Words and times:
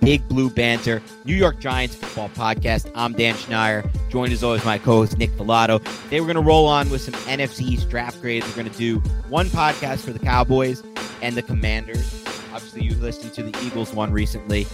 Big 0.00 0.26
Blue 0.28 0.48
Banter, 0.48 1.02
New 1.26 1.34
York 1.34 1.60
Giants 1.60 1.94
football 1.94 2.30
podcast. 2.30 2.90
I'm 2.94 3.12
Dan 3.12 3.34
Schneier, 3.34 3.88
joined 4.08 4.32
as 4.32 4.42
always 4.42 4.64
my 4.64 4.78
co-host 4.78 5.18
Nick 5.18 5.30
Falato. 5.32 5.78
Today 6.04 6.20
we're 6.20 6.26
going 6.26 6.36
to 6.36 6.42
roll 6.42 6.66
on 6.66 6.88
with 6.88 7.02
some 7.02 7.12
NFC 7.24 7.88
draft 7.88 8.20
grades. 8.22 8.46
We're 8.48 8.54
going 8.54 8.70
to 8.70 8.78
do 8.78 8.98
one 9.28 9.46
podcast 9.48 9.98
for 9.98 10.12
the 10.12 10.18
Cowboys 10.18 10.82
and 11.20 11.36
the 11.36 11.42
Commanders. 11.42 12.24
Obviously, 12.52 12.82
you 12.82 12.94
listened 12.96 13.34
to 13.34 13.42
the 13.42 13.56
Eagles 13.64 13.92
one 13.92 14.10
recently. 14.10 14.66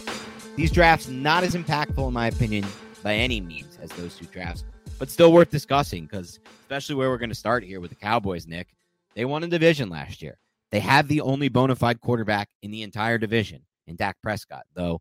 These 0.55 0.71
drafts 0.71 1.09
not 1.09 1.43
as 1.43 1.57
impactful 1.57 2.07
in 2.07 2.15
my 2.15 2.29
opinion 2.29 2.65
by 3.03 3.15
any 3.15 3.41
means 3.41 3.79
as 3.83 3.91
those 3.91 4.15
two 4.15 4.27
drafts, 4.27 4.65
but 4.99 5.11
still 5.11 5.33
worth 5.33 5.51
discussing 5.51 6.05
because 6.05 6.39
especially 6.61 6.95
where 6.95 7.11
we're 7.11 7.19
going 7.19 7.31
to 7.31 7.35
start 7.35 7.65
here 7.65 7.81
with 7.81 7.91
the 7.91 7.97
Cowboys, 7.97 8.47
Nick. 8.47 8.69
They 9.17 9.25
won 9.25 9.43
a 9.43 9.49
division 9.49 9.91
last 9.91 10.23
year. 10.23 10.39
They 10.71 10.81
have 10.81 11.09
the 11.09 11.21
only 11.21 11.49
bona 11.49 11.75
fide 11.75 12.01
quarterback 12.01 12.49
in 12.63 12.71
the 12.71 12.85
entire 12.85 13.19
division 13.19 13.63
in 13.89 13.97
Dak 13.97 14.17
Prescott, 14.23 14.65
though 14.75 15.01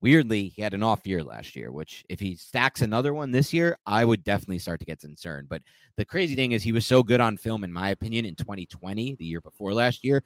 weirdly, 0.00 0.48
he 0.48 0.62
had 0.62 0.74
an 0.74 0.82
off 0.82 1.06
year 1.06 1.22
last 1.22 1.56
year, 1.56 1.72
which 1.72 2.04
if 2.08 2.20
he 2.20 2.34
stacks 2.34 2.82
another 2.82 3.12
one 3.14 3.30
this 3.30 3.52
year, 3.52 3.76
I 3.86 4.04
would 4.04 4.24
definitely 4.24 4.58
start 4.58 4.80
to 4.80 4.86
get 4.86 5.00
concerned. 5.00 5.48
But 5.48 5.62
the 5.96 6.04
crazy 6.04 6.34
thing 6.34 6.52
is 6.52 6.62
he 6.62 6.72
was 6.72 6.86
so 6.86 7.02
good 7.02 7.20
on 7.20 7.36
film, 7.36 7.64
in 7.64 7.72
my 7.72 7.90
opinion, 7.90 8.24
in 8.24 8.34
2020, 8.34 9.16
the 9.16 9.24
year 9.24 9.40
before 9.40 9.72
last 9.72 10.04
year, 10.04 10.22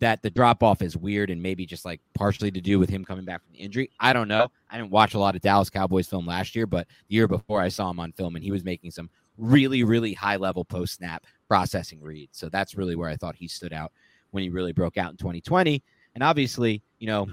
that 0.00 0.22
the 0.22 0.30
drop 0.30 0.62
off 0.62 0.82
is 0.82 0.96
weird 0.96 1.30
and 1.30 1.42
maybe 1.42 1.64
just 1.64 1.84
like 1.84 2.00
partially 2.14 2.50
to 2.50 2.60
do 2.60 2.78
with 2.78 2.90
him 2.90 3.04
coming 3.04 3.24
back 3.24 3.42
from 3.42 3.52
the 3.52 3.60
injury. 3.60 3.90
I 4.00 4.12
don't 4.12 4.28
know. 4.28 4.48
I 4.68 4.76
didn't 4.76 4.90
watch 4.90 5.14
a 5.14 5.18
lot 5.18 5.36
of 5.36 5.40
Dallas 5.40 5.70
Cowboys 5.70 6.08
film 6.08 6.26
last 6.26 6.56
year, 6.56 6.66
but 6.66 6.88
the 7.08 7.14
year 7.14 7.28
before 7.28 7.60
I 7.60 7.68
saw 7.68 7.90
him 7.90 8.00
on 8.00 8.12
film 8.12 8.34
and 8.34 8.44
he 8.44 8.50
was 8.50 8.64
making 8.64 8.90
some 8.90 9.08
really, 9.38 9.84
really 9.84 10.12
high 10.12 10.36
level 10.36 10.64
post 10.64 10.94
snap 10.94 11.24
processing 11.48 12.00
reads. 12.02 12.36
So 12.38 12.48
that's 12.48 12.74
really 12.74 12.96
where 12.96 13.08
I 13.08 13.16
thought 13.16 13.36
he 13.36 13.48
stood 13.48 13.72
out 13.72 13.92
when 14.32 14.42
he 14.42 14.48
really 14.48 14.72
broke 14.72 14.96
out 14.96 15.12
in 15.12 15.16
2020. 15.16 15.82
And 16.14 16.24
obviously, 16.24 16.82
you 16.98 17.06
know, 17.06 17.28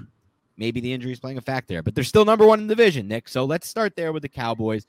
maybe 0.56 0.80
the 0.80 0.92
injury 0.92 1.12
is 1.12 1.20
playing 1.20 1.38
a 1.38 1.42
fact 1.42 1.68
there, 1.68 1.82
but 1.82 1.94
they're 1.94 2.04
still 2.04 2.24
number 2.24 2.46
one 2.46 2.60
in 2.60 2.66
the 2.66 2.74
division, 2.74 3.08
Nick. 3.08 3.28
So 3.28 3.44
let's 3.44 3.68
start 3.68 3.96
there 3.96 4.12
with 4.12 4.22
the 4.22 4.28
Cowboys. 4.28 4.86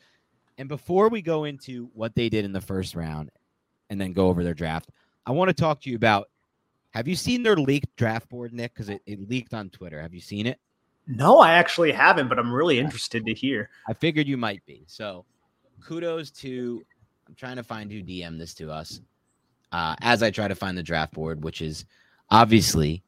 And 0.58 0.70
before 0.70 1.10
we 1.10 1.22
go 1.22 1.46
into 1.46 1.90
what 1.94 2.16
they 2.16 2.30
did 2.30 2.46
in 2.46 2.54
the 2.54 2.62
first 2.62 2.96
round 2.96 3.32
and 3.90 4.00
then 4.00 4.14
go 4.14 4.28
over 4.28 4.44
their 4.44 4.54
draft, 4.54 4.90
I 5.26 5.32
want 5.32 5.50
to 5.50 5.54
talk 5.54 5.82
to 5.82 5.90
you 5.90 5.96
about 5.96 6.30
have 6.92 7.08
you 7.08 7.16
seen 7.16 7.42
their 7.42 7.56
leaked 7.56 7.96
draft 7.96 8.30
board, 8.30 8.54
Nick? 8.54 8.74
Because 8.74 8.90
it, 8.90 9.02
it 9.08 9.28
leaked 9.28 9.54
on 9.54 9.70
Twitter. 9.70 10.00
Have 10.00 10.14
you 10.14 10.22
seen 10.22 10.46
it? 10.46 10.60
No, 11.08 11.40
I 11.40 11.54
actually 11.54 11.92
haven't, 11.92 12.30
but 12.30 12.38
I'm 12.38 12.54
really 12.54 12.80
interested 12.80 13.26
to 13.26 13.34
hear. 13.34 13.70
I 13.88 13.94
figured 13.94 14.28
you 14.28 14.38
might 14.38 14.64
be. 14.66 14.84
So 14.88 15.26
kudos 15.84 16.30
to 16.32 16.84
I'm 17.28 17.36
trying 17.36 17.56
to 17.56 17.64
find 17.64 17.92
who 17.92 18.02
DM 18.02 18.38
this 18.38 18.54
to 18.56 18.72
us. 18.72 19.02
Uh, 19.72 19.96
as 20.02 20.22
I 20.22 20.30
try 20.30 20.48
to 20.48 20.54
find 20.54 20.78
the 20.78 20.84
draft 20.84 21.14
board, 21.14 21.44
which 21.44 21.62
is 21.62 21.86
obviously 22.30 23.02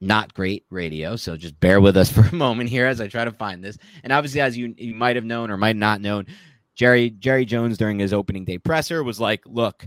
not 0.00 0.34
great 0.34 0.64
radio. 0.70 1.16
So 1.16 1.36
just 1.36 1.58
bear 1.60 1.80
with 1.80 1.96
us 1.96 2.10
for 2.12 2.22
a 2.22 2.34
moment 2.34 2.70
here 2.70 2.86
as 2.86 3.00
I 3.00 3.08
try 3.08 3.24
to 3.24 3.32
find 3.32 3.62
this. 3.62 3.78
And 4.02 4.12
obviously, 4.12 4.40
as 4.40 4.56
you, 4.56 4.74
you 4.76 4.94
might 4.94 5.16
have 5.16 5.24
known 5.24 5.50
or 5.50 5.56
might 5.56 5.76
not 5.76 6.00
known, 6.00 6.26
Jerry 6.74 7.10
Jerry 7.10 7.44
Jones 7.44 7.76
during 7.76 7.98
his 7.98 8.12
opening 8.12 8.44
day 8.44 8.56
presser 8.56 9.02
was 9.04 9.20
like, 9.20 9.42
"Look, 9.44 9.86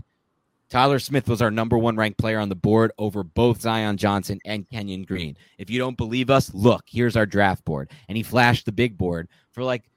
Tyler 0.68 1.00
Smith 1.00 1.28
was 1.28 1.42
our 1.42 1.50
number 1.50 1.76
one 1.76 1.96
ranked 1.96 2.18
player 2.18 2.38
on 2.38 2.48
the 2.48 2.54
board 2.54 2.92
over 2.98 3.24
both 3.24 3.60
Zion 3.60 3.96
Johnson 3.96 4.38
and 4.44 4.68
Kenyon 4.68 5.02
Green. 5.02 5.36
If 5.58 5.70
you 5.70 5.78
don't 5.78 5.96
believe 5.96 6.30
us, 6.30 6.54
look, 6.54 6.84
here's 6.86 7.16
our 7.16 7.26
draft 7.26 7.64
board." 7.64 7.90
And 8.08 8.16
he 8.16 8.22
flashed 8.22 8.66
the 8.66 8.72
big 8.72 8.96
board 8.96 9.28
for 9.50 9.64
like 9.64 9.90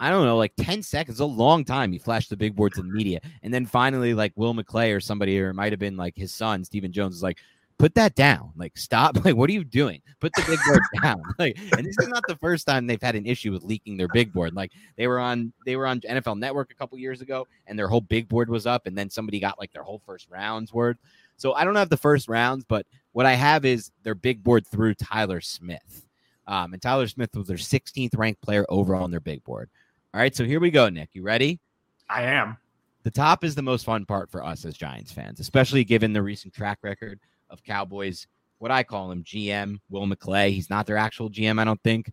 I 0.00 0.10
don't 0.10 0.24
know, 0.24 0.36
like 0.36 0.54
10 0.56 0.82
seconds, 0.82 1.20
a 1.20 1.24
long 1.24 1.64
time. 1.64 1.92
He 1.92 1.98
flashed 1.98 2.30
the 2.30 2.36
big 2.36 2.56
board 2.56 2.72
to 2.72 2.82
the 2.82 2.88
media. 2.88 3.20
And 3.44 3.54
then 3.54 3.66
finally, 3.66 4.14
like 4.14 4.32
Will 4.34 4.52
McClay 4.52 4.96
or 4.96 4.98
somebody, 4.98 5.38
or 5.40 5.50
it 5.50 5.54
might 5.54 5.72
have 5.72 5.78
been 5.78 5.96
like 5.96 6.16
his 6.16 6.34
son, 6.34 6.64
Stephen 6.64 6.90
Jones, 6.90 7.14
is 7.14 7.22
like, 7.22 7.38
put 7.82 7.96
that 7.96 8.14
down. 8.14 8.52
Like, 8.54 8.78
stop. 8.78 9.16
Like, 9.24 9.36
what 9.36 9.50
are 9.50 9.52
you 9.52 9.64
doing? 9.64 10.00
Put 10.20 10.32
the 10.34 10.42
big 10.46 10.58
board 10.66 10.82
down. 11.02 11.22
Like, 11.38 11.58
and 11.76 11.84
this 11.84 11.96
is 11.98 12.08
not 12.08 12.22
the 12.28 12.36
first 12.36 12.66
time 12.66 12.86
they've 12.86 13.02
had 13.02 13.16
an 13.16 13.26
issue 13.26 13.52
with 13.52 13.64
leaking 13.64 13.96
their 13.96 14.08
big 14.08 14.32
board. 14.32 14.54
Like, 14.54 14.72
they 14.96 15.06
were 15.06 15.18
on 15.18 15.52
they 15.66 15.74
were 15.76 15.86
on 15.86 16.00
NFL 16.00 16.38
Network 16.38 16.70
a 16.70 16.74
couple 16.74 16.96
years 16.98 17.20
ago, 17.20 17.46
and 17.66 17.78
their 17.78 17.88
whole 17.88 18.00
big 18.00 18.28
board 18.28 18.48
was 18.48 18.66
up, 18.66 18.86
and 18.86 18.96
then 18.96 19.10
somebody 19.10 19.40
got 19.40 19.58
like 19.58 19.72
their 19.72 19.82
whole 19.82 20.00
first 20.06 20.28
rounds 20.30 20.72
word. 20.72 20.98
So 21.36 21.54
I 21.54 21.64
don't 21.64 21.74
have 21.74 21.88
the 21.88 21.96
first 21.96 22.28
rounds, 22.28 22.64
but 22.64 22.86
what 23.12 23.26
I 23.26 23.34
have 23.34 23.64
is 23.64 23.90
their 24.04 24.14
big 24.14 24.44
board 24.44 24.66
through 24.66 24.94
Tyler 24.94 25.40
Smith. 25.40 26.06
Um, 26.46 26.72
and 26.72 26.82
Tyler 26.82 27.08
Smith 27.08 27.30
was 27.34 27.48
their 27.48 27.56
16th 27.56 28.16
ranked 28.16 28.42
player 28.42 28.64
overall 28.68 29.04
on 29.04 29.10
their 29.10 29.20
big 29.20 29.42
board. 29.44 29.70
All 30.14 30.20
right, 30.20 30.34
so 30.34 30.44
here 30.44 30.60
we 30.60 30.70
go, 30.70 30.88
Nick. 30.88 31.10
You 31.12 31.22
ready? 31.22 31.58
I 32.08 32.22
am. 32.22 32.56
The 33.04 33.10
top 33.10 33.44
is 33.44 33.54
the 33.54 33.62
most 33.62 33.84
fun 33.84 34.04
part 34.04 34.30
for 34.30 34.44
us 34.44 34.64
as 34.64 34.76
Giants 34.76 35.12
fans, 35.12 35.40
especially 35.40 35.84
given 35.84 36.12
the 36.12 36.22
recent 36.22 36.54
track 36.54 36.78
record 36.82 37.18
of 37.52 37.62
Cowboys, 37.62 38.26
what 38.58 38.70
I 38.70 38.82
call 38.82 39.12
him, 39.12 39.22
GM 39.22 39.78
Will 39.90 40.06
McClay. 40.06 40.50
He's 40.50 40.70
not 40.70 40.86
their 40.86 40.96
actual 40.96 41.30
GM, 41.30 41.60
I 41.60 41.64
don't 41.64 41.82
think. 41.82 42.10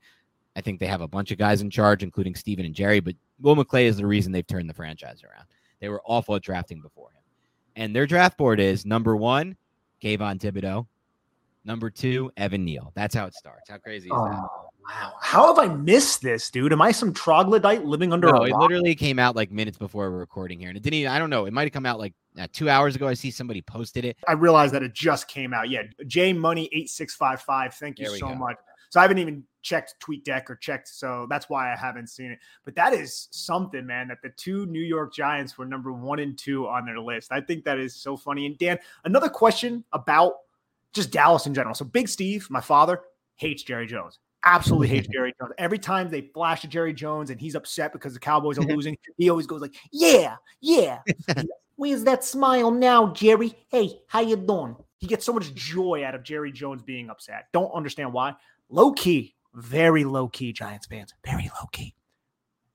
I 0.56 0.62
think 0.62 0.80
they 0.80 0.88
have 0.88 1.02
a 1.02 1.08
bunch 1.08 1.32
of 1.32 1.38
guys 1.38 1.62
in 1.62 1.70
charge, 1.70 2.04
including 2.04 2.36
Stephen 2.36 2.66
and 2.66 2.76
Jerry, 2.76 3.00
but 3.00 3.16
Will 3.40 3.56
McClay 3.56 3.84
is 3.84 3.98
the 3.98 4.06
reason 4.06 4.32
they've 4.32 4.46
turned 4.46 4.70
the 4.70 4.74
franchise 4.74 5.24
around. 5.24 5.46
They 5.80 5.90
were 5.90 6.02
awful 6.06 6.36
at 6.36 6.42
drafting 6.42 6.82
before 6.82 7.10
him. 7.10 7.24
And 7.76 7.96
their 7.96 8.06
draft 8.06 8.38
board 8.38 8.60
is 8.60 8.86
number 8.86 9.16
one, 9.16 9.56
Kayvon 10.04 10.40
Thibodeaux. 10.40 10.86
Number 11.64 11.90
two, 11.90 12.32
Evan 12.36 12.66
Neal. 12.66 12.92
That's 12.96 13.16
how 13.16 13.26
it 13.26 13.36
starts. 13.36 13.70
How 13.70 13.78
crazy 13.78 14.10
is 14.10 14.16
that? 14.16 14.50
Wow. 14.88 15.14
How 15.22 15.54
have 15.54 15.60
I 15.60 15.74
missed 15.74 16.22
this, 16.22 16.50
dude? 16.50 16.74
Am 16.74 16.82
I 16.82 16.92
some 16.92 17.14
troglodyte 17.14 17.86
living 17.86 18.12
under 18.12 18.28
no, 18.28 18.38
a 18.38 18.40
rock? 18.40 18.50
it 18.50 18.56
literally 18.58 18.96
came 18.96 19.20
out 19.20 19.36
like 19.36 19.52
minutes 19.52 19.78
before 19.78 20.10
we're 20.10 20.18
recording 20.18 20.60
here. 20.60 20.70
And 20.70 20.78
it 20.78 20.82
didn't 20.84 20.96
even, 20.96 21.12
I 21.12 21.20
don't 21.20 21.30
know. 21.30 21.46
It 21.46 21.54
might 21.54 21.64
have 21.64 21.74
come 21.74 21.86
out 21.86 22.00
like 22.00 22.14
uh, 22.40 22.48
two 22.52 22.70
hours 22.70 22.96
ago. 22.96 23.08
I 23.08 23.14
see 23.14 23.30
somebody 23.30 23.62
posted 23.62 24.06
it. 24.06 24.18
I 24.28 24.34
realized 24.34 24.74
that 24.74 24.84
it 24.84 24.94
just 24.94 25.28
came 25.28 25.54
out. 25.54 25.70
Yeah. 25.70 25.84
J 26.08 26.34
Money 26.34 26.66
8655. 26.72 27.74
Thank 27.76 28.00
you 28.00 28.18
so 28.18 28.30
go. 28.30 28.36
much. 28.36 28.58
So 28.90 29.00
I 29.00 29.04
haven't 29.04 29.20
even 29.20 29.44
checked 29.62 29.96
TweetDeck 30.04 30.50
or 30.50 30.56
checked. 30.56 30.88
So 30.88 31.28
that's 31.30 31.50
why 31.50 31.72
I 31.72 31.76
haven't 31.76 32.08
seen 32.08 32.32
it. 32.32 32.40
But 32.66 32.76
that 32.76 32.94
is 32.94 33.28
something, 33.32 33.86
man, 33.86 34.08
that 34.08 34.22
the 34.24 34.30
two 34.30 34.66
New 34.66 34.82
York 34.82 35.14
Giants 35.14 35.58
were 35.58 35.66
number 35.66 35.94
one 35.94 36.20
and 36.20 36.38
two 36.38 36.68
on 36.68 36.86
their 36.86 37.00
list. 37.00 37.32
I 37.32 37.42
think 37.42 37.66
that 37.66 37.78
is 37.78 37.96
so 37.96 38.18
funny. 38.18 38.48
And 38.48 38.58
Dan, 38.58 38.80
another 39.06 39.30
question 39.30 39.84
about 39.94 40.34
just 40.94 41.12
Dallas 41.12 41.46
in 41.46 41.54
general. 41.54 41.76
So 41.76 41.86
Big 41.86 42.10
Steve, 42.10 42.48
my 42.50 42.62
father, 42.62 43.02
hates 43.36 43.62
Jerry 43.62 43.86
Jones. 43.86 44.18
Absolutely 44.46 44.88
hates 44.88 45.08
Jerry 45.08 45.34
Jones. 45.40 45.54
Every 45.58 45.80
time 45.80 46.10
they 46.10 46.22
flash 46.22 46.64
at 46.64 46.70
Jerry 46.70 46.94
Jones 46.94 47.30
and 47.30 47.40
he's 47.40 47.56
upset 47.56 47.92
because 47.92 48.14
the 48.14 48.20
Cowboys 48.20 48.58
are 48.58 48.62
losing, 48.76 48.98
he 49.18 49.30
always 49.30 49.48
goes 49.48 49.62
like, 49.62 49.76
"Yeah, 49.92 50.36
yeah." 50.62 51.00
Where's 51.76 52.04
that 52.04 52.24
smile 52.26 52.72
now, 52.72 53.14
Jerry? 53.14 53.54
Hey, 53.70 54.02
how 54.08 54.20
you 54.20 54.36
doing? 54.36 54.76
He 54.98 55.08
gets 55.08 55.26
so 55.26 55.32
much 55.32 55.54
joy 55.54 56.04
out 56.06 56.14
of 56.14 56.24
Jerry 56.24 56.52
Jones 56.52 56.82
being 56.82 57.10
upset. 57.10 57.48
Don't 57.54 57.72
understand 57.72 58.12
why. 58.12 58.36
Low 58.70 58.92
key, 58.92 59.36
very 59.54 60.04
low 60.04 60.28
key 60.28 60.52
Giants 60.52 60.88
fans, 60.88 61.14
very 61.26 61.50
low 61.60 61.68
key. 61.72 61.96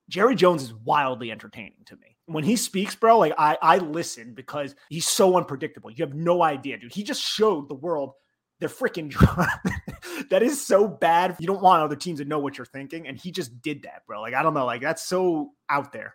Jerry 0.08 0.34
Jones 0.34 0.62
is 0.62 0.75
wildly 0.75 1.31
entertaining 1.31 1.84
to 1.87 1.96
me. 1.96 2.17
When 2.26 2.44
he 2.44 2.56
speaks, 2.56 2.94
bro, 2.94 3.19
like 3.19 3.34
I 3.38 3.58
I 3.60 3.78
listen 3.78 4.34
because 4.34 4.75
he's 4.88 5.06
so 5.06 5.37
unpredictable. 5.37 5.90
You 5.90 6.05
have 6.05 6.14
no 6.14 6.43
idea, 6.43 6.78
dude. 6.78 6.93
He 6.93 7.02
just 7.02 7.22
showed 7.22 7.69
the 7.69 7.75
world 7.75 8.12
they're 8.64 8.88
freaking 8.88 9.12
that 10.31 10.43
is 10.43 10.64
so 10.64 10.88
bad. 10.88 11.37
You 11.38 11.46
don't 11.46 11.62
want 11.62 11.82
other 11.82 11.96
teams 11.96 12.19
to 12.20 12.25
know 12.25 12.38
what 12.38 12.56
you're 12.56 12.64
thinking, 12.64 13.06
and 13.06 13.16
he 13.16 13.31
just 13.31 13.61
did 13.61 13.82
that, 13.82 14.06
bro. 14.06 14.20
Like 14.22 14.34
I 14.34 14.43
don't 14.43 14.55
know, 14.55 14.64
like 14.64 14.81
that's 14.81 15.05
so 15.05 15.52
out 15.69 15.93
there. 15.93 16.14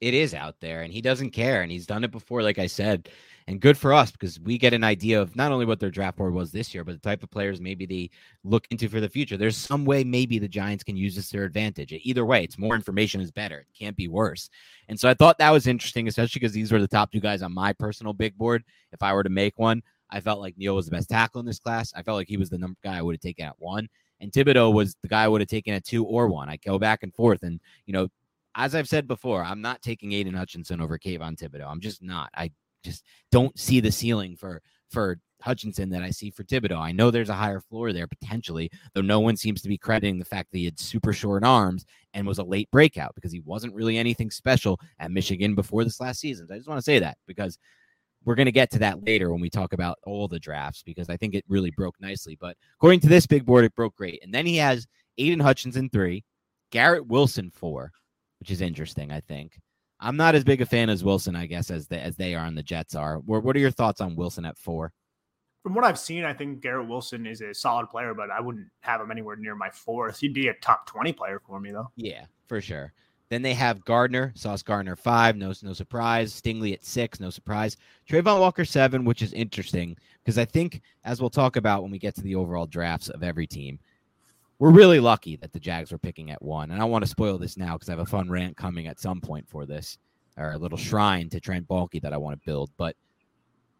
It 0.00 0.14
is 0.14 0.32
out 0.32 0.56
there, 0.60 0.80
and 0.80 0.92
he 0.92 1.02
doesn't 1.02 1.30
care, 1.30 1.62
and 1.62 1.70
he's 1.70 1.86
done 1.86 2.04
it 2.04 2.10
before, 2.10 2.42
like 2.42 2.58
I 2.58 2.66
said 2.66 3.10
and 3.50 3.60
good 3.60 3.76
for 3.76 3.92
us 3.92 4.12
because 4.12 4.38
we 4.38 4.56
get 4.56 4.72
an 4.72 4.84
idea 4.84 5.20
of 5.20 5.34
not 5.34 5.50
only 5.50 5.66
what 5.66 5.80
their 5.80 5.90
draft 5.90 6.18
board 6.18 6.32
was 6.32 6.52
this 6.52 6.72
year, 6.72 6.84
but 6.84 6.92
the 6.92 7.00
type 7.00 7.24
of 7.24 7.30
players 7.32 7.60
maybe 7.60 7.84
they 7.84 8.08
look 8.44 8.64
into 8.70 8.88
for 8.88 9.00
the 9.00 9.08
future. 9.08 9.36
There's 9.36 9.56
some 9.56 9.84
way 9.84 10.04
maybe 10.04 10.38
the 10.38 10.46
Giants 10.46 10.84
can 10.84 10.96
use 10.96 11.16
this 11.16 11.30
to 11.30 11.38
their 11.38 11.46
advantage. 11.46 11.92
Either 11.92 12.24
way, 12.24 12.44
it's 12.44 12.58
more 12.58 12.76
information 12.76 13.20
is 13.20 13.32
better. 13.32 13.58
It 13.58 13.66
can't 13.76 13.96
be 13.96 14.06
worse. 14.06 14.50
And 14.88 15.00
so 15.00 15.08
I 15.08 15.14
thought 15.14 15.38
that 15.38 15.50
was 15.50 15.66
interesting, 15.66 16.06
especially 16.06 16.38
because 16.38 16.52
these 16.52 16.70
were 16.70 16.80
the 16.80 16.86
top 16.86 17.10
two 17.10 17.18
guys 17.18 17.42
on 17.42 17.52
my 17.52 17.72
personal 17.72 18.12
big 18.12 18.38
board. 18.38 18.62
If 18.92 19.02
I 19.02 19.12
were 19.12 19.24
to 19.24 19.30
make 19.30 19.58
one, 19.58 19.82
I 20.10 20.20
felt 20.20 20.40
like 20.40 20.56
Neal 20.58 20.76
was 20.76 20.86
the 20.86 20.92
best 20.92 21.08
tackle 21.08 21.40
in 21.40 21.46
this 21.46 21.58
class. 21.58 21.92
I 21.94 22.02
felt 22.02 22.16
like 22.16 22.28
he 22.28 22.36
was 22.36 22.50
the 22.50 22.58
number 22.58 22.78
guy 22.82 22.98
I 22.98 23.02
would 23.02 23.14
have 23.14 23.20
taken 23.20 23.46
at 23.46 23.58
one. 23.58 23.88
And 24.20 24.32
Thibodeaux 24.32 24.72
was 24.72 24.96
the 25.02 25.08
guy 25.08 25.24
I 25.24 25.28
would 25.28 25.40
have 25.40 25.48
taken 25.48 25.74
at 25.74 25.84
two 25.84 26.04
or 26.04 26.28
one. 26.28 26.48
I 26.48 26.56
go 26.56 26.78
back 26.78 27.02
and 27.02 27.14
forth. 27.14 27.42
And, 27.42 27.60
you 27.86 27.92
know, 27.92 28.08
as 28.54 28.74
I've 28.74 28.88
said 28.88 29.06
before, 29.06 29.42
I'm 29.42 29.62
not 29.62 29.82
taking 29.82 30.12
Aidan 30.12 30.34
Hutchinson 30.34 30.80
over 30.80 30.98
Kayvon 30.98 31.38
Thibodeaux. 31.38 31.70
I'm 31.70 31.80
just 31.80 32.02
not. 32.02 32.30
I 32.34 32.50
just 32.84 33.04
don't 33.30 33.58
see 33.58 33.80
the 33.80 33.92
ceiling 33.92 34.36
for 34.36 34.60
for 34.90 35.18
Hutchinson 35.40 35.88
that 35.90 36.02
I 36.02 36.10
see 36.10 36.30
for 36.30 36.44
Thibodeaux. 36.44 36.78
I 36.78 36.92
know 36.92 37.10
there's 37.10 37.28
a 37.28 37.34
higher 37.34 37.60
floor 37.60 37.92
there 37.92 38.06
potentially, 38.06 38.70
though 38.94 39.00
no 39.00 39.20
one 39.20 39.36
seems 39.36 39.62
to 39.62 39.68
be 39.68 39.78
crediting 39.78 40.18
the 40.18 40.24
fact 40.24 40.50
that 40.50 40.58
he 40.58 40.64
had 40.64 40.78
super 40.78 41.12
short 41.12 41.44
arms 41.44 41.86
and 42.12 42.26
was 42.26 42.38
a 42.38 42.44
late 42.44 42.70
breakout 42.70 43.14
because 43.14 43.32
he 43.32 43.40
wasn't 43.40 43.74
really 43.74 43.96
anything 43.96 44.30
special 44.30 44.78
at 44.98 45.10
Michigan 45.10 45.54
before 45.54 45.84
this 45.84 46.00
last 46.00 46.20
season. 46.20 46.46
So 46.46 46.54
I 46.54 46.58
just 46.58 46.68
want 46.68 46.78
to 46.78 46.82
say 46.82 46.98
that 46.98 47.16
because 47.26 47.58
we're 48.24 48.34
going 48.34 48.46
to 48.46 48.52
get 48.52 48.70
to 48.70 48.78
that 48.80 49.04
later 49.04 49.30
when 49.30 49.40
we 49.40 49.50
talk 49.50 49.72
about 49.72 49.98
all 50.04 50.28
the 50.28 50.38
drafts 50.38 50.82
because 50.82 51.08
I 51.08 51.16
think 51.16 51.34
it 51.34 51.44
really 51.48 51.70
broke 51.70 52.00
nicely. 52.00 52.36
But 52.40 52.56
according 52.76 53.00
to 53.00 53.08
this 53.08 53.26
big 53.26 53.46
board, 53.46 53.64
it 53.64 53.74
broke 53.74 53.96
great. 53.96 54.22
And 54.22 54.32
then 54.32 54.46
he 54.46 54.56
has 54.56 54.86
Aidan 55.18 55.40
Hutchinson 55.40 55.88
three, 55.90 56.24
Garrett 56.70 57.06
Wilson 57.06 57.50
four, 57.50 57.92
which 58.38 58.50
is 58.50 58.60
interesting, 58.60 59.10
I 59.10 59.20
think. 59.20 59.58
I'm 60.00 60.16
not 60.16 60.34
as 60.34 60.44
big 60.44 60.62
a 60.62 60.66
fan 60.66 60.88
as 60.88 61.04
Wilson, 61.04 61.36
I 61.36 61.46
guess, 61.46 61.70
as 61.70 61.86
the, 61.86 62.00
as 62.00 62.16
they 62.16 62.34
are 62.34 62.46
and 62.46 62.56
the 62.56 62.62
Jets 62.62 62.94
are. 62.94 63.18
What, 63.18 63.44
what 63.44 63.54
are 63.54 63.60
your 63.60 63.70
thoughts 63.70 64.00
on 64.00 64.16
Wilson 64.16 64.46
at 64.46 64.56
four? 64.56 64.92
From 65.62 65.74
what 65.74 65.84
I've 65.84 65.98
seen, 65.98 66.24
I 66.24 66.32
think 66.32 66.62
Garrett 66.62 66.88
Wilson 66.88 67.26
is 67.26 67.42
a 67.42 67.52
solid 67.52 67.90
player, 67.90 68.14
but 68.14 68.30
I 68.30 68.40
wouldn't 68.40 68.68
have 68.80 69.02
him 69.02 69.10
anywhere 69.10 69.36
near 69.36 69.54
my 69.54 69.68
fourth. 69.68 70.18
He'd 70.20 70.32
be 70.32 70.48
a 70.48 70.54
top 70.54 70.86
20 70.86 71.12
player 71.12 71.38
for 71.46 71.60
me, 71.60 71.70
though. 71.70 71.90
Yeah, 71.96 72.24
for 72.48 72.62
sure. 72.62 72.94
Then 73.30 73.42
they 73.42 73.54
have 73.54 73.84
Gardner, 73.84 74.32
Sauce 74.34 74.62
Gardner 74.62 74.96
five, 74.96 75.36
no 75.36 75.54
no 75.62 75.72
surprise. 75.72 76.32
Stingley 76.32 76.74
at 76.74 76.84
six, 76.84 77.20
no 77.20 77.30
surprise. 77.30 77.76
Travon 78.08 78.40
Walker 78.40 78.64
seven, 78.64 79.04
which 79.04 79.22
is 79.22 79.32
interesting 79.32 79.96
because 80.22 80.36
I 80.36 80.44
think, 80.44 80.82
as 81.04 81.20
we'll 81.20 81.30
talk 81.30 81.56
about 81.56 81.82
when 81.82 81.92
we 81.92 81.98
get 81.98 82.16
to 82.16 82.22
the 82.22 82.34
overall 82.34 82.66
drafts 82.66 83.08
of 83.08 83.22
every 83.22 83.46
team, 83.46 83.78
we're 84.58 84.72
really 84.72 85.00
lucky 85.00 85.36
that 85.36 85.52
the 85.52 85.60
Jags 85.60 85.92
were 85.92 85.98
picking 85.98 86.30
at 86.32 86.42
one. 86.42 86.72
And 86.72 86.82
I 86.82 86.84
want 86.84 87.04
to 87.04 87.10
spoil 87.10 87.38
this 87.38 87.56
now 87.56 87.74
because 87.74 87.88
I 87.88 87.92
have 87.92 88.00
a 88.00 88.06
fun 88.06 88.28
rant 88.28 88.56
coming 88.56 88.88
at 88.88 89.00
some 89.00 89.20
point 89.20 89.48
for 89.48 89.64
this, 89.64 89.96
or 90.36 90.52
a 90.52 90.58
little 90.58 90.76
shrine 90.76 91.30
to 91.30 91.40
Trent 91.40 91.68
Baalke 91.68 92.02
that 92.02 92.12
I 92.12 92.18
want 92.18 92.38
to 92.38 92.44
build. 92.44 92.70
But 92.76 92.96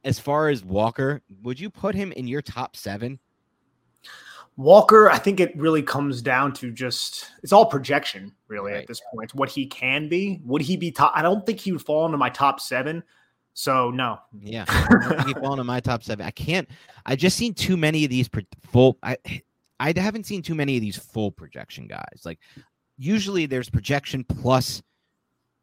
as 0.04 0.20
far 0.20 0.48
as 0.48 0.64
Walker, 0.64 1.22
would 1.42 1.58
you 1.58 1.70
put 1.70 1.96
him 1.96 2.12
in 2.12 2.28
your 2.28 2.40
top 2.40 2.76
seven? 2.76 3.18
Walker, 4.60 5.08
I 5.08 5.16
think 5.16 5.40
it 5.40 5.56
really 5.56 5.82
comes 5.82 6.20
down 6.20 6.52
to 6.54 6.70
just 6.70 7.30
it's 7.42 7.50
all 7.50 7.64
projection, 7.64 8.34
really, 8.46 8.72
right. 8.72 8.82
at 8.82 8.86
this 8.86 9.00
point. 9.14 9.34
What 9.34 9.48
he 9.48 9.66
can 9.66 10.06
be. 10.06 10.42
Would 10.44 10.60
he 10.60 10.76
be 10.76 10.90
top? 10.90 11.12
I 11.14 11.22
don't 11.22 11.46
think 11.46 11.58
he 11.58 11.72
would 11.72 11.80
fall 11.80 12.04
into 12.04 12.18
my 12.18 12.28
top 12.28 12.60
seven. 12.60 13.02
So 13.54 13.90
no. 13.90 14.18
Yeah. 14.38 14.66
he 15.26 15.32
fall 15.32 15.52
into 15.52 15.64
my 15.64 15.80
top 15.80 16.02
seven. 16.02 16.26
I 16.26 16.30
can't 16.30 16.68
I 17.06 17.16
just 17.16 17.38
seen 17.38 17.54
too 17.54 17.76
many 17.76 18.04
of 18.04 18.10
these 18.10 18.28
full 18.70 18.98
I 19.02 19.16
I 19.80 19.94
haven't 19.96 20.26
seen 20.26 20.42
too 20.42 20.54
many 20.54 20.76
of 20.76 20.82
these 20.82 20.96
full 20.96 21.32
projection 21.32 21.86
guys. 21.86 22.22
Like 22.24 22.38
usually 22.98 23.46
there's 23.46 23.70
projection 23.70 24.24
plus 24.24 24.82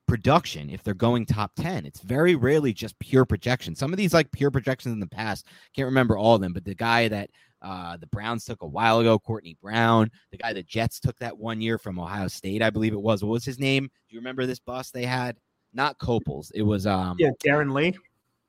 production 0.08 0.70
if 0.70 0.84
they're 0.84 0.94
going 0.94 1.26
top 1.26 1.52
10. 1.56 1.86
It's 1.86 2.00
very 2.00 2.36
rarely 2.36 2.74
just 2.74 2.98
pure 2.98 3.26
projection. 3.26 3.76
Some 3.76 3.94
of 3.94 3.98
these 3.98 4.14
like 4.14 4.32
pure 4.32 4.52
projections 4.52 4.94
in 4.94 5.00
the 5.00 5.08
past, 5.08 5.46
can't 5.76 5.86
remember 5.86 6.18
all 6.18 6.36
of 6.36 6.42
them, 6.42 6.54
but 6.54 6.66
the 6.66 6.76
guy 6.76 7.08
that 7.10 7.30
uh, 7.62 7.98
the 7.98 8.08
Browns 8.08 8.46
took 8.46 8.62
a 8.62 8.68
while 8.68 9.00
ago, 9.00 9.18
Courtney 9.18 9.58
Brown, 9.62 10.12
the 10.32 10.38
guy 10.38 10.54
the 10.54 10.64
Jets 10.64 11.00
took 11.00 11.18
that 11.20 11.38
one 11.38 11.62
year 11.62 11.78
from 11.78 12.00
Ohio 12.00 12.28
State, 12.28 12.62
I 12.62 12.70
believe 12.70 12.94
it 12.94 13.02
was. 13.02 13.24
What 13.24 13.32
was 13.32 13.46
his 13.46 13.60
name? 13.60 13.84
Do 13.86 14.16
you 14.16 14.20
remember 14.20 14.46
this 14.46 14.60
bus 14.60 14.92
they 14.92 15.06
had? 15.06 15.38
Not 15.74 15.98
Coples. 15.98 16.52
It 16.56 16.62
was 16.62 16.88
um 16.88 17.18
Yeah, 17.20 17.32
Darron 17.44 17.74
Lee. 17.74 17.98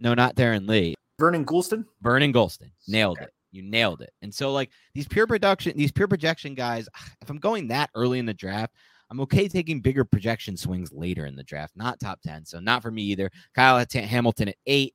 No, 0.00 0.14
not 0.14 0.36
Darron 0.36 0.68
Lee. 0.68 0.94
Vernon 1.18 1.44
Gholston. 1.44 1.84
Vernon 2.00 2.32
Gholston. 2.32 2.70
Nailed 2.86 3.18
okay. 3.18 3.26
it. 3.26 3.32
You 3.50 3.62
nailed 3.62 4.02
it. 4.02 4.12
And 4.22 4.32
so, 4.32 4.52
like 4.52 4.70
these 4.94 5.08
pure 5.08 5.26
production, 5.26 5.76
these 5.76 5.92
pure 5.92 6.08
projection 6.08 6.54
guys, 6.54 6.88
if 7.22 7.30
I'm 7.30 7.38
going 7.38 7.68
that 7.68 7.90
early 7.94 8.18
in 8.18 8.26
the 8.26 8.34
draft, 8.34 8.74
I'm 9.10 9.20
okay 9.20 9.48
taking 9.48 9.80
bigger 9.80 10.04
projection 10.04 10.56
swings 10.56 10.92
later 10.92 11.24
in 11.26 11.34
the 11.34 11.42
draft, 11.42 11.74
not 11.76 11.98
top 11.98 12.20
10. 12.22 12.44
So, 12.44 12.60
not 12.60 12.82
for 12.82 12.90
me 12.90 13.02
either. 13.02 13.30
Kyle 13.54 13.84
Hamilton 13.90 14.48
at 14.48 14.56
eight, 14.66 14.94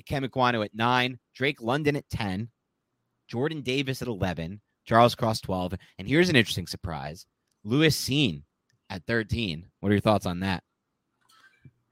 Ekwonu 0.00 0.64
at 0.64 0.74
nine, 0.74 1.18
Drake 1.34 1.60
London 1.60 1.96
at 1.96 2.08
10, 2.10 2.48
Jordan 3.32 3.62
Davis 3.62 4.02
at 4.02 4.08
11, 4.08 4.60
Charles 4.84 5.14
Cross 5.14 5.40
12. 5.40 5.72
And 5.98 6.06
here's 6.06 6.28
an 6.28 6.36
interesting 6.36 6.66
surprise 6.66 7.24
Lewis 7.64 7.98
Cine 7.98 8.42
at 8.90 9.06
13. 9.06 9.64
What 9.80 9.88
are 9.88 9.94
your 9.94 10.02
thoughts 10.02 10.26
on 10.26 10.40
that? 10.40 10.62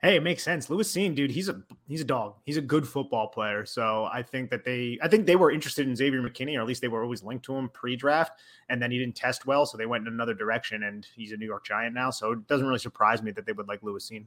Hey, 0.03 0.17
it 0.17 0.23
makes 0.23 0.43
sense. 0.43 0.69
Lewis 0.69 0.95
Cine, 0.95 1.15
dude, 1.15 1.31
he's 1.31 1.49
a 1.49 1.63
he's 1.89 2.03
a 2.03 2.05
dog. 2.05 2.35
He's 2.45 2.59
a 2.59 2.63
good 2.63 2.87
football 2.87 3.29
player. 3.29 3.65
So 3.65 4.07
I 4.13 4.23
think 4.23 4.51
that 4.51 4.67
they 4.67 4.99
I 5.03 5.09
think 5.09 5.25
they 5.25 5.37
were 5.37 5.51
interested 5.51 5.89
in 5.89 5.97
Xavier 5.97 6.21
McKinney, 6.21 6.59
or 6.59 6.61
at 6.61 6.67
least 6.67 6.83
they 6.83 6.89
were 6.89 7.03
always 7.03 7.23
linked 7.23 7.47
to 7.47 7.55
him 7.55 7.71
pre-draft. 7.71 8.39
And 8.69 8.83
then 8.83 8.91
he 8.91 8.99
didn't 8.99 9.17
test 9.17 9.47
well, 9.47 9.65
so 9.65 9.79
they 9.79 9.87
went 9.87 10.07
in 10.07 10.13
another 10.13 10.35
direction. 10.35 10.83
And 10.83 11.07
he's 11.17 11.33
a 11.33 11.39
New 11.39 11.47
York 11.47 11.65
Giant 11.65 11.95
now, 11.95 12.11
so 12.11 12.33
it 12.33 12.47
doesn't 12.49 12.67
really 12.67 12.79
surprise 12.79 13.23
me 13.23 13.31
that 13.31 13.47
they 13.47 13.53
would 13.53 13.69
like 13.69 13.83
Lewis 13.83 14.11
Cine. 14.11 14.27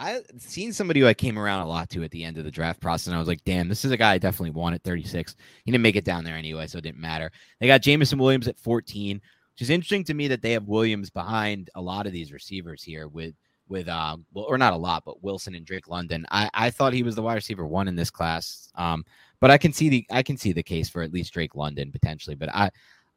I 0.00 0.22
seen 0.38 0.72
somebody 0.72 1.00
who 1.00 1.06
I 1.06 1.12
came 1.14 1.38
around 1.38 1.60
a 1.60 1.68
lot 1.68 1.90
to 1.90 2.02
at 2.02 2.10
the 2.10 2.24
end 2.24 2.38
of 2.38 2.44
the 2.44 2.50
draft 2.50 2.80
process, 2.80 3.08
and 3.08 3.14
I 3.14 3.18
was 3.18 3.28
like, 3.28 3.44
"Damn, 3.44 3.68
this 3.68 3.84
is 3.84 3.92
a 3.92 3.98
guy 3.98 4.12
I 4.12 4.18
definitely 4.18 4.50
want 4.50 4.74
at 4.74 4.82
36." 4.82 5.36
He 5.64 5.70
didn't 5.70 5.82
make 5.82 5.96
it 5.96 6.06
down 6.06 6.24
there 6.24 6.36
anyway, 6.36 6.66
so 6.66 6.78
it 6.78 6.84
didn't 6.84 7.00
matter. 7.00 7.30
They 7.60 7.66
got 7.66 7.82
Jameson 7.82 8.18
Williams 8.18 8.48
at 8.48 8.58
14, 8.58 9.20
which 9.52 9.62
is 9.62 9.68
interesting 9.68 10.04
to 10.04 10.14
me 10.14 10.26
that 10.28 10.40
they 10.40 10.52
have 10.52 10.66
Williams 10.66 11.10
behind 11.10 11.68
a 11.74 11.82
lot 11.82 12.06
of 12.06 12.12
these 12.12 12.32
receivers 12.32 12.82
here 12.82 13.08
with 13.08 13.34
with 13.68 13.88
uh 13.88 14.16
well 14.34 14.44
or 14.46 14.58
not 14.58 14.72
a 14.72 14.76
lot 14.76 15.04
but 15.04 15.22
wilson 15.22 15.54
and 15.54 15.64
drake 15.64 15.86
london 15.86 16.26
i 16.32 16.50
i 16.54 16.70
thought 16.70 16.92
he 16.92 17.04
was 17.04 17.14
the 17.14 17.22
wide 17.22 17.34
receiver 17.34 17.64
one 17.64 17.86
in 17.86 17.94
this 17.94 18.10
class 18.10 18.68
um 18.74 19.04
but 19.40 19.48
i 19.48 19.56
can 19.56 19.72
see 19.72 19.88
the 19.88 20.04
i 20.10 20.22
can 20.22 20.36
see 20.36 20.52
the 20.52 20.62
case 20.62 20.88
for 20.88 21.02
at 21.02 21.12
least 21.12 21.32
drake 21.32 21.54
london 21.54 21.92
potentially 21.92 22.34
but 22.34 22.52
i 22.52 22.68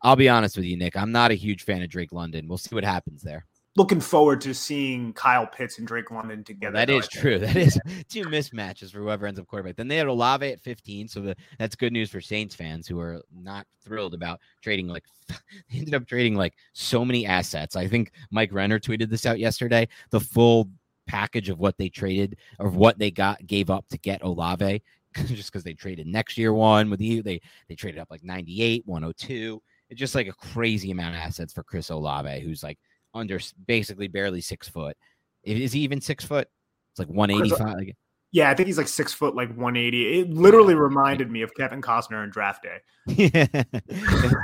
i'll 0.03 0.15
be 0.15 0.29
honest 0.29 0.55
with 0.55 0.65
you 0.65 0.77
nick 0.77 0.95
i'm 0.95 1.11
not 1.11 1.31
a 1.31 1.33
huge 1.33 1.63
fan 1.63 1.81
of 1.81 1.89
drake 1.89 2.13
london 2.13 2.47
we'll 2.47 2.57
see 2.57 2.75
what 2.75 2.83
happens 2.83 3.23
there 3.23 3.47
looking 3.75 3.99
forward 3.99 4.39
to 4.41 4.53
seeing 4.53 5.13
Kyle 5.13 5.47
Pitts 5.47 5.79
and 5.79 5.87
Drake 5.87 6.11
London 6.11 6.43
together. 6.43 6.73
That 6.77 6.89
is 6.89 7.07
true. 7.07 7.39
That 7.43 7.55
is 7.55 7.79
two 8.07 8.25
mismatches 8.25 8.91
for 8.91 8.99
whoever 8.99 9.25
ends 9.25 9.39
up 9.39 9.47
quarterback. 9.47 9.75
Then 9.75 9.87
they 9.87 9.97
had 9.97 10.07
Olave 10.07 10.47
at 10.47 10.59
15, 10.61 11.07
so 11.07 11.21
the, 11.21 11.35
that's 11.57 11.75
good 11.75 11.91
news 11.91 12.09
for 12.09 12.21
Saints 12.21 12.55
fans 12.55 12.87
who 12.87 12.99
are 12.99 13.21
not 13.35 13.65
thrilled 13.83 14.13
about 14.13 14.39
trading 14.61 14.87
like 14.87 15.03
they 15.27 15.79
ended 15.79 15.95
up 15.95 16.05
trading 16.05 16.35
like 16.35 16.53
so 16.73 17.03
many 17.03 17.25
assets. 17.25 17.75
I 17.75 17.87
think 17.87 18.11
Mike 18.31 18.53
Renner 18.53 18.79
tweeted 18.79 19.09
this 19.09 19.25
out 19.25 19.39
yesterday. 19.39 19.87
The 20.11 20.19
full 20.19 20.69
package 21.07 21.49
of 21.49 21.59
what 21.59 21.77
they 21.77 21.89
traded 21.89 22.37
or 22.59 22.69
what 22.69 22.97
they 22.97 23.11
got 23.11 23.45
gave 23.45 23.69
up 23.69 23.85
to 23.89 23.97
get 23.97 24.23
Olave 24.23 24.81
just 25.25 25.51
because 25.51 25.63
they 25.63 25.73
traded 25.73 26.07
next 26.07 26.37
year 26.37 26.53
one 26.53 26.89
with 26.89 27.01
you. 27.01 27.23
They 27.23 27.41
they 27.67 27.75
traded 27.75 27.99
up 27.99 28.11
like 28.11 28.23
98, 28.23 28.83
102. 28.85 29.61
It's 29.89 29.99
just 29.99 30.15
like 30.15 30.27
a 30.27 30.33
crazy 30.33 30.91
amount 30.91 31.15
of 31.15 31.21
assets 31.21 31.53
for 31.53 31.63
Chris 31.63 31.89
Olave, 31.89 32.39
who's 32.41 32.63
like 32.63 32.79
under 33.13 33.39
basically 33.67 34.07
barely 34.07 34.41
six 34.41 34.67
foot. 34.67 34.95
Is 35.43 35.73
he 35.73 35.81
even 35.81 36.01
six 36.01 36.23
foot? 36.23 36.47
It's 36.91 36.99
like 36.99 37.09
185. 37.09 37.75
Uh, 37.75 37.91
yeah, 38.33 38.49
I 38.49 38.55
think 38.55 38.65
he's 38.65 38.79
like 38.79 38.87
six 38.87 39.13
foot, 39.13 39.35
like 39.35 39.49
180. 39.49 40.19
It 40.19 40.29
literally 40.31 40.73
reminded 40.73 41.29
me 41.29 41.43
of 41.43 41.53
Kevin 41.53 41.81
Costner 41.81 42.23
in 42.23 42.31
draft 42.31 42.63
day. 42.63 42.77
Yeah. 43.05 43.45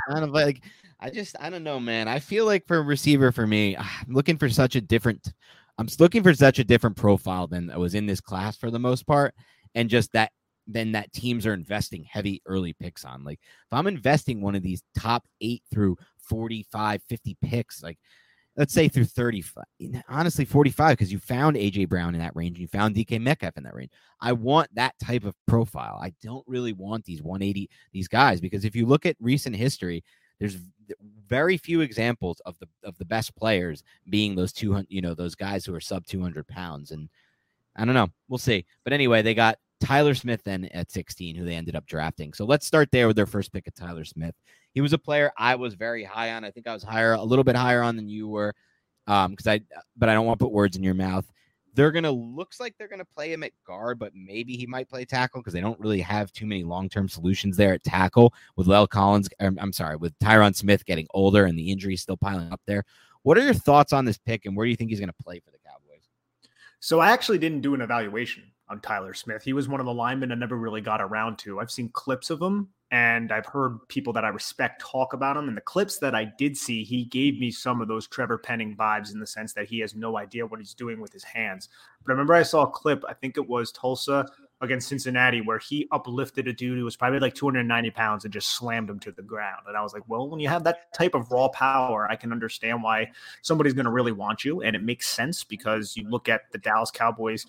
kind 0.08 0.24
of 0.24 0.30
like, 0.30 0.62
I 1.00 1.10
just, 1.10 1.34
I 1.40 1.50
don't 1.50 1.64
know, 1.64 1.80
man. 1.80 2.06
I 2.06 2.20
feel 2.20 2.46
like 2.46 2.66
for 2.68 2.76
a 2.76 2.82
receiver, 2.82 3.32
for 3.32 3.46
me, 3.46 3.74
ah, 3.76 4.00
I'm 4.06 4.14
looking 4.14 4.38
for 4.38 4.48
such 4.48 4.76
a 4.76 4.80
different, 4.80 5.32
I'm 5.76 5.88
looking 5.98 6.22
for 6.22 6.32
such 6.34 6.60
a 6.60 6.64
different 6.64 6.96
profile 6.96 7.48
than 7.48 7.66
that 7.66 7.80
was 7.80 7.96
in 7.96 8.06
this 8.06 8.20
class 8.20 8.56
for 8.56 8.70
the 8.70 8.78
most 8.78 9.08
part. 9.08 9.34
And 9.74 9.90
just 9.90 10.12
that, 10.12 10.30
then 10.68 10.92
that 10.92 11.12
teams 11.12 11.44
are 11.44 11.54
investing 11.54 12.04
heavy 12.04 12.42
early 12.46 12.74
picks 12.74 13.04
on. 13.04 13.24
Like, 13.24 13.40
if 13.42 13.72
I'm 13.72 13.88
investing 13.88 14.40
one 14.40 14.54
of 14.54 14.62
these 14.62 14.82
top 14.96 15.24
eight 15.40 15.64
through 15.72 15.96
45, 16.28 17.02
50 17.08 17.36
picks, 17.42 17.82
like, 17.82 17.98
let's 18.60 18.74
say 18.74 18.88
through 18.88 19.06
35, 19.06 19.64
honestly 20.10 20.44
45, 20.44 20.92
because 20.92 21.10
you 21.10 21.18
found 21.18 21.56
AJ 21.56 21.88
Brown 21.88 22.14
in 22.14 22.20
that 22.20 22.36
range, 22.36 22.58
you 22.58 22.68
found 22.68 22.94
DK 22.94 23.18
Metcalf 23.18 23.56
in 23.56 23.62
that 23.62 23.74
range. 23.74 23.90
I 24.20 24.32
want 24.32 24.68
that 24.74 24.94
type 25.02 25.24
of 25.24 25.34
profile. 25.48 25.98
I 25.98 26.12
don't 26.22 26.46
really 26.46 26.74
want 26.74 27.06
these 27.06 27.22
180 27.22 27.70
these 27.94 28.06
guys 28.06 28.38
because 28.38 28.66
if 28.66 28.76
you 28.76 28.84
look 28.84 29.06
at 29.06 29.16
recent 29.18 29.56
history, 29.56 30.04
there's 30.38 30.58
very 31.26 31.56
few 31.56 31.80
examples 31.80 32.42
of 32.44 32.58
the 32.58 32.68
of 32.84 32.98
the 32.98 33.04
best 33.06 33.34
players 33.34 33.82
being 34.10 34.34
those 34.34 34.52
200, 34.52 34.86
you 34.90 35.00
know, 35.00 35.14
those 35.14 35.34
guys 35.34 35.64
who 35.64 35.74
are 35.74 35.80
sub 35.80 36.04
200 36.04 36.46
pounds. 36.46 36.90
And 36.90 37.08
I 37.76 37.86
don't 37.86 37.94
know, 37.94 38.08
we'll 38.28 38.36
see. 38.36 38.66
But 38.84 38.92
anyway, 38.92 39.22
they 39.22 39.32
got 39.32 39.56
Tyler 39.80 40.14
Smith 40.14 40.42
then 40.44 40.66
at 40.66 40.90
16, 40.90 41.34
who 41.34 41.44
they 41.44 41.54
ended 41.54 41.74
up 41.74 41.86
drafting. 41.86 42.32
So 42.32 42.44
let's 42.44 42.66
start 42.66 42.90
there 42.92 43.06
with 43.06 43.16
their 43.16 43.26
first 43.26 43.52
pick 43.52 43.66
of 43.66 43.74
Tyler 43.74 44.04
Smith. 44.04 44.34
He 44.72 44.80
was 44.80 44.92
a 44.92 44.98
player 44.98 45.32
I 45.36 45.54
was 45.56 45.74
very 45.74 46.04
high 46.04 46.32
on. 46.32 46.44
I 46.44 46.50
think 46.50 46.66
I 46.66 46.74
was 46.74 46.82
higher, 46.82 47.14
a 47.14 47.22
little 47.22 47.44
bit 47.44 47.56
higher 47.56 47.82
on 47.82 47.96
than 47.96 48.08
you 48.08 48.28
were. 48.28 48.54
Um, 49.06 49.32
because 49.32 49.46
I 49.46 49.60
but 49.96 50.08
I 50.08 50.14
don't 50.14 50.26
want 50.26 50.38
to 50.38 50.44
put 50.44 50.52
words 50.52 50.76
in 50.76 50.84
your 50.84 50.94
mouth. 50.94 51.26
They're 51.74 51.90
gonna 51.90 52.10
looks 52.10 52.60
like 52.60 52.74
they're 52.78 52.88
gonna 52.88 53.04
play 53.04 53.32
him 53.32 53.42
at 53.42 53.52
guard, 53.66 53.98
but 53.98 54.12
maybe 54.14 54.56
he 54.56 54.66
might 54.66 54.88
play 54.88 55.04
tackle 55.04 55.40
because 55.40 55.52
they 55.52 55.60
don't 55.60 55.80
really 55.80 56.00
have 56.00 56.32
too 56.32 56.46
many 56.46 56.62
long-term 56.62 57.08
solutions 57.08 57.56
there 57.56 57.72
at 57.72 57.82
tackle 57.82 58.34
with 58.56 58.66
La'el 58.66 58.88
Collins. 58.88 59.28
I'm, 59.40 59.58
I'm 59.58 59.72
sorry, 59.72 59.96
with 59.96 60.16
Tyron 60.18 60.54
Smith 60.54 60.84
getting 60.84 61.06
older 61.14 61.46
and 61.46 61.58
the 61.58 61.72
injuries 61.72 62.02
still 62.02 62.16
piling 62.16 62.52
up 62.52 62.60
there. 62.66 62.84
What 63.22 63.38
are 63.38 63.42
your 63.42 63.54
thoughts 63.54 63.92
on 63.92 64.04
this 64.04 64.18
pick 64.18 64.46
and 64.46 64.56
where 64.56 64.66
do 64.66 64.70
you 64.70 64.76
think 64.76 64.90
he's 64.90 65.00
gonna 65.00 65.12
play 65.24 65.40
for 65.40 65.50
the 65.50 65.58
Cowboys? 65.66 66.08
So 66.80 67.00
I 67.00 67.10
actually 67.10 67.38
didn't 67.38 67.62
do 67.62 67.74
an 67.74 67.80
evaluation 67.80 68.44
on 68.70 68.80
Tyler 68.80 69.12
Smith. 69.12 69.42
He 69.42 69.52
was 69.52 69.68
one 69.68 69.80
of 69.80 69.86
the 69.86 69.92
linemen 69.92 70.32
I 70.32 70.36
never 70.36 70.56
really 70.56 70.80
got 70.80 71.02
around 71.02 71.38
to. 71.40 71.58
I've 71.58 71.70
seen 71.70 71.90
clips 71.90 72.30
of 72.30 72.40
him 72.40 72.68
and 72.92 73.30
I've 73.30 73.46
heard 73.46 73.78
people 73.88 74.12
that 74.14 74.24
I 74.24 74.28
respect 74.28 74.80
talk 74.80 75.12
about 75.12 75.36
him. 75.36 75.48
And 75.48 75.56
the 75.56 75.62
clips 75.62 75.98
that 75.98 76.14
I 76.14 76.32
did 76.38 76.56
see, 76.56 76.82
he 76.82 77.04
gave 77.04 77.38
me 77.38 77.50
some 77.50 77.80
of 77.80 77.88
those 77.88 78.06
Trevor 78.06 78.38
Penning 78.38 78.76
vibes 78.76 79.12
in 79.12 79.20
the 79.20 79.26
sense 79.26 79.52
that 79.52 79.66
he 79.66 79.80
has 79.80 79.94
no 79.94 80.16
idea 80.16 80.46
what 80.46 80.60
he's 80.60 80.74
doing 80.74 81.00
with 81.00 81.12
his 81.12 81.24
hands. 81.24 81.68
But 82.04 82.10
I 82.10 82.14
remember 82.14 82.34
I 82.34 82.42
saw 82.42 82.62
a 82.62 82.70
clip, 82.70 83.04
I 83.08 83.14
think 83.14 83.36
it 83.36 83.48
was 83.48 83.70
Tulsa 83.70 84.26
against 84.60 84.88
Cincinnati, 84.88 85.40
where 85.40 85.58
he 85.58 85.88
uplifted 85.92 86.48
a 86.48 86.52
dude 86.52 86.78
who 86.78 86.84
was 86.84 86.96
probably 86.96 87.20
like 87.20 87.34
290 87.34 87.90
pounds 87.90 88.24
and 88.24 88.32
just 88.32 88.56
slammed 88.56 88.90
him 88.90 88.98
to 89.00 89.12
the 89.12 89.22
ground. 89.22 89.62
And 89.66 89.76
I 89.76 89.82
was 89.82 89.94
like, 89.94 90.02
well, 90.08 90.28
when 90.28 90.40
you 90.40 90.48
have 90.48 90.64
that 90.64 90.92
type 90.92 91.14
of 91.14 91.30
raw 91.30 91.48
power, 91.48 92.08
I 92.10 92.16
can 92.16 92.32
understand 92.32 92.82
why 92.82 93.10
somebody's 93.42 93.72
going 93.72 93.84
to 93.84 93.90
really 93.90 94.12
want 94.12 94.44
you. 94.44 94.62
And 94.62 94.74
it 94.74 94.82
makes 94.82 95.08
sense 95.08 95.44
because 95.44 95.96
you 95.96 96.08
look 96.08 96.28
at 96.28 96.50
the 96.50 96.58
Dallas 96.58 96.90
Cowboys 96.90 97.46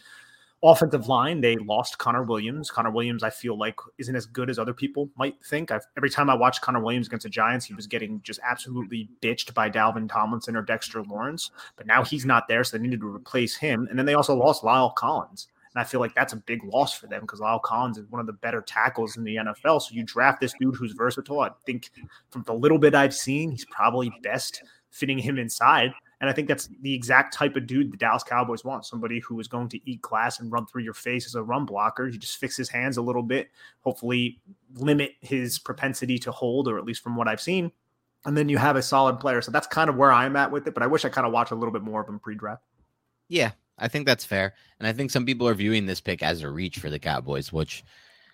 offensive 0.63 1.07
line, 1.07 1.41
they 1.41 1.57
lost 1.57 1.97
Connor 1.97 2.23
Williams. 2.23 2.69
Connor 2.69 2.91
Williams, 2.91 3.23
I 3.23 3.29
feel 3.29 3.57
like, 3.57 3.75
isn't 3.97 4.15
as 4.15 4.25
good 4.25 4.49
as 4.49 4.59
other 4.59 4.73
people 4.73 5.09
might 5.15 5.35
think. 5.43 5.71
I've, 5.71 5.85
every 5.97 6.09
time 6.09 6.29
I 6.29 6.35
watch 6.35 6.61
Connor 6.61 6.81
Williams 6.81 7.07
against 7.07 7.23
the 7.23 7.29
Giants, 7.29 7.65
he 7.65 7.73
was 7.73 7.87
getting 7.87 8.21
just 8.23 8.39
absolutely 8.47 9.09
bitched 9.21 9.53
by 9.53 9.69
Dalvin 9.69 10.09
Tomlinson 10.09 10.55
or 10.55 10.61
Dexter 10.61 11.03
Lawrence. 11.03 11.51
But 11.77 11.87
now 11.87 12.03
he's 12.03 12.25
not 12.25 12.47
there, 12.47 12.63
so 12.63 12.77
they 12.77 12.83
needed 12.83 13.01
to 13.01 13.13
replace 13.13 13.55
him. 13.55 13.87
And 13.89 13.97
then 13.97 14.05
they 14.05 14.13
also 14.13 14.35
lost 14.35 14.63
La'el 14.63 14.93
Collins. 14.95 15.47
And 15.73 15.81
I 15.81 15.85
feel 15.85 15.99
like 16.01 16.13
that's 16.13 16.33
a 16.33 16.37
big 16.37 16.63
loss 16.65 16.93
for 16.93 17.07
them 17.07 17.21
because 17.21 17.39
La'el 17.39 17.61
Collins 17.61 17.97
is 17.97 18.05
one 18.09 18.19
of 18.19 18.27
the 18.27 18.33
better 18.33 18.61
tackles 18.61 19.17
in 19.17 19.23
the 19.23 19.37
NFL. 19.37 19.81
So 19.81 19.95
you 19.95 20.03
draft 20.03 20.41
this 20.41 20.53
dude 20.59 20.75
who's 20.75 20.93
versatile. 20.93 21.39
I 21.39 21.49
think 21.65 21.91
from 22.29 22.43
the 22.43 22.53
little 22.53 22.77
bit 22.77 22.93
I've 22.93 23.15
seen, 23.15 23.51
he's 23.51 23.65
probably 23.65 24.11
best 24.21 24.63
fitting 24.89 25.17
him 25.17 25.39
inside. 25.39 25.91
And 26.21 26.29
I 26.29 26.33
think 26.33 26.47
that's 26.47 26.69
the 26.81 26.93
exact 26.93 27.33
type 27.33 27.55
of 27.55 27.65
dude 27.65 27.91
the 27.91 27.97
Dallas 27.97 28.23
Cowboys 28.23 28.63
want 28.63 28.85
somebody 28.85 29.19
who 29.19 29.39
is 29.39 29.47
going 29.47 29.67
to 29.69 29.89
eat 29.89 30.03
glass 30.03 30.39
and 30.39 30.51
run 30.51 30.67
through 30.67 30.83
your 30.83 30.93
face 30.93 31.25
as 31.25 31.33
a 31.33 31.41
run 31.41 31.65
blocker. 31.65 32.07
You 32.07 32.19
just 32.19 32.37
fix 32.37 32.55
his 32.55 32.69
hands 32.69 32.97
a 32.97 33.01
little 33.01 33.23
bit, 33.23 33.49
hopefully 33.79 34.39
limit 34.75 35.13
his 35.19 35.57
propensity 35.57 36.19
to 36.19 36.31
hold, 36.31 36.67
or 36.67 36.77
at 36.77 36.85
least 36.85 37.01
from 37.01 37.15
what 37.15 37.27
I've 37.27 37.41
seen. 37.41 37.71
And 38.23 38.37
then 38.37 38.49
you 38.49 38.59
have 38.59 38.75
a 38.75 38.83
solid 38.83 39.19
player. 39.19 39.41
So 39.41 39.51
that's 39.51 39.65
kind 39.65 39.89
of 39.89 39.95
where 39.95 40.11
I'm 40.11 40.35
at 40.35 40.51
with 40.51 40.67
it. 40.67 40.75
But 40.75 40.83
I 40.83 40.87
wish 40.87 41.05
I 41.05 41.09
kind 41.09 41.25
of 41.25 41.33
watched 41.33 41.51
a 41.51 41.55
little 41.55 41.73
bit 41.73 41.81
more 41.81 42.01
of 42.01 42.07
him 42.07 42.19
pre 42.19 42.35
draft. 42.35 42.61
Yeah, 43.27 43.53
I 43.79 43.87
think 43.87 44.05
that's 44.05 44.23
fair. 44.23 44.53
And 44.79 44.87
I 44.87 44.93
think 44.93 45.09
some 45.09 45.25
people 45.25 45.47
are 45.47 45.55
viewing 45.55 45.87
this 45.87 46.01
pick 46.01 46.21
as 46.21 46.43
a 46.43 46.49
reach 46.51 46.77
for 46.77 46.91
the 46.91 46.99
Cowboys, 46.99 47.51
which 47.51 47.83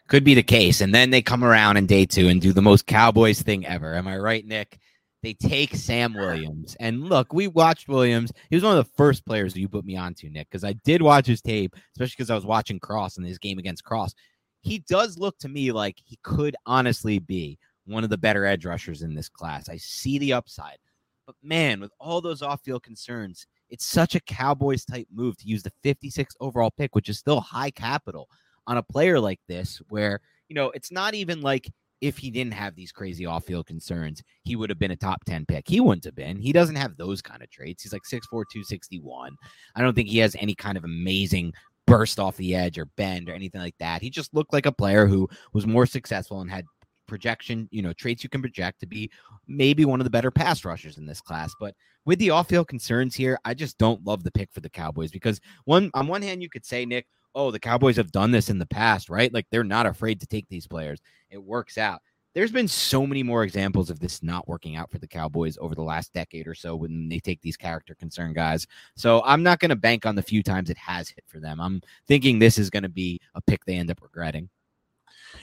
could 0.10 0.25
be 0.25 0.34
the 0.34 0.44
case. 0.44 0.82
And 0.82 0.94
then 0.94 1.10
they 1.12 1.22
come 1.22 1.44
around 1.44 1.77
in 1.77 1.86
day 1.86 2.06
two 2.06 2.27
and 2.27 2.41
do 2.41 2.51
the 2.51 2.62
most 2.62 2.86
Cowboys 2.86 3.41
thing 3.41 3.65
ever. 3.65 3.96
Am 3.96 4.10
I 4.10 4.17
right, 4.17 4.46
Nick? 4.46 4.77
They 5.24 5.34
take 5.34 5.76
Sam 5.76 6.14
Williams. 6.14 6.76
And 6.80 7.10
look, 7.10 7.34
we 7.34 7.48
watched 7.48 7.88
Williams. 7.88 8.32
He 8.50 8.56
was 8.56 8.64
one 8.64 8.78
of 8.78 8.86
the 8.86 8.94
first 8.96 9.26
players 9.26 9.54
that 9.54 9.60
you 9.60 9.68
put 9.68 9.86
me 9.86 9.98
onto, 9.98 10.30
Nick, 10.30 10.50
because 10.50 10.64
I 10.64 10.74
did 10.74 11.02
watch 11.02 11.26
his 11.26 11.42
tape, 11.42 11.76
especially 11.96 12.16
because 12.18 12.30
I 12.30 12.36
was 12.36 12.46
watching 12.46 12.80
Cross 12.80 13.18
in 13.18 13.24
his 13.24 13.40
game 13.40 13.58
against 13.58 13.84
Cross. 13.84 14.14
He 14.62 14.80
does 14.80 15.18
look 15.18 15.38
to 15.40 15.50
me 15.50 15.72
like 15.72 15.98
he 16.04 16.20
could 16.24 16.56
honestly 16.66 17.20
be 17.20 17.58
one 17.86 18.04
of 18.04 18.10
the 18.10 18.18
better 18.18 18.46
edge 18.46 18.66
rushers 18.66 19.02
in 19.02 19.16
this 19.16 19.30
class. 19.30 19.70
I 19.70 19.78
see 19.78 20.20
the 20.20 20.34
upside. 20.34 20.78
But 21.26 21.36
man, 21.42 21.80
with 21.80 21.92
all 22.00 22.22
those 22.22 22.42
off 22.42 22.62
field 22.64 22.84
concerns, 22.84 23.48
it's 23.70 23.86
such 23.86 24.16
a 24.16 24.22
Cowboys 24.22 24.86
type 24.86 25.08
move 25.14 25.38
to 25.38 25.48
use 25.48 25.64
the 25.64 25.74
56 25.84 26.36
overall 26.40 26.72
pick, 26.72 26.96
which 26.96 27.10
is 27.10 27.18
still 27.18 27.42
high 27.42 27.72
capital 27.72 28.30
on 28.66 28.78
a 28.78 28.84
player 28.84 29.20
like 29.20 29.40
this, 29.48 29.82
where, 29.90 30.22
you 30.48 30.56
know, 30.56 30.70
it's 30.72 30.92
not 30.92 31.16
even 31.16 31.42
like 31.42 31.70
if 32.01 32.18
he 32.18 32.30
didn't 32.30 32.54
have 32.54 32.75
these 32.75 32.92
crazy 32.92 33.25
off-field 33.25 33.66
concerns, 33.66 34.22
he 34.44 34.56
would 34.56 34.70
have 34.70 34.80
been 34.80 34.92
a 34.92 34.96
top 34.96 35.24
10 35.25 35.46
pick. 35.46 35.68
He 35.68 35.80
wouldn't 35.80 36.06
have 36.06 36.16
been. 36.16 36.39
He 36.39 36.51
doesn't 36.51 36.75
have 36.75 36.98
those 36.98 37.22
kind 37.22 37.42
of 37.42 37.50
traits. 37.50 37.84
He's 37.84 37.94
like 37.94 38.04
6'4, 38.04 38.22
261. 38.30 39.36
I 39.75 39.82
don't 39.82 39.96
think 39.96 40.10
he 40.10 40.20
has 40.20 40.36
any 40.39 40.56
kind 40.56 40.77
of 40.77 40.84
amazing 40.84 41.54
burst 41.88 42.20
off 42.20 42.38
the 42.38 42.54
edge 42.54 42.77
or 42.77 42.86
bend 42.98 43.30
or 43.30 43.34
anything 43.34 43.62
like 43.62 43.77
that. 43.80 44.01
He 44.01 44.10
just 44.10 44.34
looked 44.34 44.54
like 44.54 44.66
a 44.66 44.72
player 44.72 45.08
who 45.08 45.27
was 45.54 45.66
more 45.66 45.86
successful 45.86 46.42
and 46.42 46.51
had 46.51 46.66
projection, 47.08 47.70
you 47.72 47.82
know, 47.82 47.94
traits 47.94 48.24
you 48.24 48.30
can 48.30 48.42
project 48.42 48.82
to 48.82 48.86
be 48.86 49.10
maybe 49.48 49.86
one 49.86 50.00
of 50.00 50.04
the 50.04 50.10
better 50.10 50.30
pass 50.30 50.66
rushers 50.66 50.98
in 50.98 51.06
this 51.06 51.22
class. 51.22 51.54
But 51.60 51.74
with 52.06 52.20
the 52.20 52.30
off-field 52.30 52.68
concerns 52.68 53.16
here, 53.16 53.39
I 53.46 53.54
just 53.54 53.77
don't 53.77 54.06
love 54.06 54.24
the 54.24 54.32
pick 54.32 54.51
for 54.51 54.60
the 54.60 54.70
Cowboys 54.70 55.12
because 55.12 55.39
one 55.66 55.89
on 55.94 56.08
one 56.08 56.22
hand 56.22 56.44
you 56.44 56.50
could 56.50 56.66
say, 56.66 56.86
Nick, 56.86 57.08
oh, 57.38 57.51
the 57.51 57.60
Cowboys 57.60 57.98
have 57.98 58.12
done 58.12 58.32
this 58.32 58.50
in 58.50 58.58
the 58.58 58.65
past, 58.65 59.10
right? 59.10 59.32
Like 59.32 59.46
they're 59.51 59.63
not 59.63 59.86
afraid 59.86 60.20
to 60.20 60.27
take 60.27 60.50
these 60.50 60.65
players. 60.65 61.00
It 61.29 61.41
works 61.41 61.77
out. 61.77 62.01
There's 62.34 62.51
been 62.51 62.67
so 62.67 63.06
many 63.06 63.22
more 63.24 63.44
examples 63.44 63.89
of 63.89 64.00
this 64.00 64.22
not 64.24 64.48
working 64.48 64.75
out 64.75 64.91
for 64.91 64.98
the 64.98 65.08
Cowboys 65.08 65.58
over 65.62 65.75
the 65.75 65.84
last 65.84 66.13
decade 66.13 66.48
or 66.48 66.56
so 66.56 66.75
when 66.75 67.08
they 67.08 67.20
take 67.20 67.41
these 67.41 67.56
character 67.56 67.96
concern 67.96 68.34
guys. 68.34 68.65
So 68.96 69.22
I'm 69.24 69.44
not 69.44 69.60
going 69.60 69.70
to 69.70 69.75
bank 69.75 70.06
on 70.06 70.15
the 70.15 70.22
few 70.22 70.41
times 70.41 70.70
it 70.70 70.77
has 70.77 71.10
hit 71.10 71.24
for 71.27 71.39
them. 71.39 71.60
I'm 71.62 71.82
thinking 72.08 72.39
this 72.39 72.58
is 72.58 72.70
going 72.70 72.84
to 72.84 72.89
be 72.89 73.20
a 73.36 73.41
pick 73.41 73.63
they 73.65 73.75
end 73.75 73.91
up 73.91 74.01
regretting. 74.01 74.50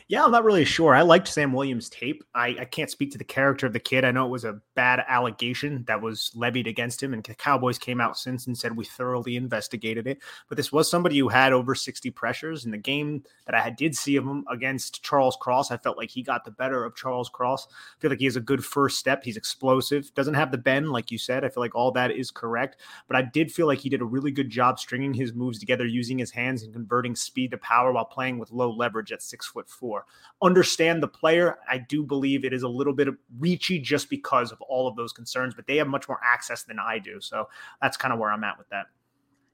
Yeah, 0.06 0.22
I'm 0.22 0.32
not 0.32 0.44
really 0.44 0.66
sure. 0.66 0.94
I 0.94 1.00
liked 1.00 1.28
Sam 1.28 1.54
Williams' 1.54 1.88
tape. 1.88 2.22
I, 2.34 2.48
I 2.60 2.64
can't 2.66 2.90
speak 2.90 3.10
to 3.12 3.18
the 3.18 3.24
character 3.24 3.66
of 3.66 3.72
the 3.72 3.80
kid. 3.80 4.04
I 4.04 4.10
know 4.10 4.26
it 4.26 4.30
was 4.30 4.44
a 4.44 4.60
bad 4.74 5.02
allegation 5.08 5.82
that 5.86 6.02
was 6.02 6.30
levied 6.34 6.66
against 6.66 7.02
him, 7.02 7.14
and 7.14 7.24
the 7.24 7.34
Cowboys 7.34 7.78
came 7.78 8.02
out 8.02 8.18
since 8.18 8.46
and 8.46 8.56
said 8.56 8.76
we 8.76 8.84
thoroughly 8.84 9.36
investigated 9.36 10.06
it. 10.06 10.18
But 10.46 10.58
this 10.58 10.70
was 10.70 10.90
somebody 10.90 11.18
who 11.18 11.28
had 11.30 11.54
over 11.54 11.74
60 11.74 12.10
pressures. 12.10 12.66
In 12.66 12.70
the 12.70 12.76
game 12.76 13.22
that 13.46 13.54
I 13.54 13.70
did 13.70 13.96
see 13.96 14.16
of 14.16 14.24
him 14.24 14.44
against 14.50 15.02
Charles 15.02 15.38
Cross, 15.40 15.70
I 15.70 15.78
felt 15.78 15.96
like 15.96 16.10
he 16.10 16.22
got 16.22 16.44
the 16.44 16.50
better 16.50 16.84
of 16.84 16.94
Charles 16.94 17.30
Cross. 17.30 17.68
I 17.70 18.00
feel 18.00 18.10
like 18.10 18.18
he 18.18 18.26
has 18.26 18.36
a 18.36 18.42
good 18.42 18.62
first 18.62 18.98
step. 18.98 19.24
He's 19.24 19.38
explosive, 19.38 20.12
doesn't 20.12 20.34
have 20.34 20.50
the 20.52 20.58
bend, 20.58 20.90
like 20.90 21.10
you 21.10 21.16
said. 21.16 21.46
I 21.46 21.48
feel 21.48 21.62
like 21.62 21.74
all 21.74 21.92
that 21.92 22.10
is 22.10 22.30
correct. 22.30 22.76
But 23.08 23.16
I 23.16 23.22
did 23.22 23.50
feel 23.50 23.66
like 23.66 23.78
he 23.78 23.88
did 23.88 24.02
a 24.02 24.06
really 24.06 24.32
good 24.32 24.50
job 24.50 24.78
stringing 24.78 25.14
his 25.14 25.32
moves 25.32 25.58
together, 25.58 25.86
using 25.86 26.18
his 26.18 26.30
hands 26.30 26.62
and 26.62 26.74
converting 26.74 27.16
speed 27.16 27.52
to 27.52 27.56
power 27.56 27.90
while 27.90 28.04
playing 28.04 28.38
with 28.38 28.52
low 28.52 28.70
leverage 28.70 29.10
at 29.10 29.22
six 29.22 29.46
foot 29.46 29.66
four 29.66 29.93
for. 29.94 30.06
Understand 30.42 31.02
the 31.02 31.08
player. 31.08 31.58
I 31.68 31.78
do 31.78 32.02
believe 32.02 32.44
it 32.44 32.52
is 32.52 32.62
a 32.62 32.68
little 32.68 32.92
bit 32.92 33.08
reachy 33.38 33.80
just 33.80 34.10
because 34.10 34.52
of 34.52 34.60
all 34.62 34.88
of 34.88 34.96
those 34.96 35.12
concerns, 35.12 35.54
but 35.54 35.66
they 35.66 35.76
have 35.76 35.86
much 35.86 36.08
more 36.08 36.18
access 36.24 36.64
than 36.64 36.78
I 36.78 36.98
do. 36.98 37.20
So 37.20 37.48
that's 37.80 37.96
kind 37.96 38.12
of 38.12 38.18
where 38.18 38.30
I'm 38.30 38.44
at 38.44 38.58
with 38.58 38.68
that. 38.70 38.86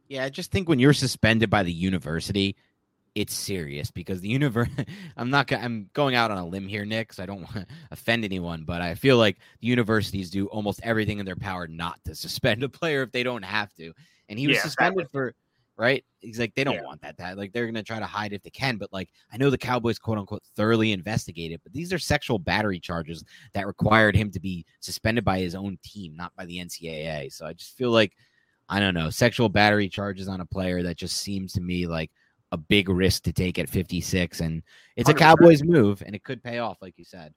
Yeah, 0.09 0.25
I 0.25 0.28
just 0.30 0.50
think 0.50 0.68
when 0.68 0.78
you're 0.78 0.92
suspended 0.92 1.50
by 1.50 1.62
the 1.62 1.73
university, 1.73 2.56
it's 3.14 3.35
serious 3.35 3.90
because 3.90 4.20
the 4.20 4.28
universe 4.28 4.68
i'm 5.16 5.30
not 5.30 5.50
i'm 5.52 5.90
going 5.94 6.14
out 6.14 6.30
on 6.30 6.38
a 6.38 6.47
limb 6.47 6.68
here 6.68 6.85
nick 6.85 7.12
so 7.12 7.20
i 7.20 7.26
don't 7.26 7.40
want 7.54 7.54
to 7.54 7.66
offend 7.90 8.25
anyone 8.25 8.62
but 8.62 8.80
i 8.80 8.94
feel 8.94 9.16
like 9.16 9.37
the 9.61 9.66
universities 9.66 10.30
do 10.30 10.47
almost 10.47 10.78
everything 10.85 11.18
in 11.18 11.26
their 11.26 11.35
power 11.35 11.66
not 11.66 11.99
to 12.04 12.14
suspend 12.14 12.62
a 12.62 12.68
player 12.68 13.02
if 13.02 13.11
they 13.11 13.25
don't 13.25 13.42
have 13.42 13.75
to 13.75 13.92
and 14.28 14.38
he 14.38 14.47
was 14.47 14.59
yeah, 14.59 14.62
suspended 14.62 15.00
exactly. 15.00 15.18
for 15.18 15.35
right? 15.81 16.05
He's 16.19 16.39
like, 16.39 16.55
they 16.55 16.63
don't 16.63 16.75
yeah. 16.75 16.85
want 16.85 17.01
that. 17.01 17.17
That 17.17 17.39
like 17.39 17.53
they're 17.53 17.67
gonna 17.67 17.83
try 17.83 17.99
to 17.99 18.07
hide 18.07 18.35
if 18.35 18.43
they 18.43 18.51
can. 18.51 18.77
But 18.77 18.93
like, 18.93 19.09
I 19.33 19.39
know 19.39 19.49
the 19.49 19.59
Cowboys 19.59 19.99
quote 19.99 20.19
unquote 20.19 20.43
thoroughly 20.55 20.93
investigated, 20.93 21.61
but 21.65 21.73
these 21.73 21.93
are 21.93 21.99
sexual 21.99 22.39
battery 22.39 22.79
charges 22.79 23.25
that 23.55 23.67
required 23.67 24.15
him 24.15 24.31
to 24.33 24.41
be 24.41 24.67
suspended 24.81 25.25
by 25.25 25.39
his 25.39 25.55
own 25.55 25.79
team, 25.83 26.15
not 26.15 26.37
by 26.37 26.45
the 26.45 26.59
NCAA. 26.59 27.33
So 27.33 27.47
I 27.47 27.55
just 27.55 27.77
feel 27.77 27.91
like 27.91 28.13
I 28.69 28.79
don't 28.79 28.95
know, 28.95 29.09
sexual 29.09 29.49
battery 29.49 29.89
charges 29.89 30.29
on 30.29 30.43
a 30.43 30.47
player 30.47 30.83
that 30.83 30.99
just 30.99 31.17
seems 31.17 31.55
to 31.55 31.63
me 31.63 31.87
like 31.87 32.11
a 32.53 32.59
big 32.59 32.89
risk 32.89 33.23
to 33.23 33.33
take 33.33 33.59
at 33.59 33.69
56 33.69 34.41
and 34.41 34.63
it's 34.97 35.09
100%. 35.09 35.13
a 35.13 35.19
Cowboys 35.19 35.63
move 35.65 36.03
and 36.05 36.15
it 36.15 36.23
could 36.23 36.43
pay 36.43 36.59
off 36.59 36.83
like 36.83 36.95
you 36.99 37.05
said. 37.05 37.33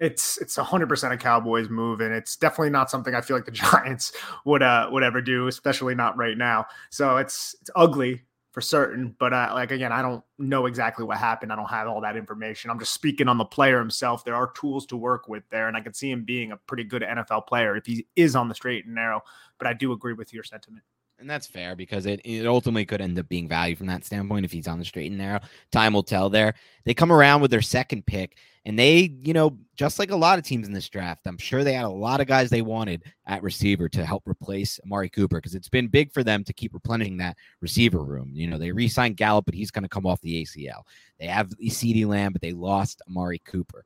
It's 0.00 0.38
it's 0.38 0.56
100% 0.56 1.12
a 1.12 1.16
Cowboys 1.16 1.68
move 1.68 2.00
and 2.00 2.14
it's 2.14 2.36
definitely 2.36 2.70
not 2.70 2.90
something 2.90 3.14
I 3.14 3.20
feel 3.20 3.36
like 3.36 3.46
the 3.46 3.50
Giants 3.52 4.12
would 4.44 4.62
uh 4.62 4.88
would 4.92 5.02
ever 5.02 5.20
do, 5.20 5.48
especially 5.48 5.94
not 5.94 6.16
right 6.16 6.38
now. 6.38 6.66
So 6.90 7.16
it's 7.16 7.56
it's 7.60 7.70
ugly 7.74 8.22
for 8.52 8.60
certain, 8.60 9.14
but 9.18 9.32
uh, 9.32 9.50
like 9.54 9.70
again, 9.72 9.92
I 9.92 10.02
don't 10.02 10.24
know 10.38 10.66
exactly 10.66 11.04
what 11.04 11.18
happened. 11.18 11.52
I 11.52 11.56
don't 11.56 11.68
have 11.68 11.86
all 11.86 12.00
that 12.00 12.16
information. 12.16 12.70
I'm 12.70 12.78
just 12.78 12.94
speaking 12.94 13.28
on 13.28 13.38
the 13.38 13.44
player 13.44 13.78
himself. 13.78 14.24
There 14.24 14.34
are 14.34 14.52
tools 14.52 14.86
to 14.86 14.96
work 14.96 15.28
with 15.28 15.42
there 15.50 15.68
and 15.68 15.76
I 15.76 15.80
can 15.80 15.94
see 15.94 16.10
him 16.10 16.24
being 16.24 16.52
a 16.52 16.56
pretty 16.56 16.84
good 16.84 17.02
NFL 17.02 17.46
player 17.46 17.76
if 17.76 17.86
he 17.86 18.06
is 18.16 18.34
on 18.34 18.48
the 18.48 18.54
straight 18.54 18.86
and 18.86 18.94
narrow, 18.94 19.22
but 19.58 19.66
I 19.66 19.74
do 19.74 19.92
agree 19.92 20.14
with 20.14 20.32
your 20.32 20.44
sentiment. 20.44 20.84
And 21.20 21.28
that's 21.28 21.48
fair 21.48 21.74
because 21.74 22.06
it, 22.06 22.20
it 22.24 22.46
ultimately 22.46 22.86
could 22.86 23.00
end 23.00 23.18
up 23.18 23.28
being 23.28 23.48
value 23.48 23.74
from 23.74 23.88
that 23.88 24.04
standpoint 24.04 24.44
if 24.44 24.52
he's 24.52 24.68
on 24.68 24.78
the 24.78 24.84
straight 24.84 25.10
and 25.10 25.18
narrow. 25.18 25.40
Time 25.72 25.92
will 25.92 26.04
tell 26.04 26.30
there. 26.30 26.54
They 26.84 26.94
come 26.94 27.10
around 27.10 27.40
with 27.40 27.50
their 27.50 27.60
second 27.60 28.06
pick, 28.06 28.36
and 28.64 28.78
they, 28.78 29.14
you 29.22 29.32
know, 29.32 29.58
just 29.74 29.98
like 29.98 30.12
a 30.12 30.16
lot 30.16 30.38
of 30.38 30.44
teams 30.44 30.68
in 30.68 30.72
this 30.72 30.88
draft, 30.88 31.26
I'm 31.26 31.38
sure 31.38 31.64
they 31.64 31.72
had 31.72 31.86
a 31.86 31.88
lot 31.88 32.20
of 32.20 32.28
guys 32.28 32.50
they 32.50 32.62
wanted 32.62 33.02
at 33.26 33.42
receiver 33.42 33.88
to 33.88 34.06
help 34.06 34.28
replace 34.28 34.78
Amari 34.84 35.08
Cooper 35.08 35.38
because 35.38 35.56
it's 35.56 35.68
been 35.68 35.88
big 35.88 36.12
for 36.12 36.22
them 36.22 36.44
to 36.44 36.52
keep 36.52 36.72
replenishing 36.72 37.16
that 37.16 37.36
receiver 37.60 38.04
room. 38.04 38.30
You 38.32 38.46
know, 38.46 38.58
they 38.58 38.70
re 38.70 38.86
signed 38.86 39.16
Gallup, 39.16 39.44
but 39.44 39.54
he's 39.54 39.72
going 39.72 39.82
to 39.84 39.88
come 39.88 40.06
off 40.06 40.20
the 40.20 40.44
ACL. 40.44 40.82
They 41.18 41.26
have 41.26 41.48
CeeDee 41.48 42.06
Lamb, 42.06 42.32
but 42.32 42.42
they 42.42 42.52
lost 42.52 43.02
Amari 43.08 43.40
Cooper. 43.40 43.84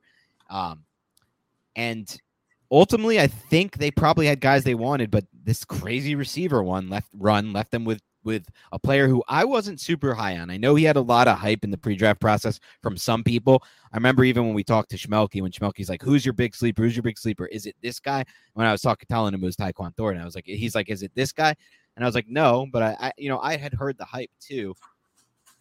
Um, 0.49 0.83
and 1.75 2.15
ultimately, 2.73 3.19
I 3.19 3.27
think 3.27 3.77
they 3.77 3.91
probably 3.91 4.25
had 4.25 4.41
guys 4.41 4.63
they 4.63 4.75
wanted, 4.75 5.11
but 5.11 5.25
this 5.43 5.63
crazy 5.63 6.15
receiver 6.15 6.63
one 6.63 6.89
left 6.89 7.09
run 7.13 7.53
left 7.53 7.71
them 7.71 7.85
with 7.85 8.01
with 8.25 8.47
a 8.71 8.79
player 8.79 9.09
who 9.09 9.21
I 9.27 9.43
wasn't 9.43 9.81
super 9.81 10.13
high 10.13 10.37
on. 10.37 10.49
I 10.49 10.55
know 10.55 10.75
he 10.75 10.85
had 10.85 10.95
a 10.95 11.01
lot 11.01 11.27
of 11.27 11.37
hype 11.37 11.65
in 11.65 11.71
the 11.71 11.77
pre-draft 11.77 12.21
process 12.21 12.57
from 12.81 12.95
some 12.95 13.21
people. 13.21 13.61
I 13.91 13.97
remember 13.97 14.23
even 14.23 14.45
when 14.45 14.53
we 14.53 14.63
talked 14.63 14.89
to 14.91 14.97
Schmelke, 14.97 15.41
when 15.41 15.51
Schmelke's 15.51 15.89
like, 15.89 16.01
"Who's 16.01 16.25
your 16.25 16.33
big 16.33 16.55
sleeper? 16.55 16.83
Who's 16.83 16.95
your 16.95 17.03
big 17.03 17.19
sleeper? 17.19 17.45
Is 17.47 17.65
it 17.65 17.75
this 17.81 17.99
guy?" 17.99 18.25
When 18.53 18.65
I 18.65 18.71
was 18.71 18.81
talking, 18.81 19.05
telling 19.07 19.33
him 19.33 19.43
it 19.43 19.45
was 19.45 19.57
Tyquan 19.57 19.95
Thornton, 19.95 20.21
I 20.21 20.25
was 20.25 20.35
like, 20.35 20.45
"He's 20.45 20.73
like, 20.73 20.89
is 20.89 21.03
it 21.03 21.11
this 21.15 21.31
guy?" 21.31 21.53
And 21.95 22.03
I 22.03 22.07
was 22.07 22.15
like, 22.15 22.27
"No," 22.27 22.65
but 22.71 22.81
I, 22.81 22.97
I 22.99 23.11
you 23.17 23.29
know, 23.29 23.39
I 23.39 23.57
had 23.57 23.73
heard 23.73 23.97
the 23.97 24.05
hype 24.05 24.31
too. 24.39 24.73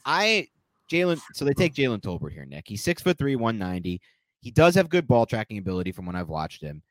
I 0.06 0.48
Jalen, 0.90 1.20
so 1.34 1.44
they 1.44 1.54
take 1.54 1.74
Jalen 1.74 2.00
Tolbert 2.00 2.32
here, 2.32 2.44
Nick. 2.46 2.68
He's 2.68 2.82
six 2.82 3.02
foot 3.02 3.18
three, 3.18 3.36
one 3.36 3.58
ninety. 3.58 4.00
He 4.40 4.50
does 4.50 4.74
have 4.76 4.88
good 4.88 5.06
ball 5.06 5.26
tracking 5.26 5.58
ability 5.58 5.92
from 5.92 6.06
when 6.06 6.16
I've 6.16 6.28
watched 6.28 6.62
him. 6.62 6.82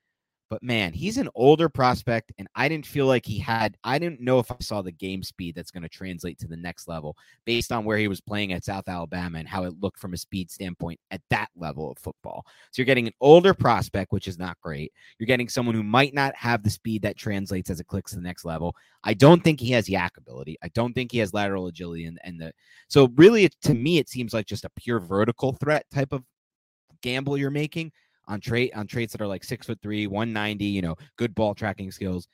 But 0.51 0.61
man, 0.61 0.91
he's 0.91 1.17
an 1.17 1.29
older 1.33 1.69
prospect, 1.69 2.33
and 2.37 2.45
I 2.55 2.67
didn't 2.67 2.85
feel 2.85 3.05
like 3.05 3.25
he 3.25 3.39
had, 3.39 3.77
I 3.85 3.97
didn't 3.97 4.19
know 4.19 4.37
if 4.37 4.51
I 4.51 4.57
saw 4.59 4.81
the 4.81 4.91
game 4.91 5.23
speed 5.23 5.55
that's 5.55 5.71
going 5.71 5.83
to 5.83 5.87
translate 5.87 6.37
to 6.39 6.47
the 6.49 6.57
next 6.57 6.89
level 6.89 7.15
based 7.45 7.71
on 7.71 7.85
where 7.85 7.97
he 7.97 8.09
was 8.09 8.19
playing 8.19 8.51
at 8.51 8.65
South 8.65 8.89
Alabama 8.89 9.39
and 9.39 9.47
how 9.47 9.63
it 9.63 9.79
looked 9.79 9.97
from 9.97 10.13
a 10.13 10.17
speed 10.17 10.51
standpoint 10.51 10.99
at 11.09 11.21
that 11.29 11.47
level 11.55 11.89
of 11.89 11.97
football. 11.99 12.45
So 12.71 12.81
you're 12.81 12.85
getting 12.85 13.07
an 13.07 13.13
older 13.21 13.53
prospect, 13.53 14.11
which 14.11 14.27
is 14.27 14.37
not 14.37 14.59
great. 14.59 14.91
You're 15.17 15.25
getting 15.25 15.47
someone 15.47 15.73
who 15.73 15.83
might 15.83 16.13
not 16.13 16.35
have 16.35 16.63
the 16.63 16.69
speed 16.69 17.03
that 17.03 17.15
translates 17.15 17.69
as 17.69 17.79
it 17.79 17.87
clicks 17.87 18.11
to 18.11 18.17
the 18.17 18.21
next 18.21 18.43
level. 18.43 18.75
I 19.05 19.13
don't 19.13 19.41
think 19.41 19.61
he 19.61 19.71
has 19.71 19.87
YAC 19.87 20.17
ability. 20.17 20.57
I 20.61 20.67
don't 20.73 20.91
think 20.91 21.13
he 21.13 21.19
has 21.19 21.33
lateral 21.33 21.67
agility. 21.67 22.07
And, 22.07 22.19
and 22.25 22.41
the, 22.41 22.51
so 22.89 23.07
really, 23.15 23.49
to 23.61 23.73
me, 23.73 23.99
it 23.99 24.09
seems 24.09 24.33
like 24.33 24.47
just 24.47 24.65
a 24.65 24.71
pure 24.75 24.99
vertical 24.99 25.53
threat 25.53 25.85
type 25.93 26.11
of 26.11 26.25
gamble 27.01 27.37
you're 27.37 27.51
making 27.51 27.93
on 28.27 28.39
trait 28.39 28.71
on 28.75 28.87
traits 28.87 29.13
that 29.13 29.21
are 29.21 29.27
like 29.27 29.43
six 29.43 29.65
foot 29.67 29.79
three, 29.81 30.07
190, 30.07 30.65
you 30.65 30.81
know, 30.81 30.95
good 31.17 31.35
ball 31.35 31.53
tracking 31.53 31.91
skills. 31.91 32.27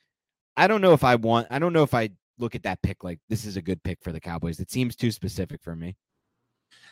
I 0.56 0.66
don't 0.66 0.80
know 0.80 0.92
if 0.92 1.04
I 1.04 1.14
want 1.14 1.46
I 1.50 1.58
don't 1.58 1.72
know 1.72 1.82
if 1.82 1.94
I 1.94 2.10
look 2.38 2.54
at 2.54 2.62
that 2.62 2.82
pick 2.82 3.04
like 3.04 3.18
this 3.28 3.44
is 3.44 3.56
a 3.56 3.62
good 3.62 3.82
pick 3.82 3.98
for 4.02 4.12
the 4.12 4.20
Cowboys. 4.20 4.60
It 4.60 4.70
seems 4.70 4.96
too 4.96 5.10
specific 5.10 5.62
for 5.62 5.74
me. 5.74 5.96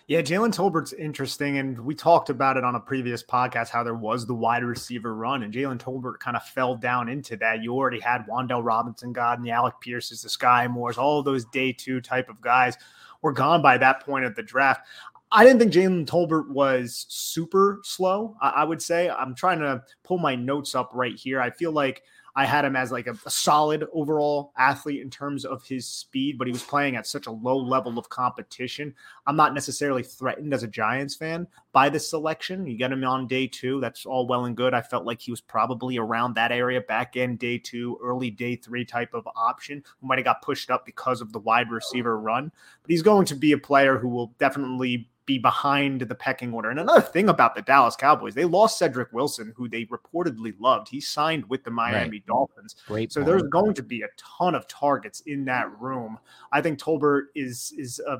Yeah, 0.08 0.22
Jalen 0.22 0.54
Tolbert's 0.54 0.92
interesting, 0.92 1.58
and 1.58 1.80
we 1.80 1.92
talked 1.92 2.30
about 2.30 2.56
it 2.56 2.62
on 2.62 2.76
a 2.76 2.80
previous 2.80 3.24
podcast 3.24 3.70
how 3.70 3.82
there 3.82 3.96
was 3.96 4.24
the 4.24 4.34
wide 4.34 4.62
receiver 4.62 5.16
run, 5.16 5.42
and 5.42 5.52
Jalen 5.52 5.78
Tolbert 5.78 6.20
kind 6.20 6.36
of 6.36 6.44
fell 6.44 6.76
down 6.76 7.08
into 7.08 7.36
that. 7.38 7.64
You 7.64 7.74
already 7.74 7.98
had 7.98 8.24
Wan'Dale 8.26 8.64
Robinson, 8.64 9.12
God, 9.12 9.38
and 9.38 9.46
the 9.46 9.50
Alec 9.50 9.74
Pierces, 9.80 10.22
the 10.22 10.28
Skyy 10.28 10.70
Moores, 10.70 10.96
all 10.96 11.24
those 11.24 11.44
day 11.46 11.72
two 11.72 12.00
type 12.00 12.28
of 12.28 12.40
guys 12.40 12.76
were 13.20 13.32
gone 13.32 13.62
by 13.62 13.78
that 13.78 14.06
point 14.06 14.24
of 14.24 14.36
the 14.36 14.44
draft. 14.44 14.86
I 15.33 15.45
didn't 15.45 15.59
think 15.59 15.73
Jalen 15.73 16.06
Tolbert 16.06 16.49
was 16.50 17.04
super 17.09 17.80
slow. 17.83 18.37
I, 18.40 18.49
I, 18.50 18.64
would 18.64 18.80
say 18.80 19.11
I'm 19.11 19.35
trying 19.35 19.59
to 19.59 19.83
pull 20.04 20.18
my 20.18 20.37
notes 20.37 20.74
up 20.74 20.90
right 20.94 21.16
here. 21.16 21.40
I 21.40 21.50
feel 21.50 21.72
like 21.72 22.03
I 22.37 22.44
had 22.44 22.66
him 22.66 22.77
as 22.77 22.92
like 22.92 23.07
a, 23.07 23.16
a, 23.24 23.31
solid 23.31 23.87
overall 23.94 24.53
athlete 24.59 25.00
in 25.00 25.09
terms 25.09 25.46
of 25.46 25.64
his 25.64 25.88
speed, 25.88 26.37
but 26.37 26.46
he 26.46 26.53
was 26.53 26.62
playing 26.62 26.94
at 26.94 27.07
such 27.07 27.27
a 27.27 27.31
low 27.31 27.57
level 27.57 27.98
of 27.98 28.11
competition. 28.11 28.94
I'm 29.27 29.37
not 29.37 29.55
necessarily 29.55 30.03
threatened 30.03 30.53
as 30.53 30.62
a 30.62 30.68
Giants 30.68 31.16
fan 31.16 31.48
by 31.72 31.88
this 31.88 32.11
selection. 32.11 32.66
You 32.66 32.77
get 32.77 32.92
him 32.92 33.03
on 33.05 33.27
day 33.27 33.46
two, 33.46 33.81
that's 33.81 34.05
all 34.05 34.29
well 34.29 34.44
and 34.44 34.57
good. 34.57 34.74
I 34.74 34.83
felt 34.83 35.07
like 35.07 35.20
he 35.20 35.31
was 35.31 35.40
probably 35.40 35.96
around 35.96 36.35
that 36.35 36.53
area, 36.53 36.83
back 36.83 37.16
end 37.16 37.38
day 37.38 37.57
two, 37.57 37.98
early 38.03 38.31
day 38.31 38.55
three 38.55 38.85
type 38.85 39.14
of 39.14 39.27
option 39.35 39.83
might 40.03 40.18
have 40.18 40.27
got 40.27 40.42
pushed 40.42 40.70
up 40.70 40.85
because 40.85 41.22
of 41.22 41.33
the 41.33 41.40
wide 41.40 41.70
receiver 41.70 42.20
run. 42.20 42.53
But 42.83 42.90
he's 42.90 43.03
going 43.03 43.24
to 43.27 43.35
be 43.35 43.53
a 43.53 43.59
player 43.59 43.98
who 43.98 44.09
will 44.09 44.35
definitely 44.38 45.09
be 45.26 45.38
behind 45.38 46.00
the 46.00 46.14
pecking 46.14 46.54
order. 46.54 46.70
And 46.70 46.78
another 46.78 47.00
thing 47.00 47.28
about 47.28 47.54
the 47.54 47.62
Dallas 47.62 47.96
Cowboys, 47.96 48.34
they 48.34 48.44
lost 48.44 48.78
Cedric 48.78 49.12
Wilson, 49.12 49.52
who 49.56 49.68
they 49.68 49.84
reportedly 49.86 50.54
loved. 50.58 50.88
He 50.88 51.00
signed 51.00 51.48
with 51.50 51.64
the 51.64 51.70
Miami 51.70 52.18
right. 52.18 52.26
Dolphins. 52.26 52.76
Great 52.86 53.12
so 53.12 53.22
there's 53.22 53.42
going 53.44 53.74
to 53.74 53.82
be 53.82 54.02
a 54.02 54.08
ton 54.16 54.54
of 54.54 54.66
targets 54.68 55.20
in 55.20 55.44
that 55.46 55.68
room. 55.80 56.18
I 56.52 56.60
think 56.62 56.78
Tolbert 56.78 57.24
is 57.34 57.74
is 57.76 58.00
a 58.00 58.18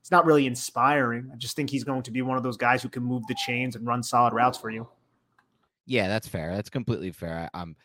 it's 0.00 0.10
not 0.10 0.26
really 0.26 0.46
inspiring. 0.46 1.30
I 1.32 1.36
just 1.36 1.56
think 1.56 1.70
he's 1.70 1.84
going 1.84 2.02
to 2.02 2.10
be 2.10 2.22
one 2.22 2.36
of 2.36 2.42
those 2.42 2.56
guys 2.56 2.82
who 2.82 2.88
can 2.88 3.04
move 3.04 3.22
the 3.28 3.36
chains 3.36 3.76
and 3.76 3.86
run 3.86 4.02
solid 4.02 4.34
routes 4.34 4.58
for 4.58 4.68
you. 4.68 4.88
Yeah, 5.86 6.08
that's 6.08 6.26
fair. 6.26 6.54
That's 6.54 6.70
completely 6.70 7.12
fair. 7.12 7.48
I, 7.54 7.60
um, 7.60 7.76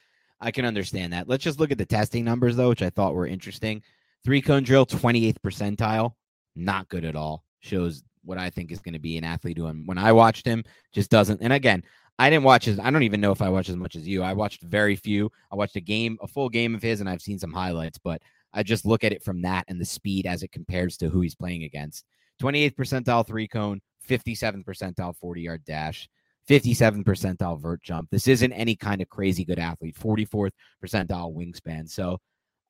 I 0.41 0.51
can 0.51 0.65
understand 0.65 1.13
that. 1.13 1.27
Let's 1.27 1.43
just 1.43 1.60
look 1.60 1.71
at 1.71 1.77
the 1.77 1.86
testing 1.86 2.25
numbers 2.25 2.56
though, 2.56 2.69
which 2.69 2.82
I 2.82 2.89
thought 2.89 3.13
were 3.13 3.27
interesting. 3.27 3.84
Three 4.23 4.41
cone 4.41 4.63
drill, 4.63 4.86
28th 4.86 5.38
percentile, 5.45 6.13
not 6.56 6.89
good 6.89 7.06
at 7.06 7.15
all. 7.15 7.43
Shows 7.60 8.03
what 8.28 8.38
I 8.38 8.50
think 8.50 8.72
is 8.72 8.80
going 8.80 8.94
to 8.94 9.00
be 9.00 9.18
an 9.18 9.24
athlete 9.24 9.58
who, 9.58 9.68
when 9.68 9.98
I 9.98 10.12
watched 10.12 10.46
him, 10.46 10.63
just 10.94 11.10
doesn't. 11.10 11.42
And 11.42 11.54
again, 11.54 11.84
I 12.20 12.30
didn't 12.30 12.46
watch 12.46 12.66
his. 12.66 12.80
I 12.80 12.90
don't 12.90 13.04
even 13.04 13.22
know 13.22 13.32
if 13.32 13.42
I 13.42 13.50
watched 13.50 13.70
as 13.70 13.76
much 13.76 13.96
as 13.96 14.08
you. 14.08 14.24
I 14.24 14.34
watched 14.34 14.63
very 14.63 14.96
few. 14.96 15.32
I 15.52 15.56
watched 15.56 15.76
a 15.76 15.82
game, 15.82 16.18
a 16.22 16.28
full 16.28 16.50
game 16.50 16.76
of 16.76 16.82
his, 16.82 17.00
and 17.00 17.10
I've 17.10 17.22
seen 17.22 17.40
some 17.40 17.54
highlights. 17.54 17.98
But 17.98 18.22
I 18.54 18.63
just 18.63 18.86
look 18.86 19.04
at 19.04 19.13
it 19.13 19.24
from 19.24 19.42
that 19.44 19.66
and 19.68 19.80
the 19.80 19.86
speed 19.86 20.26
as 20.26 20.44
it 20.44 20.52
compares 20.52 20.98
to 20.98 21.10
who 21.10 21.22
he's 21.22 21.36
playing 21.36 21.63
against. 21.63 22.06
28th 22.42 22.76
percentile 22.76 23.26
three 23.26 23.48
cone, 23.48 23.82
57th 24.08 24.63
percentile 24.66 25.16
40 25.16 25.42
yard 25.42 25.63
dash, 25.66 26.10
57th 26.50 27.04
percentile 27.04 27.60
vert 27.60 27.82
jump. 27.84 28.10
This 28.10 28.28
isn't 28.28 28.54
any 28.54 28.76
kind 28.76 29.02
of 29.02 29.10
crazy 29.10 29.46
good 29.46 29.60
athlete. 29.60 29.96
44th 30.00 30.52
percentile 30.84 31.36
wingspan. 31.36 31.90
So 31.90 32.18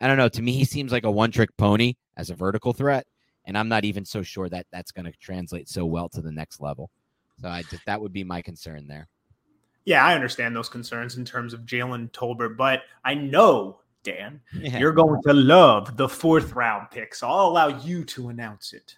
I 0.01 0.07
don't 0.07 0.17
know. 0.17 0.29
To 0.29 0.41
me, 0.41 0.53
he 0.53 0.65
seems 0.65 0.91
like 0.91 1.05
a 1.05 1.11
one 1.11 1.31
trick 1.31 1.49
pony 1.57 1.95
as 2.17 2.29
a 2.29 2.35
vertical 2.35 2.73
threat 2.73 3.05
and 3.47 3.57
I'm 3.57 3.69
not 3.69 3.85
even 3.85 4.05
so 4.05 4.21
sure 4.21 4.49
that 4.49 4.67
that's 4.71 4.91
going 4.91 5.05
to 5.05 5.13
translate 5.13 5.67
so 5.69 5.85
well 5.85 6.09
to 6.09 6.21
the 6.21 6.31
next 6.31 6.61
level. 6.61 6.91
So 7.41 7.47
I 7.47 7.63
just, 7.63 7.85
that 7.85 7.99
would 7.99 8.13
be 8.13 8.23
my 8.23 8.41
concern 8.41 8.87
there. 8.87 9.07
Yeah, 9.85 10.05
I 10.05 10.13
understand 10.13 10.55
those 10.55 10.69
concerns 10.69 11.15
in 11.15 11.23
terms 11.23 11.53
of 11.53 11.61
Jalen 11.61 12.11
Tolbert, 12.11 12.57
but 12.57 12.83
I 13.05 13.15
know 13.15 13.79
Dan, 14.03 14.41
yeah. 14.53 14.77
you're 14.79 14.91
going 14.91 15.21
to 15.23 15.33
love 15.33 15.97
the 15.97 16.07
fourth 16.07 16.53
round 16.53 16.91
pick, 16.91 17.15
so 17.15 17.27
I'll 17.27 17.47
allow 17.47 17.67
you 17.67 18.03
to 18.05 18.29
announce 18.29 18.73
it. 18.73 18.95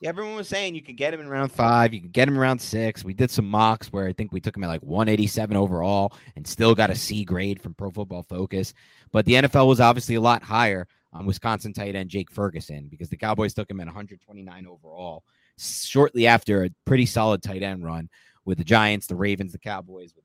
Yeah, 0.00 0.10
everyone 0.10 0.34
was 0.34 0.48
saying 0.48 0.74
you 0.74 0.82
could 0.82 0.96
get 0.96 1.14
him 1.14 1.20
in 1.20 1.28
round 1.28 1.52
five, 1.52 1.94
you 1.94 2.00
could 2.00 2.12
get 2.12 2.28
him 2.28 2.38
around 2.38 2.60
six. 2.60 3.04
We 3.04 3.14
did 3.14 3.30
some 3.30 3.48
mocks 3.48 3.92
where 3.92 4.06
I 4.06 4.12
think 4.12 4.32
we 4.32 4.40
took 4.40 4.56
him 4.56 4.64
at 4.64 4.68
like 4.68 4.82
187 4.82 5.56
overall 5.56 6.12
and 6.36 6.46
still 6.46 6.74
got 6.74 6.90
a 6.90 6.94
C 6.94 7.24
grade 7.24 7.62
from 7.62 7.74
Pro 7.74 7.90
Football 7.90 8.24
Focus. 8.24 8.74
But 9.12 9.26
the 9.26 9.34
NFL 9.34 9.68
was 9.68 9.80
obviously 9.80 10.16
a 10.16 10.20
lot 10.20 10.42
higher 10.42 10.86
um, 11.12 11.26
Wisconsin 11.26 11.72
tight 11.72 11.94
end 11.94 12.10
Jake 12.10 12.30
Ferguson 12.30 12.88
because 12.88 13.08
the 13.08 13.16
Cowboys 13.16 13.54
took 13.54 13.70
him 13.70 13.80
at 13.80 13.86
129 13.86 14.66
overall 14.66 15.24
shortly 15.58 16.26
after 16.26 16.64
a 16.64 16.70
pretty 16.86 17.06
solid 17.06 17.42
tight 17.42 17.62
end 17.62 17.84
run 17.84 18.08
with 18.44 18.58
the 18.58 18.64
Giants, 18.64 19.06
the 19.06 19.16
Ravens, 19.16 19.52
the 19.52 19.58
Cowboys, 19.58 20.14
with 20.14 20.24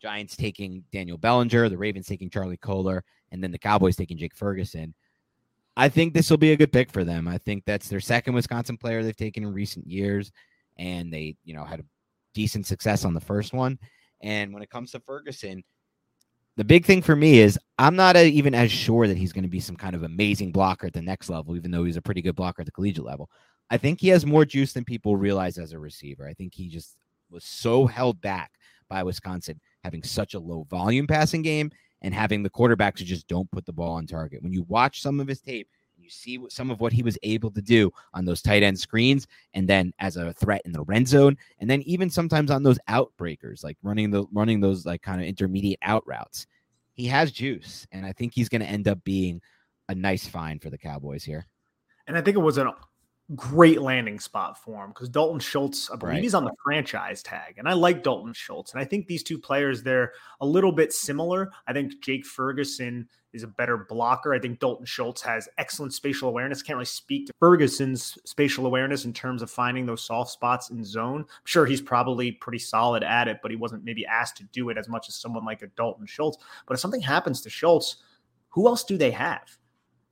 Giants 0.00 0.36
taking 0.36 0.84
Daniel 0.92 1.18
Bellinger, 1.18 1.68
the 1.68 1.78
Ravens 1.78 2.06
taking 2.06 2.30
Charlie 2.30 2.56
Kolar, 2.56 3.02
and 3.32 3.42
then 3.42 3.50
the 3.50 3.58
Cowboys 3.58 3.96
taking 3.96 4.18
Jake 4.18 4.36
Ferguson. 4.36 4.94
I 5.76 5.88
think 5.88 6.14
this 6.14 6.30
will 6.30 6.38
be 6.38 6.52
a 6.52 6.56
good 6.56 6.72
pick 6.72 6.90
for 6.90 7.04
them. 7.04 7.28
I 7.28 7.38
think 7.38 7.64
that's 7.64 7.88
their 7.88 8.00
second 8.00 8.34
Wisconsin 8.34 8.78
player 8.78 9.02
they've 9.02 9.16
taken 9.16 9.42
in 9.42 9.52
recent 9.52 9.86
years, 9.86 10.32
and 10.78 11.12
they, 11.12 11.36
you 11.44 11.54
know, 11.54 11.64
had 11.64 11.80
a 11.80 11.84
decent 12.34 12.66
success 12.66 13.04
on 13.04 13.14
the 13.14 13.20
first 13.20 13.52
one. 13.52 13.78
And 14.20 14.54
when 14.54 14.62
it 14.62 14.70
comes 14.70 14.92
to 14.92 15.00
Ferguson, 15.00 15.64
the 16.56 16.64
big 16.64 16.84
thing 16.84 17.02
for 17.02 17.14
me 17.14 17.38
is 17.40 17.58
I'm 17.78 17.96
not 17.96 18.16
a, 18.16 18.28
even 18.28 18.54
as 18.54 18.72
sure 18.72 19.06
that 19.06 19.18
he's 19.18 19.32
going 19.32 19.44
to 19.44 19.50
be 19.50 19.60
some 19.60 19.76
kind 19.76 19.94
of 19.94 20.02
amazing 20.02 20.52
blocker 20.52 20.86
at 20.86 20.94
the 20.94 21.02
next 21.02 21.28
level, 21.28 21.56
even 21.56 21.70
though 21.70 21.84
he's 21.84 21.96
a 21.96 22.02
pretty 22.02 22.22
good 22.22 22.36
blocker 22.36 22.62
at 22.62 22.66
the 22.66 22.72
collegiate 22.72 23.04
level. 23.04 23.28
I 23.68 23.76
think 23.76 24.00
he 24.00 24.08
has 24.08 24.24
more 24.24 24.44
juice 24.44 24.72
than 24.72 24.84
people 24.84 25.16
realize 25.16 25.58
as 25.58 25.72
a 25.72 25.78
receiver. 25.78 26.26
I 26.26 26.34
think 26.34 26.54
he 26.54 26.68
just 26.68 26.96
was 27.30 27.44
so 27.44 27.86
held 27.86 28.20
back 28.20 28.52
by 28.88 29.02
Wisconsin 29.02 29.60
having 29.84 30.02
such 30.02 30.34
a 30.34 30.38
low 30.38 30.66
volume 30.70 31.06
passing 31.06 31.42
game 31.42 31.70
and 32.02 32.14
having 32.14 32.42
the 32.42 32.50
quarterbacks 32.50 33.00
who 33.00 33.04
just 33.04 33.28
don't 33.28 33.50
put 33.50 33.66
the 33.66 33.72
ball 33.72 33.94
on 33.94 34.06
target. 34.06 34.42
When 34.42 34.52
you 34.52 34.62
watch 34.68 35.02
some 35.02 35.20
of 35.20 35.28
his 35.28 35.40
tape, 35.40 35.68
you 36.06 36.10
see 36.10 36.38
what, 36.38 36.52
some 36.52 36.70
of 36.70 36.80
what 36.80 36.92
he 36.92 37.02
was 37.02 37.18
able 37.24 37.50
to 37.50 37.60
do 37.60 37.90
on 38.14 38.24
those 38.24 38.40
tight 38.40 38.62
end 38.62 38.78
screens, 38.78 39.26
and 39.54 39.68
then 39.68 39.92
as 39.98 40.16
a 40.16 40.32
threat 40.32 40.62
in 40.64 40.72
the 40.72 40.82
red 40.82 41.06
zone, 41.08 41.36
and 41.58 41.68
then 41.68 41.82
even 41.82 42.08
sometimes 42.08 42.50
on 42.50 42.62
those 42.62 42.78
outbreakers, 42.88 43.64
like 43.64 43.76
running 43.82 44.10
the 44.10 44.24
running 44.32 44.60
those 44.60 44.86
like 44.86 45.02
kind 45.02 45.20
of 45.20 45.26
intermediate 45.26 45.80
out 45.82 46.06
routes. 46.06 46.46
He 46.94 47.06
has 47.08 47.32
juice, 47.32 47.86
and 47.90 48.06
I 48.06 48.12
think 48.12 48.32
he's 48.32 48.48
going 48.48 48.62
to 48.62 48.68
end 48.68 48.88
up 48.88 49.02
being 49.04 49.42
a 49.88 49.94
nice 49.94 50.26
find 50.26 50.62
for 50.62 50.70
the 50.70 50.78
Cowboys 50.78 51.24
here. 51.24 51.44
And 52.06 52.16
I 52.16 52.22
think 52.22 52.36
it 52.36 52.40
was 52.40 52.56
an 52.56 52.70
great 53.34 53.80
landing 53.82 54.20
spot 54.20 54.62
for 54.62 54.84
him 54.84 54.90
because 54.90 55.08
Dalton 55.08 55.40
Schultz, 55.40 55.90
I 55.90 55.96
believe 55.96 56.14
right. 56.14 56.22
he's 56.22 56.34
on 56.34 56.44
the 56.44 56.54
franchise 56.62 57.22
tag. 57.22 57.56
And 57.58 57.68
I 57.68 57.72
like 57.72 58.04
Dalton 58.04 58.32
Schultz. 58.32 58.72
And 58.72 58.80
I 58.80 58.84
think 58.84 59.06
these 59.06 59.24
two 59.24 59.38
players, 59.38 59.82
they're 59.82 60.12
a 60.40 60.46
little 60.46 60.70
bit 60.70 60.92
similar. 60.92 61.50
I 61.66 61.72
think 61.72 62.00
Jake 62.00 62.24
Ferguson 62.24 63.08
is 63.32 63.42
a 63.42 63.48
better 63.48 63.76
blocker. 63.76 64.32
I 64.32 64.38
think 64.38 64.60
Dalton 64.60 64.86
Schultz 64.86 65.22
has 65.22 65.48
excellent 65.58 65.92
spatial 65.92 66.28
awareness. 66.28 66.62
Can't 66.62 66.76
really 66.76 66.86
speak 66.86 67.26
to 67.26 67.32
Ferguson's 67.40 68.16
spatial 68.24 68.64
awareness 68.64 69.04
in 69.04 69.12
terms 69.12 69.42
of 69.42 69.50
finding 69.50 69.86
those 69.86 70.06
soft 70.06 70.30
spots 70.30 70.70
in 70.70 70.84
zone. 70.84 71.20
I'm 71.20 71.46
sure 71.46 71.66
he's 71.66 71.82
probably 71.82 72.32
pretty 72.32 72.60
solid 72.60 73.02
at 73.02 73.26
it, 73.26 73.40
but 73.42 73.50
he 73.50 73.56
wasn't 73.56 73.84
maybe 73.84 74.06
asked 74.06 74.36
to 74.36 74.44
do 74.52 74.70
it 74.70 74.78
as 74.78 74.88
much 74.88 75.08
as 75.08 75.16
someone 75.16 75.44
like 75.44 75.62
a 75.62 75.66
Dalton 75.68 76.06
Schultz. 76.06 76.38
But 76.66 76.74
if 76.74 76.80
something 76.80 77.02
happens 77.02 77.40
to 77.42 77.50
Schultz, 77.50 77.96
who 78.50 78.68
else 78.68 78.84
do 78.84 78.96
they 78.96 79.10
have? 79.10 79.58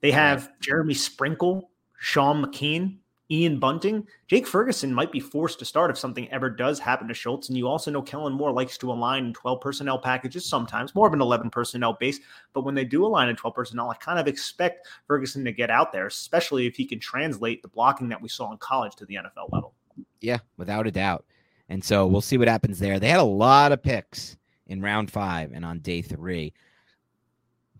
They 0.00 0.10
have 0.10 0.50
Jeremy 0.60 0.94
Sprinkle, 0.94 1.70
Sean 1.96 2.44
McKeon, 2.44 2.98
Ian 3.34 3.58
Bunting, 3.58 4.06
Jake 4.28 4.46
Ferguson 4.46 4.94
might 4.94 5.10
be 5.10 5.18
forced 5.18 5.58
to 5.58 5.64
start 5.64 5.90
if 5.90 5.98
something 5.98 6.30
ever 6.30 6.48
does 6.48 6.78
happen 6.78 7.08
to 7.08 7.14
Schultz. 7.14 7.48
And 7.48 7.58
you 7.58 7.66
also 7.66 7.90
know 7.90 8.00
Kellen 8.00 8.32
Moore 8.32 8.52
likes 8.52 8.78
to 8.78 8.92
align 8.92 9.26
in 9.26 9.32
12 9.32 9.60
personnel 9.60 9.98
packages 9.98 10.46
sometimes, 10.46 10.94
more 10.94 11.08
of 11.08 11.12
an 11.12 11.20
11 11.20 11.50
personnel 11.50 11.94
base. 11.94 12.20
But 12.52 12.64
when 12.64 12.76
they 12.76 12.84
do 12.84 13.04
align 13.04 13.28
in 13.28 13.34
12 13.34 13.52
personnel, 13.52 13.90
I 13.90 13.96
kind 13.96 14.20
of 14.20 14.28
expect 14.28 14.86
Ferguson 15.08 15.44
to 15.46 15.52
get 15.52 15.68
out 15.68 15.90
there, 15.90 16.06
especially 16.06 16.66
if 16.66 16.76
he 16.76 16.86
can 16.86 17.00
translate 17.00 17.60
the 17.62 17.68
blocking 17.68 18.08
that 18.10 18.22
we 18.22 18.28
saw 18.28 18.52
in 18.52 18.58
college 18.58 18.94
to 18.96 19.06
the 19.06 19.16
NFL 19.16 19.52
level. 19.52 19.74
Yeah, 20.20 20.38
without 20.56 20.86
a 20.86 20.92
doubt. 20.92 21.24
And 21.68 21.82
so 21.82 22.06
we'll 22.06 22.20
see 22.20 22.38
what 22.38 22.46
happens 22.46 22.78
there. 22.78 23.00
They 23.00 23.08
had 23.08 23.18
a 23.18 23.24
lot 23.24 23.72
of 23.72 23.82
picks 23.82 24.36
in 24.68 24.80
round 24.80 25.10
five 25.10 25.50
and 25.52 25.64
on 25.64 25.80
day 25.80 26.02
three. 26.02 26.52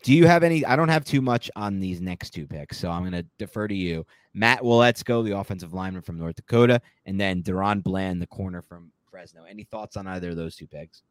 Do 0.05 0.13
you 0.13 0.27
have 0.27 0.43
any? 0.43 0.65
I 0.67 0.77
don't 0.77 0.91
have 0.91 1.05
too 1.05 1.23
much 1.23 1.51
on 1.57 1.81
these 1.81 1.99
next 1.99 2.31
two 2.31 2.47
picks, 2.47 2.77
so 2.77 2.91
I'm 2.91 3.01
going 3.01 3.13
to 3.13 3.27
defer 3.39 3.67
to 3.67 3.75
you. 3.75 4.05
Matt 4.35 4.61
Waletzko, 4.61 5.25
the 5.25 5.39
offensive 5.39 5.73
lineman 5.73 6.03
from 6.03 6.19
North 6.19 6.37
Dakota, 6.37 6.83
and 7.07 7.19
then 7.19 7.43
DaRon 7.43 7.83
Bland, 7.83 8.21
the 8.21 8.27
corner 8.27 8.61
from 8.61 8.93
Fresno. 9.11 9.45
Any 9.45 9.65
thoughts 9.65 9.97
on 9.97 10.07
either 10.07 10.31
of 10.31 10.37
those 10.37 10.57
two 10.57 10.67
picks? 10.67 11.03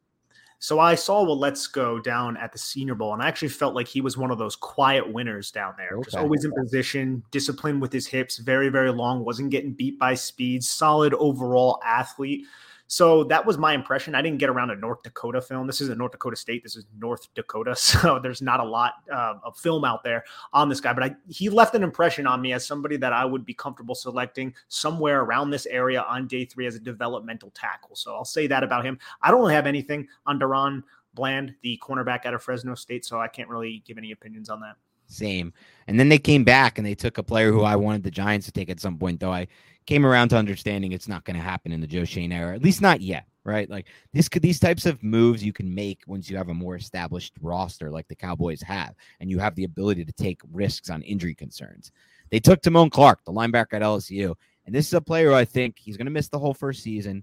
So 0.60 0.78
I 0.78 0.94
saw 0.94 1.26
Waletzko 1.26 2.04
down 2.04 2.36
at 2.36 2.52
the 2.52 2.58
Senior 2.58 2.94
Bowl, 2.94 3.12
and 3.12 3.20
I 3.20 3.26
actually 3.26 3.48
felt 3.48 3.74
like 3.74 3.88
he 3.88 4.00
was 4.00 4.16
one 4.16 4.30
of 4.30 4.38
those 4.38 4.54
quiet 4.54 5.12
winners 5.12 5.50
down 5.50 5.74
there. 5.76 5.96
Okay. 5.96 6.04
Just 6.04 6.16
always 6.16 6.44
in 6.44 6.52
position, 6.52 7.22
disciplined 7.32 7.82
with 7.82 7.92
his 7.92 8.06
hips, 8.06 8.38
very, 8.38 8.68
very 8.68 8.92
long, 8.92 9.24
wasn't 9.24 9.50
getting 9.50 9.72
beat 9.72 9.98
by 9.98 10.14
speed, 10.14 10.62
solid 10.62 11.14
overall 11.14 11.80
athlete. 11.84 12.46
So 12.86 13.24
that 13.24 13.46
was 13.46 13.56
my 13.56 13.72
impression. 13.72 14.14
I 14.14 14.22
didn't 14.22 14.38
get 14.38 14.50
around 14.50 14.70
a 14.70 14.76
North 14.76 15.02
Dakota 15.02 15.40
film. 15.40 15.66
This 15.66 15.80
isn't 15.80 15.98
North 15.98 16.12
Dakota 16.12 16.36
State. 16.36 16.62
This 16.62 16.76
is 16.76 16.86
North 16.98 17.32
Dakota. 17.34 17.74
So 17.94 18.18
there's 18.18 18.42
not 18.42 18.60
a 18.60 18.64
lot 18.64 18.94
uh, 19.12 19.34
of 19.44 19.56
film 19.56 19.84
out 19.84 20.02
there 20.02 20.24
on 20.52 20.68
this 20.68 20.80
guy. 20.80 20.92
But 20.92 21.04
I, 21.04 21.16
he 21.28 21.48
left 21.48 21.74
an 21.74 21.82
impression 21.82 22.26
on 22.26 22.42
me 22.42 22.52
as 22.52 22.66
somebody 22.66 22.96
that 22.96 23.12
I 23.12 23.24
would 23.24 23.46
be 23.46 23.54
comfortable 23.54 23.94
selecting 23.94 24.52
somewhere 24.68 25.22
around 25.22 25.50
this 25.50 25.66
area 25.66 26.02
on 26.02 26.26
day 26.26 26.44
three 26.44 26.66
as 26.66 26.74
a 26.74 26.80
developmental 26.80 27.50
tackle. 27.50 27.94
So 27.94 28.14
I'll 28.14 28.24
say 28.24 28.46
that 28.48 28.64
about 28.64 28.84
him. 28.84 28.98
I 29.22 29.30
don't 29.30 29.40
really 29.40 29.54
have 29.54 29.66
anything 29.66 30.08
on 30.26 30.38
DaRon 30.38 30.82
Bland, 31.14 31.54
the 31.62 31.80
cornerback 31.82 32.26
out 32.26 32.34
of 32.34 32.42
Fresno 32.42 32.74
State. 32.74 33.04
So 33.04 33.20
I 33.20 33.28
can't 33.28 33.48
really 33.48 33.82
give 33.86 33.96
any 33.96 34.12
opinions 34.12 34.50
on 34.50 34.60
that. 34.60 34.76
Same. 35.06 35.52
And 35.86 36.00
then 36.00 36.08
they 36.08 36.18
came 36.18 36.44
back 36.44 36.78
and 36.78 36.86
they 36.86 36.94
took 36.94 37.18
a 37.18 37.22
player 37.22 37.52
who 37.52 37.62
I 37.62 37.76
wanted 37.76 38.02
the 38.02 38.10
Giants 38.10 38.46
to 38.46 38.52
take 38.52 38.70
at 38.70 38.80
some 38.80 38.98
point, 38.98 39.20
though 39.20 39.32
I 39.32 39.46
came 39.86 40.06
around 40.06 40.30
to 40.30 40.36
understanding 40.36 40.92
it's 40.92 41.08
not 41.08 41.24
going 41.24 41.36
to 41.36 41.42
happen 41.42 41.72
in 41.72 41.80
the 41.80 41.86
Joe 41.86 42.04
Schoen 42.04 42.32
era, 42.32 42.54
at 42.54 42.62
least 42.62 42.80
not 42.80 43.00
yet, 43.00 43.26
right? 43.44 43.68
Like 43.68 43.86
this 44.12 44.28
could 44.28 44.42
these 44.42 44.60
types 44.60 44.86
of 44.86 45.02
moves 45.02 45.44
you 45.44 45.52
can 45.52 45.74
make 45.74 46.00
once 46.06 46.30
you 46.30 46.36
have 46.36 46.48
a 46.48 46.54
more 46.54 46.76
established 46.76 47.34
roster 47.40 47.90
like 47.90 48.08
the 48.08 48.16
Cowboys 48.16 48.62
have, 48.62 48.94
and 49.20 49.30
you 49.30 49.38
have 49.38 49.54
the 49.54 49.64
ability 49.64 50.04
to 50.04 50.12
take 50.12 50.40
risks 50.52 50.90
on 50.90 51.02
injury 51.02 51.34
concerns. 51.34 51.92
They 52.30 52.40
took 52.40 52.62
Damone 52.62 52.90
Clark, 52.90 53.24
the 53.24 53.32
linebacker 53.32 53.74
at 53.74 53.82
LSU, 53.82 54.34
and 54.66 54.74
this 54.74 54.86
is 54.86 54.94
a 54.94 55.00
player 55.00 55.32
I 55.32 55.44
think 55.44 55.78
he's 55.78 55.96
going 55.96 56.06
to 56.06 56.10
miss 56.10 56.28
the 56.28 56.38
whole 56.38 56.54
first 56.54 56.82
season, 56.82 57.22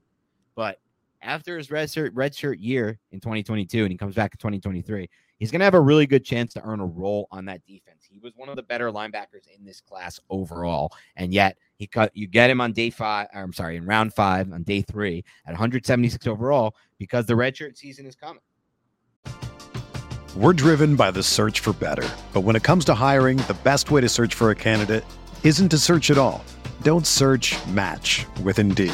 but 0.56 0.80
after 1.22 1.58
his 1.58 1.72
red 1.72 1.90
shirt, 1.90 2.14
red 2.14 2.34
shirt 2.34 2.60
year 2.60 3.00
in 3.12 3.20
2022 3.20 3.84
and 3.84 3.92
he 3.92 3.98
comes 3.98 4.16
back 4.16 4.34
in 4.34 4.38
2023, 4.38 5.10
he's 5.42 5.50
going 5.50 5.60
to 5.60 5.66
have 5.66 5.74
a 5.74 5.82
really 5.82 6.06
good 6.06 6.24
chance 6.24 6.54
to 6.54 6.62
earn 6.64 6.80
a 6.80 6.86
role 6.86 7.28
on 7.32 7.46
that 7.46 7.66
defense. 7.66 8.08
He 8.08 8.20
was 8.20 8.32
one 8.36 8.48
of 8.48 8.56
the 8.56 8.62
better 8.62 8.92
linebackers 8.92 9.48
in 9.58 9.66
this 9.66 9.82
class 9.82 10.20
overall, 10.30 10.94
and 11.16 11.34
yet 11.34 11.58
he 11.78 11.88
cut. 11.88 12.12
You 12.14 12.28
get 12.28 12.52
him 12.52 12.62
on 12.62 12.74
day 12.74 12.92
five. 12.92 13.28
I'm 13.34 13.52
sorry, 13.52 13.78
in 13.78 13.86
round 13.86 14.14
five 14.14 14.54
on 14.54 14.62
day 14.62 14.84
three 14.84 15.26
at 15.48 15.54
176 15.54 16.28
overall 16.28 16.76
because 17.00 17.26
the 17.26 17.34
redshirt 17.34 17.76
season 17.76 18.06
is 18.06 18.16
coming. 18.16 18.42
We're 20.36 20.54
driven 20.54 20.96
by 20.96 21.10
the 21.10 21.24
search 21.24 21.60
for 21.60 21.74
better, 21.74 22.08
but 22.34 22.42
when 22.42 22.56
it 22.56 22.64
comes 22.64 22.86
to 22.86 22.94
hiring, 22.94 23.38
the 23.38 23.58
best 23.64 23.90
way 23.90 24.00
to 24.00 24.08
search 24.08 24.36
for 24.36 24.52
a 24.52 24.56
candidate 24.56 25.04
isn't 25.44 25.70
to 25.70 25.80
search 25.80 26.12
at 26.12 26.20
all. 26.20 26.46
Don't 26.84 27.08
search. 27.08 27.58
Match 27.68 28.28
with 28.44 28.60
Indeed. 28.60 28.94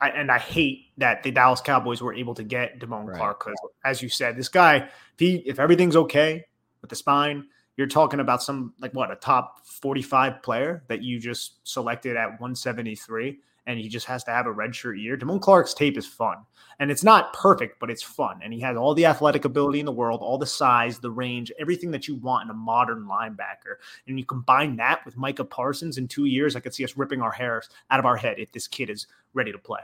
I, 0.00 0.08
and 0.10 0.30
I 0.30 0.38
hate 0.38 0.86
that 0.98 1.22
the 1.22 1.30
Dallas 1.30 1.60
Cowboys 1.60 2.00
were 2.00 2.14
able 2.14 2.34
to 2.34 2.42
get 2.42 2.80
Damone 2.80 3.06
right. 3.06 3.16
Clark 3.16 3.44
because, 3.44 3.58
as 3.84 4.02
you 4.02 4.08
said, 4.08 4.36
this 4.36 4.48
guy, 4.48 4.76
if 4.76 4.92
he 5.18 5.36
if 5.46 5.58
everything's 5.58 5.96
okay 5.96 6.44
with 6.80 6.90
the 6.90 6.96
spine, 6.96 7.46
you're 7.76 7.86
talking 7.86 8.20
about 8.20 8.42
some 8.42 8.72
like 8.80 8.92
what 8.94 9.10
a 9.10 9.16
top 9.16 9.66
45 9.66 10.42
player 10.42 10.84
that 10.88 11.02
you 11.02 11.18
just 11.18 11.66
selected 11.68 12.16
at 12.16 12.30
173 12.40 13.38
and 13.66 13.78
he 13.78 13.88
just 13.88 14.06
has 14.06 14.24
to 14.24 14.30
have 14.30 14.46
a 14.46 14.52
redshirt 14.52 15.00
year. 15.00 15.16
Damone 15.16 15.40
Clark's 15.40 15.74
tape 15.74 15.96
is 15.96 16.06
fun. 16.06 16.38
And 16.78 16.90
it's 16.90 17.04
not 17.04 17.34
perfect, 17.34 17.78
but 17.78 17.90
it's 17.90 18.02
fun. 18.02 18.40
And 18.42 18.52
he 18.52 18.60
has 18.60 18.76
all 18.76 18.94
the 18.94 19.06
athletic 19.06 19.44
ability 19.44 19.80
in 19.80 19.86
the 19.86 19.92
world, 19.92 20.20
all 20.22 20.38
the 20.38 20.46
size, 20.46 20.98
the 20.98 21.10
range, 21.10 21.52
everything 21.58 21.90
that 21.90 22.08
you 22.08 22.16
want 22.16 22.44
in 22.44 22.50
a 22.50 22.54
modern 22.54 23.04
linebacker. 23.04 23.76
And 24.06 24.18
you 24.18 24.24
combine 24.24 24.76
that 24.76 25.04
with 25.04 25.16
Micah 25.16 25.44
Parsons 25.44 25.98
in 25.98 26.08
two 26.08 26.24
years, 26.24 26.56
I 26.56 26.60
could 26.60 26.74
see 26.74 26.84
us 26.84 26.96
ripping 26.96 27.20
our 27.20 27.30
hairs 27.30 27.68
out 27.90 27.98
of 28.00 28.06
our 28.06 28.16
head 28.16 28.38
if 28.38 28.50
this 28.52 28.66
kid 28.66 28.88
is 28.88 29.06
ready 29.34 29.52
to 29.52 29.58
play. 29.58 29.80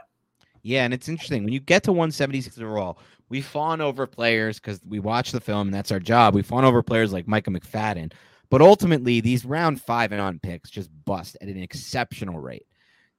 Yeah, 0.63 0.83
and 0.83 0.93
it's 0.93 1.07
interesting 1.07 1.43
when 1.43 1.53
you 1.53 1.59
get 1.59 1.83
to 1.83 1.91
176 1.91 2.57
overall, 2.59 2.99
we 3.29 3.41
fawn 3.41 3.79
over 3.79 4.07
players 4.07 4.59
because 4.59 4.81
we 4.87 4.99
watch 4.99 5.31
the 5.31 5.39
film 5.39 5.67
and 5.67 5.73
that's 5.73 5.91
our 5.91 5.99
job. 5.99 6.33
We 6.33 6.41
fawn 6.41 6.65
over 6.65 6.81
players 6.81 7.13
like 7.13 7.27
Micah 7.27 7.51
McFadden, 7.51 8.11
but 8.49 8.61
ultimately 8.61 9.21
these 9.21 9.45
round 9.45 9.81
five 9.81 10.11
and 10.11 10.21
on 10.21 10.39
picks 10.39 10.69
just 10.69 10.89
bust 11.05 11.37
at 11.41 11.47
an 11.47 11.57
exceptional 11.57 12.39
rate. 12.39 12.65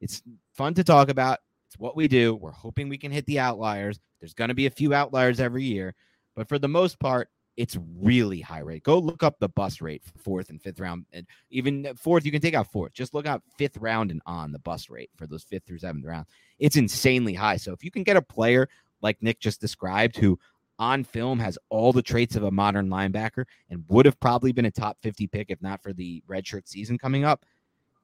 It's 0.01 0.23
fun 0.59 0.75
to 0.75 0.85
talk 0.85 1.09
about. 1.09 1.39
It's 1.69 1.79
what 1.79 1.97
we 1.97 2.09
do. 2.09 2.35
We're 2.35 2.51
hoping 2.51 2.89
we 2.89 2.99
can 2.99 3.13
hit 3.13 3.25
the 3.27 3.39
outliers. 3.39 3.99
There's 4.21 4.35
going 4.35 4.49
to 4.49 4.55
be 4.55 4.67
a 4.67 4.71
few 4.71 4.93
outliers 4.93 5.39
every 5.39 5.63
year, 5.63 5.95
but 6.35 6.49
for 6.49 6.59
the 6.59 6.69
most 6.69 6.99
part, 6.99 7.29
it's 7.57 7.79
really 8.01 8.41
high 8.41 8.61
rate. 8.61 8.83
Go 8.83 8.99
look 8.99 9.23
up 9.23 9.39
the 9.39 9.49
bust 9.49 9.81
rate 9.81 10.03
for 10.05 10.19
fourth 10.19 10.51
and 10.51 10.61
fifth 10.61 10.81
round, 10.81 11.07
and 11.13 11.27
even 11.51 11.93
fourth. 11.97 12.25
You 12.25 12.33
can 12.33 12.41
take 12.41 12.55
out 12.55 12.71
fourth. 12.71 12.93
Just 12.93 13.15
look 13.15 13.27
out 13.27 13.43
fifth 13.57 13.77
round 13.79 14.11
and 14.11 14.21
on 14.27 14.53
the 14.53 14.59
bust 14.61 14.91
rate 14.91 15.11
for 15.17 15.27
those 15.27 15.45
fifth 15.45 15.65
through 15.67 15.79
seventh 15.79 16.05
round. 16.05 16.27
It's 16.59 16.77
insanely 16.77 17.35
high. 17.35 17.57
So 17.57 17.73
if 17.73 17.85
you 17.85 17.91
can 17.91 18.03
get 18.03 18.17
a 18.17 18.23
player 18.23 18.69
like 19.01 19.23
Nick 19.23 19.41
just 19.41 19.61
described, 19.61 20.17
who 20.17 20.39
on 20.79 21.03
film 21.05 21.39
has 21.41 21.59
all 21.69 21.93
the 21.93 22.03
traits 22.03 22.37
of 22.37 22.45
a 22.45 22.51
modern 22.51 22.89
linebacker 22.89 23.45
and 23.71 23.85
would 23.89 24.07
have 24.07 24.19
probably 24.21 24.53
been 24.53 24.67
a 24.67 24.71
top 24.71 24.97
50 25.03 25.27
pick 25.27 25.51
if 25.51 25.61
not 25.61 25.83
for 25.83 25.93
the 25.93 26.23
redshirt 26.29 26.69
season 26.69 26.99
coming 26.99 27.25
up. 27.25 27.45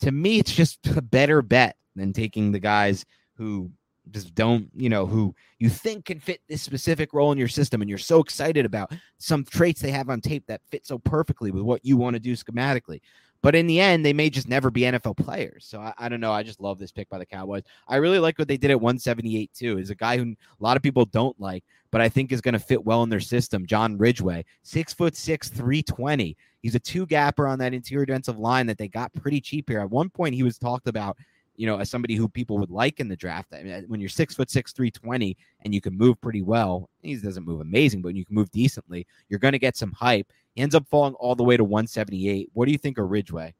To 0.00 0.12
me, 0.12 0.38
it's 0.38 0.52
just 0.52 0.87
a 0.88 1.02
better 1.02 1.42
bet 1.42 1.76
than 1.96 2.12
taking 2.12 2.52
the 2.52 2.61
guys 2.61 3.04
who 3.37 3.70
just 4.11 4.35
don't, 4.35 4.68
you 4.74 4.88
know, 4.88 5.07
who 5.07 5.35
you 5.59 5.70
think 5.70 6.07
can 6.07 6.20
fit 6.20 6.40
this 6.48 6.62
specific 6.62 7.12
role 7.12 7.33
in 7.33 7.38
your 7.38 7.48
system. 7.48 7.80
And 7.80 7.88
you're 7.88 7.98
so 7.98 8.20
excited 8.20 8.66
about 8.66 8.92
some 9.18 9.44
traits 9.44 9.80
they 9.80 9.90
have 9.90 10.11
on 10.11 10.20
tape 10.20 10.44
that 10.46 10.61
fit 10.70 10.87
so 10.87 10.98
perfectly 10.98 11.50
with 11.50 11.62
what 11.62 11.85
you 11.85 11.96
want 11.96 12.14
to 12.14 12.20
do 12.20 12.33
schematically. 12.33 13.00
But 13.44 13.54
in 13.54 13.66
the 13.66 13.78
end, 13.78 14.07
they 14.07 14.14
may 14.14 14.30
just 14.30 14.48
never 14.48 14.70
be 14.70 14.80
NFL 14.80 15.18
players. 15.18 15.66
So 15.66 15.78
I, 15.78 15.92
I, 15.98 16.09
don't 16.09 16.18
know. 16.18 16.33
I 16.33 16.42
just 16.42 16.62
love 16.62 16.78
this 16.78 16.90
pick 16.90 17.11
by 17.11 17.18
the 17.18 17.26
Cowboys. 17.26 17.62
I 17.87 17.96
really 17.96 18.18
like 18.18 18.38
what 18.38 18.48
they 18.48 18.57
did 18.57 18.70
at 18.70 18.80
178 18.80 19.50
too. 19.52 19.76
Is 19.76 19.90
a 19.90 19.94
guy 19.94 20.16
who 20.16 20.30
a 20.30 20.37
lot 20.61 20.78
of 20.78 20.83
people 20.83 21.04
don't 21.04 21.38
like, 21.38 21.62
but 21.90 22.00
I 22.00 22.09
think 22.09 22.33
is 22.33 22.40
going 22.40 22.54
to 22.54 22.59
fit 22.59 22.83
well 22.83 23.02
in 23.02 23.11
their 23.11 23.20
system. 23.20 23.66
John 23.66 23.98
Ridgeway, 23.98 24.46
six 24.62 24.94
foot 24.94 25.14
six, 25.14 25.50
320. 25.50 26.35
He's 26.62 26.74
a 26.74 26.80
two 26.80 27.04
gapper 27.04 27.46
on 27.46 27.59
that 27.59 27.74
interior 27.74 28.07
defensive 28.07 28.38
line 28.38 28.66
that 28.66 28.78
they 28.78 28.88
got 28.88 29.12
pretty 29.12 29.42
cheap 29.42 29.68
here. 29.68 29.80
At 29.80 29.90
one 29.90 30.09
point, 30.09 30.35
he 30.35 30.42
was 30.42 30.57
talked 30.57 30.88
about 30.88 31.18
you 31.57 31.67
know, 31.67 31.79
as 31.79 31.90
somebody 31.90 32.14
who 32.14 32.29
people 32.29 32.59
would 32.59 32.71
like 32.71 33.01
in 33.01 33.09
the 33.09 33.17
draft. 33.17 33.53
I 33.55 33.62
mean, 33.62 33.73
uh, 33.73 33.83
when 33.87 34.01
you're 34.01 34.09
six 34.09 34.35
foot 34.35 34.51
six, 34.51 34.73
320, 34.73 35.37
and 35.64 35.75
you 35.75 35.81
can 35.81 35.97
move 35.97 36.21
pretty 36.21 36.43
well, 36.43 36.88
he 37.03 37.17
doesn't 37.17 37.47
move 37.47 37.61
amazing, 37.61 38.03
but 38.03 38.14
you 38.14 38.25
can 38.25 38.35
move 38.35 38.51
decently, 38.51 39.07
you're 39.29 39.38
going 39.38 39.53
to 39.53 39.59
get 39.59 39.77
some 39.77 39.93
hype. 39.93 40.31
He 40.55 40.62
ends 40.62 40.75
up 40.75 40.87
falling 40.88 41.14
all 41.14 41.35
the 41.35 41.45
way 41.45 41.57
to 41.57 41.64
178. 41.64 42.51
What 42.53 42.67
do 42.67 42.73
you 42.73 42.79
think 42.79 42.99
of 42.99 43.11
Ridgeway? 43.11 43.55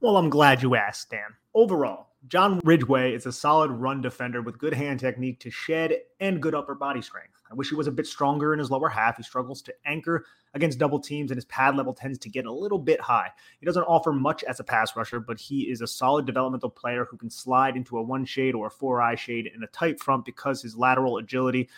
Well, 0.00 0.16
I'm 0.16 0.30
glad 0.30 0.62
you 0.62 0.74
asked, 0.76 1.10
Dan. 1.10 1.34
Overall, 1.54 2.05
John 2.28 2.60
Ridgeway 2.64 3.14
is 3.14 3.26
a 3.26 3.32
solid 3.32 3.70
run 3.70 4.00
defender 4.00 4.42
with 4.42 4.58
good 4.58 4.74
hand 4.74 4.98
technique 4.98 5.38
to 5.40 5.50
shed 5.50 5.96
and 6.18 6.42
good 6.42 6.54
upper 6.54 6.74
body 6.74 7.00
strength. 7.00 7.42
I 7.48 7.54
wish 7.54 7.68
he 7.68 7.76
was 7.76 7.86
a 7.86 7.92
bit 7.92 8.06
stronger 8.06 8.52
in 8.52 8.58
his 8.58 8.70
lower 8.70 8.88
half. 8.88 9.16
He 9.16 9.22
struggles 9.22 9.62
to 9.62 9.74
anchor 9.84 10.24
against 10.52 10.78
double 10.78 10.98
teams, 10.98 11.30
and 11.30 11.36
his 11.36 11.44
pad 11.44 11.76
level 11.76 11.94
tends 11.94 12.18
to 12.18 12.28
get 12.28 12.46
a 12.46 12.52
little 12.52 12.78
bit 12.78 13.00
high. 13.00 13.30
He 13.60 13.66
doesn't 13.66 13.84
offer 13.84 14.12
much 14.12 14.42
as 14.42 14.58
a 14.58 14.64
pass 14.64 14.96
rusher, 14.96 15.20
but 15.20 15.38
he 15.38 15.70
is 15.70 15.82
a 15.82 15.86
solid 15.86 16.26
developmental 16.26 16.70
player 16.70 17.04
who 17.04 17.16
can 17.16 17.30
slide 17.30 17.76
into 17.76 17.98
a 17.98 18.02
one 18.02 18.24
shade 18.24 18.56
or 18.56 18.66
a 18.66 18.70
four 18.70 19.00
eye 19.00 19.14
shade 19.14 19.48
in 19.54 19.62
a 19.62 19.68
tight 19.68 20.00
front 20.00 20.24
because 20.24 20.62
his 20.62 20.76
lateral 20.76 21.18
agility 21.18 21.68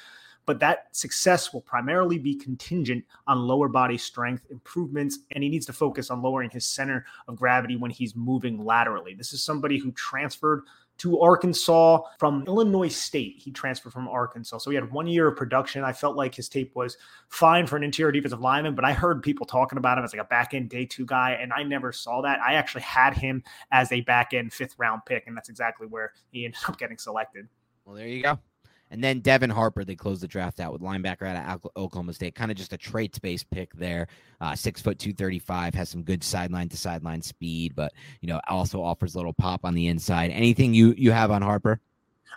but 0.49 0.61
that 0.61 0.87
success 0.97 1.53
will 1.53 1.61
primarily 1.61 2.17
be 2.17 2.35
contingent 2.35 3.05
on 3.27 3.47
lower 3.47 3.69
body 3.69 3.99
strength 3.99 4.47
improvements, 4.49 5.19
and 5.33 5.45
he 5.45 5.51
needs 5.51 5.67
to 5.67 5.75
focus 5.75 6.11
on 6.11 6.23
lowering 6.23 6.49
his 6.49 6.65
center 6.65 7.05
of 7.29 7.37
gravity 7.37 7.77
when 7.77 7.91
he's 7.91 8.17
moving 8.17 8.65
laterally. 8.65 9.13
This 9.13 9.35
is 9.35 9.45
somebody 9.45 9.77
who 9.77 9.93
transferred 9.93 10.63
to 10.97 11.21
Arkansas 11.21 12.01
from 12.19 12.45
Illinois 12.47 12.89
State. 12.89 13.35
He 13.37 13.51
transferred 13.51 13.93
from 13.93 14.09
Arkansas. 14.09 14.57
So 14.57 14.71
he 14.71 14.75
had 14.75 14.91
one 14.91 15.07
year 15.07 15.29
of 15.29 15.37
production. 15.37 15.85
I 15.85 15.93
felt 15.93 16.17
like 16.17 16.35
his 16.35 16.49
tape 16.49 16.75
was 16.75 16.97
fine 17.29 17.67
for 17.67 17.77
an 17.77 17.85
interior 17.85 18.11
defensive 18.11 18.41
lineman, 18.41 18.75
but 18.75 18.87
I 18.87 18.95
heard 18.95 19.23
people 19.23 19.45
talking 19.45 19.77
about 19.77 19.99
him 19.99 20.05
as 20.05 20.15
like 20.15 20.23
a 20.23 20.29
back 20.29 20.55
end 20.55 20.71
day 20.71 20.87
two 20.87 21.05
guy, 21.05 21.33
and 21.33 21.53
I 21.53 21.63
never 21.63 21.93
saw 21.93 22.23
that. 22.23 22.41
I 22.41 22.55
actually 22.55 22.83
had 22.83 23.13
him 23.13 23.45
as 23.71 23.93
a 23.93 24.01
back 24.01 24.33
end 24.33 24.51
fifth 24.55 24.77
round 24.79 25.03
pick, 25.05 25.27
and 25.27 25.37
that's 25.37 25.51
exactly 25.51 25.87
where 25.87 26.15
he 26.33 26.47
ended 26.47 26.61
up 26.67 26.79
getting 26.79 26.97
selected. 26.97 27.49
Well, 27.85 27.97
there 27.97 28.09
you 28.09 28.23
go. 28.23 28.39
And 28.91 29.03
then 29.05 29.21
Devin 29.21 29.51
Harper, 29.51 29.85
they 29.85 29.95
closed 29.95 30.23
the 30.23 30.29
draft 30.29 30.61
out 30.61 30.73
with 30.73 30.83
linebacker 30.83 31.27
out 31.27 31.65
of 31.65 31.71
Oklahoma 31.77 32.13
State. 32.15 32.35
Kind 32.35 32.51
of 32.51 32.57
just 32.57 32.73
a 32.73 32.79
traits 32.79 33.19
based 33.19 33.51
pick 33.51 33.73
there. 33.75 34.09
Uh, 34.41 34.55
six 34.55 34.81
foot 34.81 34.99
two 34.99 35.13
thirty 35.13 35.39
five, 35.39 35.75
has 35.75 35.89
some 35.89 36.03
good 36.03 36.23
sideline 36.25 36.69
to 36.69 36.77
sideline 36.77 37.23
speed, 37.23 37.75
but 37.75 37.93
you 38.21 38.29
know 38.29 38.41
also 38.49 38.83
offers 38.83 39.15
a 39.15 39.19
little 39.19 39.33
pop 39.33 39.65
on 39.65 39.75
the 39.75 39.89
inside. 39.89 40.31
Anything 40.31 40.75
you 40.75 40.95
you 40.97 41.11
have 41.11 41.31
on 41.31 41.43
Harper? 41.43 41.81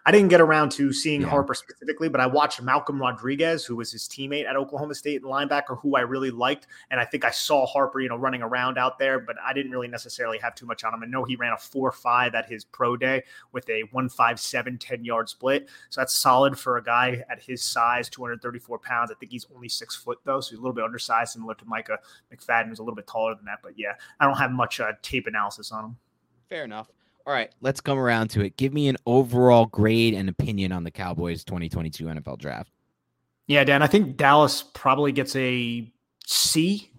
I 0.05 0.11
didn't 0.11 0.29
get 0.29 0.41
around 0.41 0.71
to 0.73 0.91
seeing 0.91 1.21
yeah. 1.21 1.27
Harper 1.27 1.53
specifically, 1.53 2.09
but 2.09 2.19
I 2.19 2.25
watched 2.25 2.61
Malcolm 2.61 2.99
Rodriguez, 2.99 3.65
who 3.65 3.75
was 3.75 3.91
his 3.91 4.07
teammate 4.07 4.47
at 4.49 4.55
Oklahoma 4.55 4.95
State 4.95 5.21
and 5.21 5.31
linebacker, 5.31 5.79
who 5.79 5.95
I 5.95 6.01
really 6.01 6.31
liked. 6.31 6.67
And 6.89 6.99
I 6.99 7.05
think 7.05 7.23
I 7.23 7.31
saw 7.31 7.65
Harper, 7.65 7.99
you 7.99 8.09
know, 8.09 8.15
running 8.15 8.41
around 8.41 8.77
out 8.77 8.97
there, 8.97 9.19
but 9.19 9.35
I 9.45 9.53
didn't 9.53 9.71
really 9.71 9.87
necessarily 9.87 10.39
have 10.39 10.55
too 10.55 10.65
much 10.65 10.83
on 10.83 10.93
him. 10.93 11.03
I 11.03 11.05
know 11.05 11.23
he 11.23 11.35
ran 11.35 11.53
a 11.53 11.57
4 11.57 11.91
5 11.91 12.35
at 12.35 12.49
his 12.49 12.65
pro 12.65 12.97
day 12.97 13.23
with 13.51 13.69
a 13.69 13.83
157 13.91 14.77
10 14.77 15.05
yard 15.05 15.29
split. 15.29 15.69
So 15.89 16.01
that's 16.01 16.15
solid 16.15 16.57
for 16.57 16.77
a 16.77 16.83
guy 16.83 17.23
at 17.29 17.41
his 17.41 17.61
size, 17.61 18.09
234 18.09 18.79
pounds. 18.79 19.11
I 19.11 19.15
think 19.15 19.31
he's 19.31 19.45
only 19.55 19.69
six 19.69 19.95
foot, 19.95 20.19
though. 20.23 20.41
So 20.41 20.51
he's 20.51 20.59
a 20.59 20.61
little 20.61 20.73
bit 20.73 20.83
undersized, 20.83 21.33
similar 21.33 21.55
to 21.55 21.65
Micah 21.65 21.99
McFadden, 22.33 22.69
who's 22.69 22.79
a 22.79 22.83
little 22.83 22.95
bit 22.95 23.07
taller 23.07 23.35
than 23.35 23.45
that. 23.45 23.59
But 23.61 23.73
yeah, 23.77 23.93
I 24.19 24.25
don't 24.25 24.37
have 24.37 24.51
much 24.51 24.79
uh, 24.79 24.93
tape 25.01 25.27
analysis 25.27 25.71
on 25.71 25.85
him. 25.85 25.97
Fair 26.49 26.63
enough. 26.63 26.89
All 27.25 27.33
right, 27.33 27.51
let's 27.61 27.81
come 27.81 27.99
around 27.99 28.29
to 28.31 28.41
it. 28.41 28.57
Give 28.57 28.73
me 28.73 28.87
an 28.87 28.97
overall 29.05 29.67
grade 29.67 30.13
and 30.13 30.27
opinion 30.27 30.71
on 30.71 30.83
the 30.83 30.91
Cowboys 30.91 31.43
2022 31.43 32.05
NFL 32.05 32.39
draft. 32.39 32.71
Yeah, 33.47 33.63
Dan, 33.63 33.83
I 33.83 33.87
think 33.87 34.17
Dallas 34.17 34.63
probably 34.73 35.11
gets 35.11 35.35
a 35.35 35.91
C. 36.25 36.91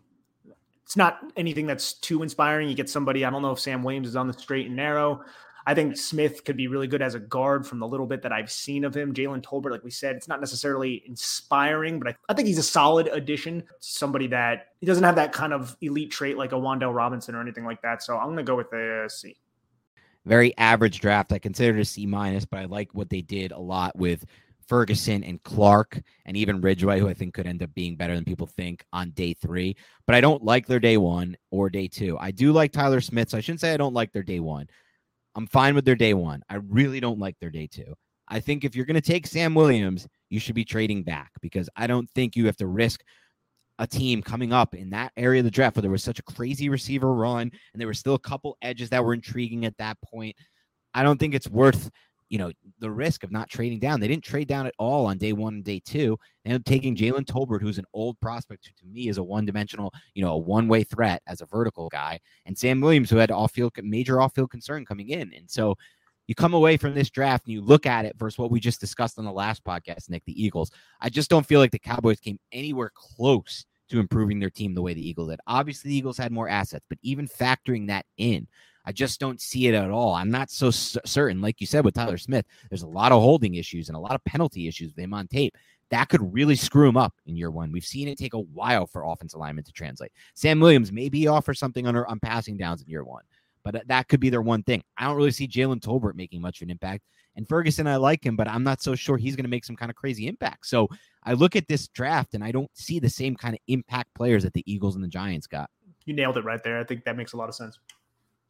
It's 0.84 0.96
not 0.96 1.20
anything 1.36 1.66
that's 1.66 1.94
too 1.94 2.22
inspiring. 2.22 2.68
You 2.68 2.74
get 2.74 2.90
somebody, 2.90 3.24
I 3.24 3.30
don't 3.30 3.42
know 3.42 3.52
if 3.52 3.60
Sam 3.60 3.82
Williams 3.82 4.08
is 4.08 4.16
on 4.16 4.26
the 4.26 4.34
straight 4.34 4.66
and 4.66 4.76
narrow. 4.76 5.22
I 5.66 5.74
think 5.74 5.96
Smith 5.96 6.44
could 6.44 6.56
be 6.56 6.66
really 6.66 6.88
good 6.88 7.02
as 7.02 7.14
a 7.14 7.20
guard 7.20 7.66
from 7.66 7.78
the 7.78 7.86
little 7.86 8.06
bit 8.06 8.22
that 8.22 8.32
I've 8.32 8.50
seen 8.50 8.84
of 8.84 8.96
him. 8.96 9.14
Jalen 9.14 9.42
Tolbert, 9.42 9.70
like 9.70 9.84
we 9.84 9.92
said, 9.92 10.16
it's 10.16 10.28
not 10.28 10.40
necessarily 10.40 11.02
inspiring, 11.06 11.98
but 11.98 12.08
I, 12.08 12.16
I, 12.28 12.34
think 12.34 12.48
he's 12.48 12.58
a 12.58 12.64
solid 12.64 13.06
addition. 13.08 13.62
Somebody 13.78 14.26
that 14.28 14.68
he 14.80 14.86
doesn't 14.86 15.04
have 15.04 15.14
that 15.14 15.32
kind 15.32 15.52
of 15.52 15.76
elite 15.80 16.10
trait 16.10 16.36
like 16.36 16.52
a 16.52 16.56
Wan'Dale 16.56 16.94
Robinson 16.94 17.36
or 17.36 17.40
anything 17.40 17.64
like 17.64 17.80
that. 17.82 18.02
So 18.02 18.18
I'm 18.18 18.26
going 18.26 18.38
to 18.38 18.42
go 18.42 18.56
with 18.56 18.72
a 18.72 19.08
C 19.08 19.36
very 20.24 20.56
average 20.56 21.00
draft. 21.00 21.32
I 21.32 21.38
consider 21.38 21.78
it 21.78 21.82
a 21.82 21.84
C 21.84 22.06
minus, 22.06 22.44
but 22.44 22.60
I 22.60 22.64
like 22.64 22.90
what 22.92 23.10
they 23.10 23.22
did 23.22 23.52
a 23.52 23.58
lot 23.58 23.96
with 23.96 24.24
Ferguson 24.66 25.24
and 25.24 25.42
Clark 25.42 26.00
and 26.24 26.36
even 26.36 26.60
Ridgeway, 26.60 27.00
who 27.00 27.08
I 27.08 27.14
think 27.14 27.34
could 27.34 27.46
end 27.46 27.62
up 27.62 27.74
being 27.74 27.96
better 27.96 28.14
than 28.14 28.24
people 28.24 28.46
think 28.46 28.84
on 28.92 29.10
day 29.10 29.34
three. 29.34 29.76
But 30.06 30.16
I 30.16 30.20
don't 30.20 30.42
like 30.42 30.66
their 30.66 30.80
day 30.80 30.96
one 30.96 31.36
or 31.50 31.68
day 31.68 31.88
two. 31.88 32.16
I 32.18 32.30
do 32.30 32.52
like 32.52 32.72
Tyler 32.72 33.00
Smith, 33.00 33.30
so 33.30 33.38
I 33.38 33.40
shouldn't 33.40 33.60
say 33.60 33.74
I 33.74 33.76
don't 33.76 33.94
like 33.94 34.12
their 34.12 34.22
day 34.22 34.40
one. 34.40 34.68
I'm 35.34 35.46
fine 35.46 35.74
with 35.74 35.84
their 35.84 35.96
day 35.96 36.14
one. 36.14 36.42
I 36.48 36.56
really 36.56 37.00
don't 37.00 37.18
like 37.18 37.38
their 37.40 37.50
day 37.50 37.66
two. 37.66 37.94
I 38.28 38.40
think 38.40 38.64
if 38.64 38.74
you're 38.74 38.86
going 38.86 38.94
to 38.94 39.00
take 39.00 39.26
Sam 39.26 39.54
Williams, 39.54 40.06
you 40.30 40.38
should 40.38 40.54
be 40.54 40.64
trading 40.64 41.02
back 41.02 41.32
because 41.40 41.68
I 41.76 41.86
don't 41.86 42.08
think 42.10 42.36
you 42.36 42.46
have 42.46 42.56
to 42.58 42.66
risk 42.66 43.02
a 43.82 43.86
team 43.86 44.22
coming 44.22 44.52
up 44.52 44.76
in 44.76 44.90
that 44.90 45.10
area 45.16 45.40
of 45.40 45.44
the 45.44 45.50
draft 45.50 45.74
where 45.74 45.82
there 45.82 45.90
was 45.90 46.04
such 46.04 46.20
a 46.20 46.22
crazy 46.22 46.68
receiver 46.68 47.12
run 47.12 47.50
and 47.72 47.80
there 47.80 47.88
were 47.88 47.92
still 47.92 48.14
a 48.14 48.18
couple 48.20 48.56
edges 48.62 48.88
that 48.90 49.04
were 49.04 49.12
intriguing 49.12 49.64
at 49.64 49.76
that 49.76 50.00
point. 50.02 50.36
I 50.94 51.02
don't 51.02 51.18
think 51.18 51.34
it's 51.34 51.48
worth, 51.48 51.90
you 52.28 52.38
know, 52.38 52.52
the 52.78 52.90
risk 52.92 53.24
of 53.24 53.32
not 53.32 53.48
trading 53.48 53.80
down. 53.80 53.98
They 53.98 54.06
didn't 54.06 54.22
trade 54.22 54.46
down 54.46 54.68
at 54.68 54.74
all 54.78 55.06
on 55.06 55.18
day 55.18 55.32
one 55.32 55.54
and 55.54 55.64
day 55.64 55.82
two. 55.84 56.16
They 56.44 56.50
ended 56.50 56.62
up 56.62 56.64
taking 56.64 56.94
Jalen 56.94 57.24
Tolbert, 57.24 57.60
who's 57.60 57.78
an 57.78 57.84
old 57.92 58.20
prospect 58.20 58.68
who 58.68 58.86
to 58.86 58.92
me 58.92 59.08
is 59.08 59.18
a 59.18 59.22
one-dimensional, 59.22 59.92
you 60.14 60.24
know, 60.24 60.34
a 60.34 60.38
one-way 60.38 60.84
threat 60.84 61.20
as 61.26 61.40
a 61.40 61.46
vertical 61.46 61.88
guy, 61.88 62.20
and 62.46 62.56
Sam 62.56 62.80
Williams, 62.80 63.10
who 63.10 63.16
had 63.16 63.32
off-field 63.32 63.72
major 63.82 64.20
off-field 64.20 64.52
concern 64.52 64.86
coming 64.86 65.08
in. 65.08 65.32
And 65.34 65.50
so 65.50 65.76
you 66.28 66.36
come 66.36 66.54
away 66.54 66.76
from 66.76 66.94
this 66.94 67.10
draft 67.10 67.46
and 67.46 67.54
you 67.54 67.60
look 67.62 67.84
at 67.84 68.04
it 68.04 68.16
versus 68.16 68.38
what 68.38 68.52
we 68.52 68.60
just 68.60 68.80
discussed 68.80 69.18
on 69.18 69.24
the 69.24 69.32
last 69.32 69.64
podcast, 69.64 70.08
Nick, 70.08 70.24
the 70.24 70.40
Eagles. 70.40 70.70
I 71.00 71.08
just 71.08 71.28
don't 71.28 71.44
feel 71.44 71.58
like 71.58 71.72
the 71.72 71.80
Cowboys 71.80 72.20
came 72.20 72.38
anywhere 72.52 72.92
close 72.94 73.66
to 73.92 74.00
improving 74.00 74.40
their 74.40 74.50
team 74.50 74.74
the 74.74 74.82
way 74.82 74.94
the 74.94 75.08
Eagles 75.08 75.28
did. 75.30 75.40
Obviously, 75.46 75.90
the 75.90 75.96
Eagles 75.96 76.18
had 76.18 76.32
more 76.32 76.48
assets, 76.48 76.84
but 76.88 76.98
even 77.02 77.28
factoring 77.28 77.86
that 77.86 78.04
in, 78.16 78.46
I 78.84 78.90
just 78.92 79.20
don't 79.20 79.40
see 79.40 79.68
it 79.68 79.74
at 79.74 79.90
all. 79.90 80.14
I'm 80.14 80.30
not 80.30 80.50
so 80.50 80.72
c- 80.72 80.98
certain. 81.04 81.40
Like 81.40 81.60
you 81.60 81.66
said 81.68 81.84
with 81.84 81.94
Tyler 81.94 82.18
Smith, 82.18 82.46
there's 82.68 82.82
a 82.82 82.88
lot 82.88 83.12
of 83.12 83.22
holding 83.22 83.54
issues 83.54 83.88
and 83.88 83.96
a 83.96 84.00
lot 84.00 84.16
of 84.16 84.24
penalty 84.24 84.66
issues 84.66 84.92
with 84.92 85.04
him 85.04 85.14
on 85.14 85.28
tape. 85.28 85.56
that 85.90 86.08
could 86.08 86.32
really 86.32 86.56
screw 86.56 86.88
him 86.88 86.96
up 86.96 87.14
in 87.26 87.36
year 87.36 87.50
one. 87.50 87.70
We've 87.70 87.84
seen 87.84 88.08
it 88.08 88.18
take 88.18 88.34
a 88.34 88.40
while 88.40 88.86
for 88.86 89.04
offense 89.04 89.34
alignment 89.34 89.66
to 89.66 89.72
translate. 89.72 90.10
Sam 90.34 90.58
Williams 90.58 90.90
maybe 90.90 91.28
offer 91.28 91.54
something 91.54 91.86
on, 91.86 91.94
on 91.96 92.18
passing 92.18 92.56
downs 92.56 92.82
in 92.82 92.88
year 92.88 93.04
one, 93.04 93.22
but 93.64 93.74
uh, 93.74 93.80
that 93.86 94.08
could 94.08 94.20
be 94.20 94.30
their 94.30 94.42
one 94.42 94.62
thing. 94.62 94.82
I 94.96 95.04
don't 95.04 95.16
really 95.16 95.30
see 95.30 95.48
Jalen 95.48 95.80
Tolbert 95.80 96.14
making 96.14 96.40
much 96.40 96.60
of 96.60 96.66
an 96.66 96.70
impact. 96.70 97.04
And 97.36 97.48
Ferguson, 97.48 97.86
I 97.86 97.96
like 97.96 98.24
him, 98.24 98.36
but 98.36 98.48
I'm 98.48 98.62
not 98.62 98.82
so 98.82 98.94
sure 98.94 99.16
he's 99.16 99.36
going 99.36 99.44
to 99.44 99.50
make 99.50 99.64
some 99.64 99.76
kind 99.76 99.90
of 99.90 99.96
crazy 99.96 100.26
impact. 100.26 100.66
So 100.66 100.88
I 101.24 101.32
look 101.32 101.56
at 101.56 101.66
this 101.68 101.88
draft 101.88 102.34
and 102.34 102.44
I 102.44 102.52
don't 102.52 102.70
see 102.74 102.98
the 102.98 103.08
same 103.08 103.36
kind 103.36 103.54
of 103.54 103.60
impact 103.68 104.14
players 104.14 104.42
that 104.42 104.52
the 104.52 104.62
Eagles 104.70 104.94
and 104.94 105.04
the 105.04 105.08
Giants 105.08 105.46
got. 105.46 105.70
You 106.04 106.14
nailed 106.14 106.36
it 106.36 106.44
right 106.44 106.62
there. 106.62 106.78
I 106.78 106.84
think 106.84 107.04
that 107.04 107.16
makes 107.16 107.32
a 107.32 107.36
lot 107.36 107.48
of 107.48 107.54
sense. 107.54 107.78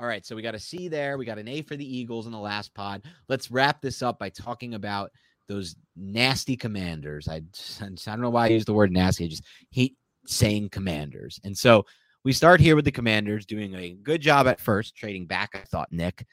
All 0.01 0.09
right, 0.09 0.27
so 0.27 0.35
we 0.35 0.43
got 0.43 0.57
a 0.57 0.59
C 0.59 0.89
there. 0.89 1.17
We 1.17 1.25
got 1.25 1.39
an 1.39 1.47
A 1.47 1.63
for 1.63 1.77
the 1.77 1.97
Eagles 1.97 2.27
in 2.27 2.33
the 2.33 2.39
last 2.39 2.75
pod. 2.75 3.05
Let's 3.29 3.53
wrap 3.53 3.81
this 3.81 4.03
up 4.03 4.19
by 4.19 4.31
talking 4.31 4.75
about 4.75 5.13
those 5.47 5.77
nasty 5.95 6.57
commanders. 6.57 7.29
I, 7.29 7.37
I 7.81 7.89
don't 8.07 8.21
know 8.21 8.31
why 8.31 8.47
I 8.47 8.49
use 8.49 8.65
the 8.65 8.75
word 8.75 8.91
nasty. 8.91 9.27
I 9.27 9.29
just 9.29 9.45
hate 9.71 9.97
saying 10.27 10.71
commanders. 10.71 11.41
And 11.45 11.57
so 11.57 11.85
we 12.25 12.33
start 12.33 12.61
here 12.61 12.77
with 12.77 12.85
the 12.85 12.93
commanders 12.93 13.47
doing 13.47 13.75
a 13.75 13.93
good 13.93 14.21
job 14.21 14.47
at 14.47 14.61
first, 14.61 14.97
trading 14.97 15.27
back, 15.27 15.51
I 15.55 15.65
thought, 15.65 15.93
Nick. 15.93 16.27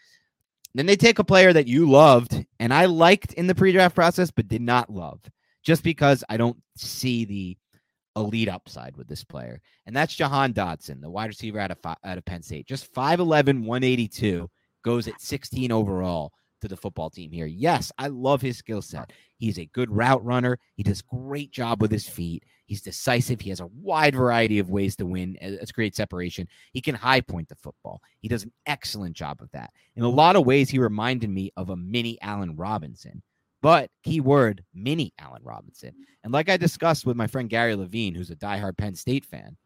Then 0.76 0.86
they 0.86 0.96
take 0.96 1.20
a 1.20 1.24
player 1.24 1.52
that 1.52 1.68
you 1.68 1.90
loved 1.90 2.46
and 2.60 2.74
I 2.74 2.86
liked 2.86 3.34
in 3.34 3.48
the 3.48 3.56
pre 3.56 3.72
draft 3.72 3.96
process, 3.96 4.30
but 4.30 4.48
did 4.48 4.62
not 4.62 4.90
love 4.90 5.20
just 5.64 5.84
because 5.84 6.24
I 6.30 6.38
don't 6.38 6.58
see 6.76 7.26
the 7.26 7.58
elite 8.16 8.50
upside 8.50 8.96
with 8.96 9.08
this 9.08 9.24
player. 9.24 9.62
And 9.86 9.96
that's 9.96 10.14
Jahan 10.14 10.54
Dotson, 10.54 11.02
the 11.02 11.10
wide 11.10 11.28
receiver 11.28 11.60
out 11.60 11.72
of, 11.72 11.78
out 11.84 12.18
of 12.18 12.26
Penn 12.26 12.44
State. 12.44 12.68
Just 12.68 12.94
5'11, 12.94 13.66
182, 13.66 14.50
goes 14.84 15.08
at 15.08 15.20
16 15.20 15.72
overall 15.72 16.32
to 16.62 16.68
the 16.68 16.78
football 16.78 17.10
team 17.10 17.32
here. 17.32 17.46
Yes, 17.46 17.92
I 17.98 18.08
love 18.08 18.42
his 18.42 18.58
skill 18.58 18.82
set. 18.82 19.12
He's 19.38 19.58
a 19.60 19.66
good 19.68 19.90
route 19.90 20.24
runner. 20.24 20.60
He 20.76 20.84
does 20.84 21.02
great 21.02 21.52
job 21.52 21.82
with 21.82 21.92
his 21.92 22.08
feet. 22.08 22.44
He's 22.66 22.82
decisive. 22.82 23.42
He 23.42 23.50
has 23.50 23.62
a 23.62 23.68
wide 23.68 24.16
variety 24.16 24.60
of 24.60 24.70
ways 24.70 24.96
to 24.98 25.06
win. 25.06 25.38
It's 25.42 25.72
great 25.72 25.96
separation. 25.96 26.48
He 26.72 26.82
can 26.82 26.94
high 26.96 27.22
point 27.22 27.50
the 27.50 27.56
football. 27.56 28.02
He 28.20 28.28
does 28.28 28.44
an 28.44 28.52
excellent 28.66 29.16
job 29.16 29.42
of 29.42 29.50
that. 29.52 29.72
In 29.96 30.04
a 30.04 30.10
lot 30.10 30.36
of 30.36 30.46
ways, 30.46 30.70
he 30.70 30.78
reminded 30.78 31.30
me 31.30 31.52
of 31.58 31.70
a 31.70 31.76
mini 31.76 32.22
Allen 32.22 32.56
Robinson. 32.56 33.24
But 33.62 33.90
keyword 34.04 34.64
mini 34.74 35.14
Allen 35.20 35.42
Robinson. 35.44 35.94
And 36.24 36.32
like 36.32 36.50
I 36.50 36.58
discussed 36.58 37.06
with 37.06 37.18
my 37.18 37.28
friend 37.28 37.50
Gary 37.50 37.76
Levine, 37.76 38.16
who's 38.16 38.30
a 38.30 38.36
diehard 38.36 38.78
Penn 38.78 38.96
State 38.96 39.26
fan, 39.26 39.58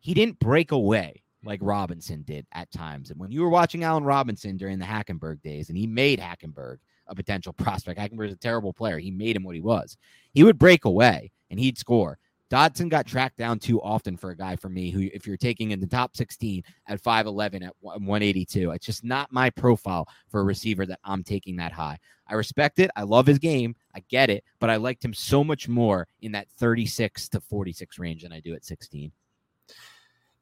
he 0.00 0.12
didn't 0.12 0.38
break 0.38 0.72
away 0.72 1.22
like 1.46 1.60
Robinson 1.62 2.22
did 2.22 2.46
at 2.52 2.70
times. 2.70 3.10
And 3.10 3.18
when 3.18 3.30
you 3.30 3.42
were 3.42 3.48
watching 3.48 3.84
Allen 3.84 4.04
Robinson 4.04 4.56
during 4.56 4.78
the 4.78 4.84
Hackenberg 4.84 5.42
days, 5.42 5.68
and 5.68 5.78
he 5.78 5.86
made 5.86 6.20
Hackenberg 6.20 6.78
a 7.06 7.14
potential 7.14 7.52
prospect, 7.56 7.98
Hackenberg 7.98 8.28
is 8.28 8.34
a 8.34 8.38
terrible 8.38 8.72
player. 8.72 8.98
He 8.98 9.10
made 9.10 9.36
him 9.36 9.44
what 9.44 9.54
he 9.54 9.60
was. 9.60 9.96
He 10.32 10.44
would 10.44 10.58
break 10.58 10.84
away 10.84 11.30
and 11.50 11.58
he'd 11.58 11.78
score. 11.78 12.18
Dotson 12.48 12.88
got 12.88 13.06
tracked 13.06 13.38
down 13.38 13.58
too 13.58 13.82
often 13.82 14.16
for 14.16 14.30
a 14.30 14.36
guy 14.36 14.54
for 14.54 14.68
me 14.68 14.90
who, 14.90 15.08
if 15.12 15.26
you're 15.26 15.36
taking 15.36 15.72
in 15.72 15.80
the 15.80 15.86
top 15.86 16.16
16 16.16 16.62
at 16.86 17.02
5'11 17.02 17.66
at 17.66 17.74
182, 17.80 18.70
it's 18.70 18.86
just 18.86 19.02
not 19.02 19.32
my 19.32 19.50
profile 19.50 20.06
for 20.28 20.40
a 20.40 20.44
receiver 20.44 20.86
that 20.86 21.00
I'm 21.02 21.24
taking 21.24 21.56
that 21.56 21.72
high. 21.72 21.98
I 22.28 22.34
respect 22.34 22.78
it. 22.78 22.90
I 22.94 23.02
love 23.02 23.26
his 23.26 23.40
game. 23.40 23.74
I 23.94 24.00
get 24.08 24.30
it, 24.30 24.44
but 24.60 24.70
I 24.70 24.76
liked 24.76 25.04
him 25.04 25.14
so 25.14 25.42
much 25.42 25.68
more 25.68 26.06
in 26.20 26.32
that 26.32 26.48
36 26.58 27.28
to 27.30 27.40
46 27.40 27.98
range 27.98 28.22
than 28.22 28.32
I 28.32 28.40
do 28.40 28.54
at 28.54 28.64
16. 28.64 29.10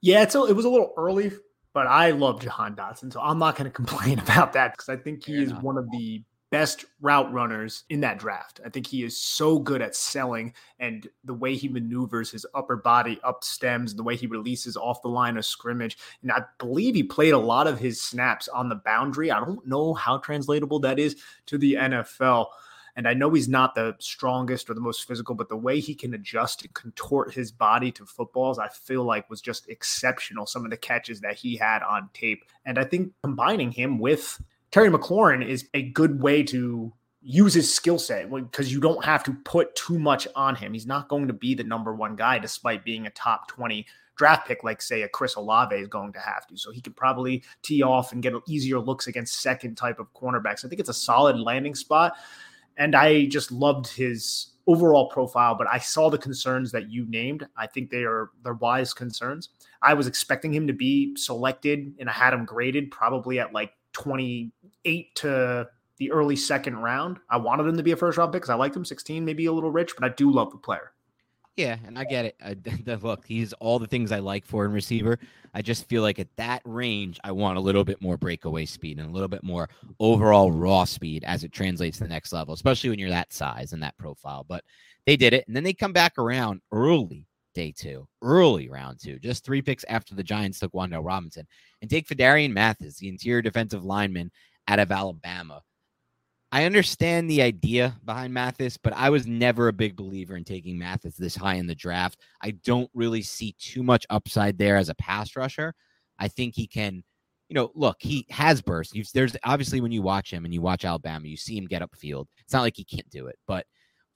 Yeah, 0.05 0.23
it's 0.23 0.35
a, 0.35 0.45
it 0.45 0.53
was 0.53 0.67
a 0.67 0.69
little 0.69 0.93
early, 0.99 1.33
but 1.73 1.87
I 1.87 2.11
love 2.11 2.43
Jahan 2.43 2.77
Dotson, 2.77 3.11
so 3.11 3.21
I'm 3.23 3.39
not 3.39 3.57
going 3.57 3.65
to 3.71 3.75
complain 3.75 4.19
about 4.19 4.53
that 4.53 4.73
because 4.73 4.91
I 4.91 4.97
think 4.97 5.25
he 5.25 5.33
Fair 5.33 5.43
is 5.43 5.51
enough. 5.51 5.63
one 5.63 5.79
of 5.79 5.91
the 5.91 6.23
best 6.51 6.85
route 7.01 7.33
runners 7.33 7.85
in 7.89 8.01
that 8.01 8.19
draft. 8.19 8.61
I 8.65 8.69
think 8.69 8.87
he 8.87 9.03
is 9.03 9.19
so 9.19 9.59
good 9.59 9.81
at 9.81 9.97
selling 9.97 10.53
and 10.79 11.09
the 11.25 11.33
way 11.33 11.57
he 11.57 11.69
maneuvers 11.69 12.31
his 12.31 12.45
upper 12.55 12.77
body 12.77 13.19
up 13.25 13.43
stems, 13.43 13.95
the 13.95 14.03
way 14.03 14.15
he 14.15 14.27
releases 14.27 14.77
off 14.77 15.01
the 15.01 15.09
line 15.09 15.39
of 15.39 15.47
scrimmage. 15.47 15.97
And 16.23 16.31
I 16.31 16.43
believe 16.59 16.95
he 16.95 17.03
played 17.03 17.33
a 17.33 17.39
lot 17.39 17.67
of 17.67 17.79
his 17.79 18.01
snaps 18.01 18.47
on 18.49 18.69
the 18.69 18.77
boundary. 18.77 19.31
I 19.31 19.41
don't 19.41 19.67
know 19.67 19.95
how 19.95 20.19
translatable 20.19 20.81
that 20.81 20.99
is 20.99 21.17
to 21.47 21.57
the 21.57 21.75
NFL. 21.75 22.49
And 22.97 23.09
I 23.09 23.15
know 23.15 23.31
he's 23.31 23.49
not 23.49 23.75
the 23.75 23.97
strongest 23.99 24.71
or 24.71 24.75
the 24.75 24.81
most 24.81 25.07
physical, 25.09 25.35
but 25.35 25.49
the 25.49 25.57
way 25.57 25.81
he 25.81 25.95
can 25.95 26.15
adjust 26.15 26.65
and 26.65 26.73
contort 26.75 27.35
his 27.35 27.51
body 27.51 27.91
to 27.93 28.07
footballs, 28.07 28.59
I 28.59 28.69
feel 28.69 29.03
like 29.05 29.29
was 29.29 29.41
just 29.41 29.69
exceptional. 29.69 30.47
Some 30.47 30.65
of 30.65 30.71
the 30.71 30.77
catches 30.77 31.21
that 31.21 31.37
he 31.37 31.57
had 31.57 31.83
on 31.83 32.09
tape. 32.15 32.45
And 32.65 32.79
I 32.79 32.85
think 32.85 33.13
combining 33.25 33.73
him 33.73 33.99
with 33.99 34.41
Terry 34.71 34.91
McLaurin 34.91 35.47
is 35.47 35.69
a 35.75 35.83
good 35.83 36.21
way 36.21 36.43
to 36.45 36.93
use 37.21 37.55
his 37.55 37.73
skill 37.73 37.99
set 37.99 38.31
because 38.31 38.73
you 38.73 38.81
don't 38.81 39.05
have 39.05 39.25
to 39.25 39.33
put 39.45 39.75
too 39.75 39.99
much 39.99 40.29
on 40.37 40.55
him. 40.55 40.75
He's 40.75 40.87
not 40.87 41.09
going 41.09 41.27
to 41.27 41.33
be 41.33 41.55
the 41.55 41.65
number 41.65 41.95
one 41.95 42.17
guy 42.17 42.39
despite 42.39 42.85
being 42.85 43.07
a 43.07 43.11
top 43.11 43.49
20 43.49 43.87
draft 44.17 44.47
pick, 44.47 44.63
like 44.63 44.81
say 44.81 45.03
a 45.03 45.09
Chris 45.09 45.35
Olave 45.35 45.75
is 45.75 45.89
going 45.89 46.13
to 46.13 46.21
have 46.21 46.47
to. 46.47 46.57
So 46.57 46.71
he 46.71 46.81
could 46.81 46.95
probably 46.95 47.43
tee 47.63 47.83
off 47.83 48.13
and 48.13 48.23
get 48.23 48.35
easier 48.47 48.79
looks 48.79 49.07
against 49.07 49.41
second 49.41 49.77
type 49.77 49.99
of 49.99 50.13
cornerbacks. 50.13 50.65
I 50.65 50.69
think 50.69 50.81
it's 50.81 50.91
a 50.91 50.95
solid 50.95 51.41
landing 51.41 51.75
spot 51.75 52.15
and 52.77 52.95
I 52.95 53.27
just 53.27 53.53
loved 53.53 53.87
his 53.89 54.53
overall 54.67 55.09
profile. 55.09 55.55
But 55.55 55.67
I 55.69 55.79
saw 55.79 56.11
the 56.11 56.19
concerns 56.19 56.73
that 56.73 56.91
you 56.91 57.07
named. 57.09 57.47
I 57.57 57.67
think 57.67 57.91
they 57.91 58.05
are 58.05 58.31
they're 58.43 58.55
wise 58.55 58.95
concerns. 58.95 59.51
I 59.83 59.95
was 59.95 60.07
expecting 60.07 60.53
him 60.53 60.67
to 60.67 60.73
be 60.73 61.15
selected, 61.17 61.95
and 61.99 62.09
I 62.09 62.13
had 62.13 62.33
him 62.35 62.45
graded 62.45 62.91
probably 62.91 63.39
at 63.39 63.53
like 63.53 63.73
twenty 63.93 64.53
eight 64.85 65.15
to 65.17 65.69
the 65.99 66.11
early 66.11 66.37
second 66.37 66.77
round. 66.77 67.19
I 67.31 67.37
wanted 67.37 67.67
him 67.67 67.77
to 67.77 67.83
be 67.83 67.93
a 67.93 67.97
first 67.97 68.19
round 68.19 68.33
pick 68.33 68.43
because 68.43 68.51
I 68.51 68.57
liked 68.57 68.77
him. 68.77 68.85
Sixteen, 68.85 69.25
maybe 69.25 69.47
a 69.47 69.53
little 69.53 69.71
rich, 69.71 69.95
but 69.99 70.11
I 70.11 70.15
do 70.15 70.31
love 70.31 70.51
the 70.51 70.59
player. 70.59 70.94
Yeah, 71.57 71.77
and 71.87 71.97
I 71.97 72.05
get 72.05 72.25
it. 72.25 72.37
I, 72.45 72.57
look, 73.03 73.25
he's 73.27 73.53
all 73.55 73.79
the 73.79 73.87
things 73.87 74.11
I 74.11 74.19
like 74.19 74.45
for 74.45 74.65
a 74.65 74.69
receiver. 74.69 75.19
I 75.55 75.63
just 75.63 75.89
feel 75.89 76.03
like 76.03 76.19
at 76.19 76.35
that 76.37 76.63
range, 76.65 77.21
I 77.23 77.31
want 77.31 77.59
a 77.59 77.61
little 77.61 77.85
bit 77.85 78.03
more 78.03 78.17
breakaway 78.17 78.65
speed 78.65 78.99
and 78.99 79.09
a 79.09 79.13
little 79.13 79.29
bit 79.29 79.45
more 79.45 79.69
overall 80.01 80.51
raw 80.51 80.85
speed 80.85 81.23
as 81.25 81.45
it 81.45 81.53
translates 81.53 81.99
to 81.99 82.05
the 82.05 82.09
next 82.09 82.33
level, 82.33 82.55
especially 82.55 82.91
when 82.91 82.99
you're 82.99 83.11
that 83.11 83.33
size 83.33 83.73
and 83.73 83.83
that 83.85 83.97
profile. 83.99 84.45
But 84.49 84.65
they 85.07 85.17
did 85.17 85.33
it, 85.33 85.47
and 85.47 85.55
then 85.55 85.63
they 85.63 85.75
come 85.75 85.93
back 85.93 86.19
around 86.19 86.61
early 86.73 87.29
day 87.55 87.73
two, 87.77 88.09
early 88.21 88.69
round 88.69 88.99
two, 89.01 89.21
just 89.21 89.45
three 89.45 89.63
picks 89.63 89.85
after 89.89 90.17
the 90.17 90.25
Giants 90.25 90.59
took 90.59 90.73
Wan'Dale 90.73 91.05
Robinson, 91.05 91.47
and 91.81 91.89
take 91.89 92.09
Phidarian 92.09 92.53
Mathis, 92.53 92.99
the 92.99 93.09
interior 93.09 93.43
defensive 93.43 93.85
lineman 93.85 94.33
out 94.67 94.81
of 94.81 94.91
Alabama 94.91 95.63
I 96.55 96.67
understand 96.67 97.29
the 97.29 97.43
idea 97.43 97.97
behind 98.05 98.33
Mathis, 98.33 98.77
but 98.77 98.93
I 98.93 99.11
was 99.11 99.27
never 99.27 99.67
a 99.67 99.73
big 99.73 99.97
believer 99.97 100.37
in 100.37 100.45
taking 100.45 100.79
Mathis 100.79 101.17
this 101.17 101.35
high 101.35 101.55
in 101.55 101.67
the 101.67 101.75
draft. 101.75 102.21
I 102.41 102.53
don't 102.53 102.89
really 102.95 103.23
see 103.23 103.57
too 103.59 103.83
much 103.83 104.07
upside 104.09 104.57
there 104.57 104.77
as 104.77 104.89
a 104.89 104.95
pass 104.95 105.35
rusher. 105.35 105.75
I 106.17 106.29
think 106.29 106.55
he 106.55 106.69
can, 106.69 107.03
you 107.49 107.55
know, 107.55 107.73
look, 107.75 107.97
he 107.99 108.25
has 108.31 108.63
burst. 108.63 108.95
You've, 108.95 109.11
there's 109.13 109.37
obviously 109.43 109.81
when 109.81 109.91
you 109.91 110.01
watch 110.01 110.33
him 110.33 110.45
and 110.45 110.55
you 110.55 110.63
watch 110.63 110.85
Alabama, 110.85 111.27
you 111.27 111.37
see 111.37 111.57
him 111.57 111.67
get 111.67 111.83
upfield. 111.83 112.27
It's 112.45 112.53
not 112.53 112.61
like 112.61 112.77
he 112.77 112.85
can't 112.85 113.11
do 113.11 113.27
it, 113.27 113.37
but 113.49 113.67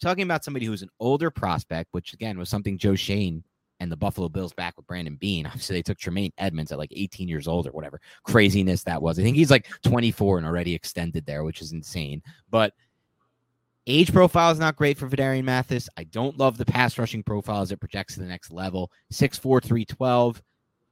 talking 0.00 0.22
about 0.22 0.44
somebody 0.44 0.64
who's 0.64 0.82
an 0.82 0.90
older 1.00 1.32
prospect, 1.32 1.88
which 1.90 2.12
again 2.12 2.38
was 2.38 2.48
something 2.48 2.78
Joe 2.78 2.94
Schoen 2.94 3.42
and 3.80 3.90
the 3.92 3.96
Buffalo 3.96 4.28
Bills 4.28 4.52
back 4.52 4.76
with 4.76 4.86
Brandon 4.86 5.16
Beane. 5.16 5.46
Obviously, 5.46 5.76
they 5.76 5.82
took 5.82 5.98
Tremaine 5.98 6.32
Edmunds 6.38 6.72
at 6.72 6.78
like 6.78 6.92
18 6.94 7.28
years 7.28 7.48
old 7.48 7.66
or 7.66 7.70
whatever 7.70 8.00
craziness 8.24 8.82
that 8.84 9.00
was. 9.00 9.18
I 9.18 9.22
think 9.22 9.36
he's 9.36 9.50
like 9.50 9.68
24 9.82 10.38
and 10.38 10.46
already 10.46 10.74
extended 10.74 11.24
there, 11.26 11.44
which 11.44 11.62
is 11.62 11.72
insane. 11.72 12.22
But 12.50 12.74
age 13.86 14.12
profile 14.12 14.50
is 14.50 14.58
not 14.58 14.76
great 14.76 14.98
for 14.98 15.08
Phidarian 15.08 15.44
Mathis. 15.44 15.88
I 15.96 16.04
don't 16.04 16.38
love 16.38 16.58
the 16.58 16.66
pass 16.66 16.98
rushing 16.98 17.22
profile 17.22 17.62
as 17.62 17.72
it 17.72 17.80
projects 17.80 18.14
to 18.14 18.20
the 18.20 18.26
next 18.26 18.52
level. 18.52 18.90
6'4, 19.12 19.62
312. 19.62 20.42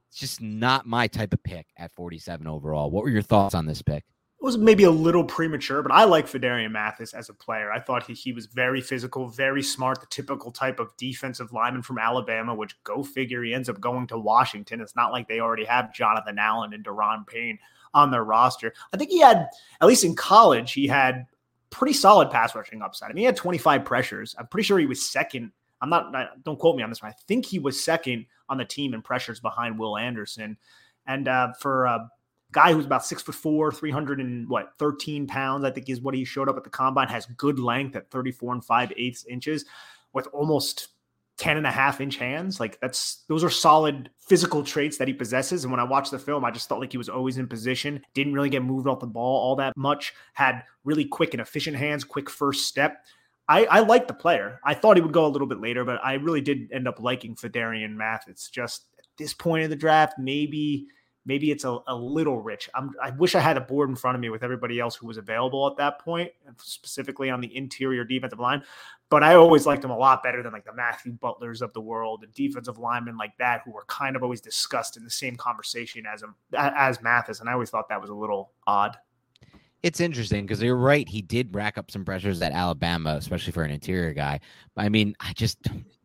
It's 0.09 0.19
just 0.19 0.41
not 0.41 0.85
my 0.85 1.07
type 1.07 1.33
of 1.33 1.43
pick 1.43 1.67
at 1.77 1.91
47 1.91 2.47
overall. 2.47 2.89
What 2.89 3.03
were 3.03 3.09
your 3.09 3.21
thoughts 3.21 3.55
on 3.55 3.65
this 3.65 3.81
pick? 3.81 4.05
Was 4.39 4.57
maybe 4.57 4.83
a 4.83 4.91
little 4.91 5.23
premature, 5.23 5.81
but 5.81 5.91
I 5.91 6.03
like 6.03 6.27
Phidarian 6.27 6.71
Mathis 6.71 7.13
as 7.13 7.29
a 7.29 7.33
player. 7.33 7.71
I 7.71 7.79
thought 7.79 8.05
he, 8.05 8.13
he 8.13 8.33
was 8.33 8.45
very 8.45 8.81
physical, 8.81 9.27
very 9.27 9.63
smart, 9.63 9.99
the 9.99 10.07
typical 10.07 10.51
type 10.51 10.79
of 10.79 10.95
defensive 10.97 11.51
lineman 11.51 11.81
from 11.81 11.97
Alabama, 11.97 12.53
which 12.53 12.81
go 12.83 13.03
figure 13.03 13.43
he 13.43 13.53
ends 13.53 13.67
up 13.67 13.79
going 13.79 14.05
to 14.07 14.17
Washington. 14.17 14.79
It's 14.79 14.95
not 14.95 15.11
like 15.11 15.27
they 15.27 15.39
already 15.39 15.65
have 15.65 15.93
Jonathan 15.93 16.37
Allen 16.37 16.73
and 16.73 16.85
Daron 16.85 17.25
Payne 17.25 17.57
on 17.95 18.11
their 18.11 18.23
roster. 18.23 18.73
I 18.93 18.97
think 18.97 19.09
he 19.09 19.19
had, 19.19 19.49
at 19.81 19.87
least 19.87 20.03
in 20.03 20.15
college, 20.15 20.73
he 20.73 20.85
had 20.85 21.25
pretty 21.71 21.93
solid 21.93 22.29
pass 22.29 22.53
rushing 22.53 22.83
upside. 22.83 23.09
I 23.09 23.13
mean, 23.13 23.21
he 23.21 23.25
had 23.25 23.35
25 23.35 23.85
pressures. 23.85 24.35
I'm 24.37 24.47
pretty 24.47 24.65
sure 24.65 24.77
he 24.77 24.85
was 24.85 25.03
second. 25.03 25.51
I'm 25.81 25.89
not, 25.89 26.13
don't 26.43 26.59
quote 26.59 26.75
me 26.75 26.83
on 26.83 26.89
this 26.89 27.01
one. 27.01 27.11
I 27.11 27.15
think 27.27 27.45
he 27.45 27.57
was 27.57 27.83
second 27.83 28.25
on 28.49 28.57
the 28.57 28.65
team 28.65 28.93
in 28.93 29.01
pressures 29.01 29.39
behind 29.39 29.79
Will 29.79 29.97
Anderson. 29.97 30.57
And 31.07 31.27
uh, 31.27 31.53
for 31.59 31.87
uh, 31.87 31.99
guy 32.51 32.73
who's 32.73 32.85
about 32.85 33.05
six 33.05 33.21
foot 33.21 33.35
four, 33.35 33.71
300 33.71 34.19
and 34.19 34.49
what, 34.49 34.73
13 34.79 35.27
pounds, 35.27 35.63
I 35.63 35.71
think 35.71 35.89
is 35.89 36.01
what 36.01 36.15
he 36.15 36.25
showed 36.25 36.49
up 36.49 36.57
at 36.57 36.63
the 36.63 36.69
combine, 36.69 37.07
has 37.07 37.25
good 37.37 37.59
length 37.59 37.95
at 37.95 38.09
34 38.09 38.53
and 38.53 38.65
5 38.65 38.93
eighths 38.95 39.25
inches 39.25 39.65
with 40.13 40.27
almost 40.27 40.89
10 41.37 41.57
and 41.57 41.67
a 41.67 41.71
half 41.71 42.01
inch 42.01 42.17
hands. 42.17 42.59
Like 42.59 42.79
that's, 42.79 43.23
those 43.27 43.43
are 43.43 43.49
solid 43.49 44.09
physical 44.17 44.63
traits 44.63 44.97
that 44.97 45.07
he 45.07 45.13
possesses. 45.13 45.63
And 45.63 45.71
when 45.71 45.79
I 45.79 45.83
watched 45.83 46.11
the 46.11 46.19
film, 46.19 46.43
I 46.43 46.51
just 46.51 46.67
felt 46.67 46.81
like 46.81 46.91
he 46.91 46.97
was 46.97 47.09
always 47.09 47.37
in 47.37 47.47
position, 47.47 48.01
didn't 48.13 48.33
really 48.33 48.49
get 48.49 48.63
moved 48.63 48.87
off 48.87 48.99
the 48.99 49.07
ball 49.07 49.41
all 49.41 49.55
that 49.57 49.77
much, 49.77 50.13
had 50.33 50.63
really 50.83 51.05
quick 51.05 51.33
and 51.33 51.41
efficient 51.41 51.77
hands, 51.77 52.03
quick 52.03 52.29
first 52.29 52.65
step. 52.67 53.05
I, 53.49 53.65
I 53.65 53.79
like 53.79 54.07
the 54.07 54.13
player. 54.13 54.59
I 54.65 54.73
thought 54.73 54.97
he 54.97 55.01
would 55.01 55.13
go 55.13 55.25
a 55.25 55.29
little 55.29 55.47
bit 55.47 55.61
later, 55.61 55.85
but 55.85 56.03
I 56.03 56.15
really 56.15 56.41
did 56.41 56.71
end 56.73 56.87
up 56.87 56.99
liking 56.99 57.35
Phidarian 57.35 57.95
Math. 57.95 58.27
It's 58.27 58.49
Just 58.49 58.87
at 58.97 59.05
this 59.17 59.33
point 59.33 59.63
in 59.63 59.69
the 59.69 59.75
draft, 59.75 60.15
maybe 60.17 60.87
maybe 61.27 61.51
it's 61.51 61.65
a, 61.65 61.77
a 61.87 61.95
little 61.95 62.41
rich. 62.41 62.69
I'm, 62.73 62.91
I 63.03 63.11
wish 63.11 63.35
I 63.35 63.39
had 63.39 63.57
a 63.57 63.61
board 63.61 63.89
in 63.89 63.95
front 63.95 64.15
of 64.15 64.21
me 64.21 64.29
with 64.29 64.43
everybody 64.43 64.79
else 64.79 64.95
who 64.95 65.05
was 65.05 65.17
available 65.17 65.67
at 65.67 65.75
that 65.77 65.99
point, 65.99 66.31
specifically 66.57 67.29
on 67.29 67.41
the 67.41 67.55
interior 67.55 68.03
defensive 68.05 68.39
line. 68.39 68.63
But 69.09 69.23
I 69.23 69.35
always 69.35 69.65
liked 69.65 69.81
them 69.81 69.91
a 69.91 69.97
lot 69.97 70.23
better 70.23 70.41
than 70.41 70.53
like 70.53 70.65
the 70.65 70.73
Matthew 70.73 71.11
Butlers 71.11 71.61
of 71.61 71.73
the 71.73 71.81
world 71.81 72.23
and 72.23 72.33
defensive 72.33 72.79
linemen 72.79 73.17
like 73.17 73.37
that 73.37 73.61
who 73.65 73.71
were 73.71 73.85
kind 73.87 74.15
of 74.15 74.23
always 74.23 74.41
discussed 74.41 74.97
in 74.97 75.03
the 75.03 75.09
same 75.09 75.35
conversation 75.35 76.05
as 76.05 76.23
as 76.53 77.01
Mathis. 77.01 77.41
And 77.41 77.49
I 77.49 77.53
always 77.53 77.69
thought 77.69 77.89
that 77.89 78.01
was 78.01 78.09
a 78.09 78.15
little 78.15 78.53
odd. 78.65 78.97
It's 79.83 79.99
interesting 79.99 80.45
because 80.45 80.61
you're 80.61 80.75
right. 80.75 81.07
He 81.07 81.21
did 81.21 81.55
rack 81.55 81.77
up 81.77 81.91
some 81.91 82.03
pressures 82.03 82.41
at 82.41 82.51
Alabama, 82.51 83.11
especially 83.11 83.53
for 83.53 83.63
an 83.63 83.71
interior 83.71 84.11
guy. 84.11 84.39
I 84.75 84.89
mean, 84.89 85.15
I 85.19 85.33
just 85.33 85.59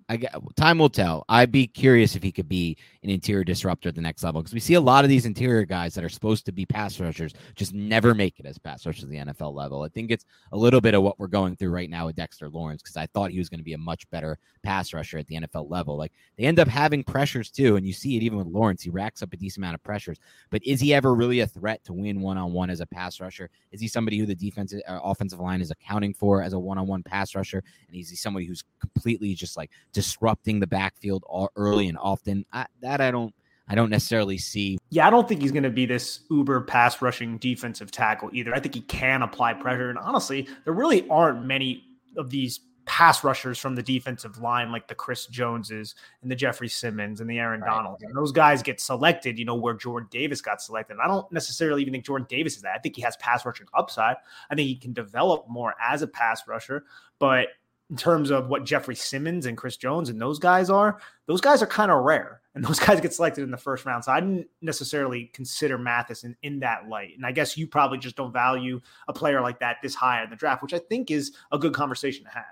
I 0.09 0.17
get, 0.17 0.35
time 0.57 0.79
will 0.79 0.89
tell. 0.89 1.25
I'd 1.29 1.53
be 1.53 1.67
curious 1.67 2.17
if 2.17 2.23
he 2.23 2.33
could 2.33 2.49
be 2.49 2.77
an 3.03 3.11
interior 3.11 3.45
disruptor 3.45 3.89
at 3.89 3.95
the 3.95 4.01
next 4.01 4.23
level 4.23 4.43
because 4.43 4.55
we 4.55 4.61
see 4.61 4.75
a 4.75 4.81
lot 4.81 5.05
of 5.05 5.11
these 5.11 5.27
interior 5.27 5.65
guys 5.65 5.95
that 5.95 6.05
are 6.05 6.09
supposed 6.09 6.47
to 6.47 6.53
be 6.53 6.67
pass 6.67 6.99
rushers 7.01 7.33
just 7.55 7.75
never 7.75 8.15
make 8.15 8.39
it 8.39 8.47
as 8.47 8.59
pass 8.59 8.87
rushers 8.87 9.05
at 9.05 9.11
the 9.11 9.17
NFL 9.17 9.55
level. 9.55 9.83
I 9.83 9.89
think 9.89 10.11
it's 10.11 10.25
a 10.53 10.57
little 10.57 10.81
bit 10.81 10.95
of 10.95 11.03
what 11.03 11.19
we're 11.19 11.27
going 11.27 11.57
through 11.57 11.71
right 11.71 11.91
now 11.91 12.07
with 12.07 12.17
Dexter 12.17 12.49
Lawrence 12.49 12.83
because 12.83 12.97
I 12.97 13.07
thought 13.07 13.31
he 13.31 13.39
was 13.39 13.49
going 13.49 13.61
to 13.61 13.65
be 13.65 13.75
a 13.75 13.79
much 13.79 14.09
better 14.11 14.39
pass 14.63 14.93
rusher 14.93 15.19
at 15.19 15.27
the 15.27 15.37
NFL 15.37 15.71
level. 15.71 15.97
Like 15.97 16.13
they 16.37 16.45
end 16.45 16.59
up 16.59 16.69
having 16.69 17.03
pressures 17.03 17.51
too, 17.51 17.77
and 17.77 17.87
you 17.87 17.93
see 17.93 18.17
it 18.17 18.23
even 18.23 18.39
with 18.39 18.47
Lawrence. 18.47 18.83
He 18.83 18.91
racks 18.91 19.23
up 19.23 19.33
a 19.33 19.37
decent 19.37 19.65
amount 19.65 19.75
of 19.75 19.83
pressures, 19.83 20.19
but 20.51 20.65
is 20.65 20.81
he 20.81 20.95
ever 20.95 21.15
really 21.15 21.41
a 21.41 21.47
threat 21.47 21.83
to 21.85 21.93
win 21.93 22.21
one 22.21 22.39
on 22.39 22.53
one 22.53 22.71
as 22.71 22.81
a 22.81 22.87
pass 22.87 23.21
rusher? 23.21 23.51
Is 23.71 23.81
he 23.81 23.89
somebody 23.89 24.19
who 24.19 24.27
the 24.27 24.35
defense 24.35 24.75
uh, 24.75 24.99
offensive 25.03 25.41
line 25.41 25.61
is 25.61 25.71
accounting 25.71 26.15
for 26.15 26.43
as 26.43 26.53
a 26.53 26.59
one 26.59 26.79
on 26.79 26.87
one 26.87 27.03
pass 27.03 27.35
rusher? 27.35 27.63
And 27.89 27.97
is 27.97 28.11
he 28.11 28.17
somebody 28.17 28.47
who's 28.47 28.65
completely 28.81 29.35
just 29.35 29.57
like 29.57 29.71
disrupting 29.93 30.61
the 30.61 30.67
backfield 30.67 31.25
early 31.57 31.89
and 31.89 31.99
often? 31.99 32.45
I, 32.53 32.67
that 32.81 33.01
I 33.01 33.11
don't. 33.11 33.35
I 33.69 33.75
don't 33.77 33.91
necessarily 33.91 34.39
see. 34.39 34.77
Yeah, 34.91 35.07
I 35.07 35.11
don't 35.11 35.27
think 35.27 35.41
he's 35.41 35.53
going 35.53 35.63
to 35.63 35.71
be 35.71 35.87
this 35.87 36.21
uber 36.31 36.61
pass 36.61 37.01
rushing 37.01 37.39
defensive 37.39 37.91
tackle 37.91 38.29
either. 38.33 38.53
I 38.55 38.61
think 38.61 38.75
he 38.75 38.81
can 38.83 39.23
apply 39.23 39.55
pressure. 39.55 39.89
And 39.89 39.99
honestly, 39.99 40.49
there 40.65 40.75
really 40.75 41.09
aren't 41.09 41.47
many 41.47 41.85
of 42.17 42.29
these 42.29 42.61
pass 42.85 43.23
rushers 43.23 43.59
from 43.59 43.77
the 43.77 43.83
defensive 43.83 44.39
line, 44.39 44.73
like 44.73 44.89
the 44.89 44.95
Chris 44.95 45.27
Joneses 45.27 45.95
and 46.21 46.31
the 46.31 46.35
Jeffrey 46.35 46.69
Simmons 46.69 47.21
and 47.21 47.31
the 47.31 47.39
Aaron 47.39 47.61
right. 47.61 47.71
Donalds. 47.71 48.03
And 48.03 48.15
those 48.15 48.33
guys 48.33 48.63
get 48.63 48.81
selected, 48.81 49.39
you 49.39 49.45
know, 49.45 49.55
where 49.55 49.75
Jordan 49.75 50.09
Davis 50.11 50.43
got 50.43 50.61
selected. 50.61 50.95
And 50.95 51.01
I 51.01 51.07
don't 51.07 51.31
necessarily 51.33 51.83
even 51.83 51.93
think 51.93 52.05
Jordan 52.05 52.27
Davis 52.29 52.57
is 52.57 52.63
that. 52.63 52.75
I 52.75 52.79
think 52.79 52.97
he 52.97 53.03
has 53.03 53.17
pass 53.19 53.47
rushing 53.47 53.69
upside. 53.75 54.17
I 54.51 54.55
think 54.57 54.67
he 54.67 54.77
can 54.77 54.93
develop 54.93 55.49
more 55.49 55.75
as 55.81 56.03
a 56.03 56.09
pass 56.09 56.43
rusher. 56.49 56.85
But 57.21 57.49
in 57.93 57.99
terms 57.99 58.31
of 58.31 58.49
what 58.49 58.65
Jeffrey 58.65 58.95
Simmons 58.97 59.45
and 59.45 59.55
Chris 59.55 59.77
Jones 59.77 60.09
and 60.09 60.19
those 60.19 60.39
guys 60.39 60.71
are, 60.71 60.99
those 61.27 61.43
guys 61.43 61.63
are 61.63 61.67
kind 61.67 61.93
of 61.93 62.03
rare. 62.03 62.41
And 62.55 62.65
those 62.67 62.81
guys 62.81 63.03
get 63.03 63.13
selected 63.13 63.45
in 63.45 63.51
the 63.51 63.59
first 63.59 63.85
round. 63.85 64.03
So 64.03 64.13
I 64.13 64.21
didn't 64.21 64.49
necessarily 64.63 65.31
consider 65.35 65.77
Mathis 65.77 66.25
in, 66.25 66.35
in 66.43 66.61
that 66.61 66.89
light. 66.89 67.13
And 67.15 67.27
I 67.27 67.33
guess 67.33 67.57
you 67.57 67.67
probably 67.67 67.99
just 67.99 68.17
don't 68.17 68.33
value 68.33 68.81
a 69.09 69.13
player 69.13 69.43
like 69.43 69.61
that 69.61 69.77
this 69.83 69.95
high 69.95 70.25
in 70.25 70.31
the 70.31 70.37
draft, 70.37 70.63
which 70.63 70.73
I 70.73 70.79
think 70.79 71.11
is 71.11 71.37
a 71.53 71.59
good 71.59 71.75
conversation 71.75 72.25
to 72.25 72.31
have. 72.31 72.45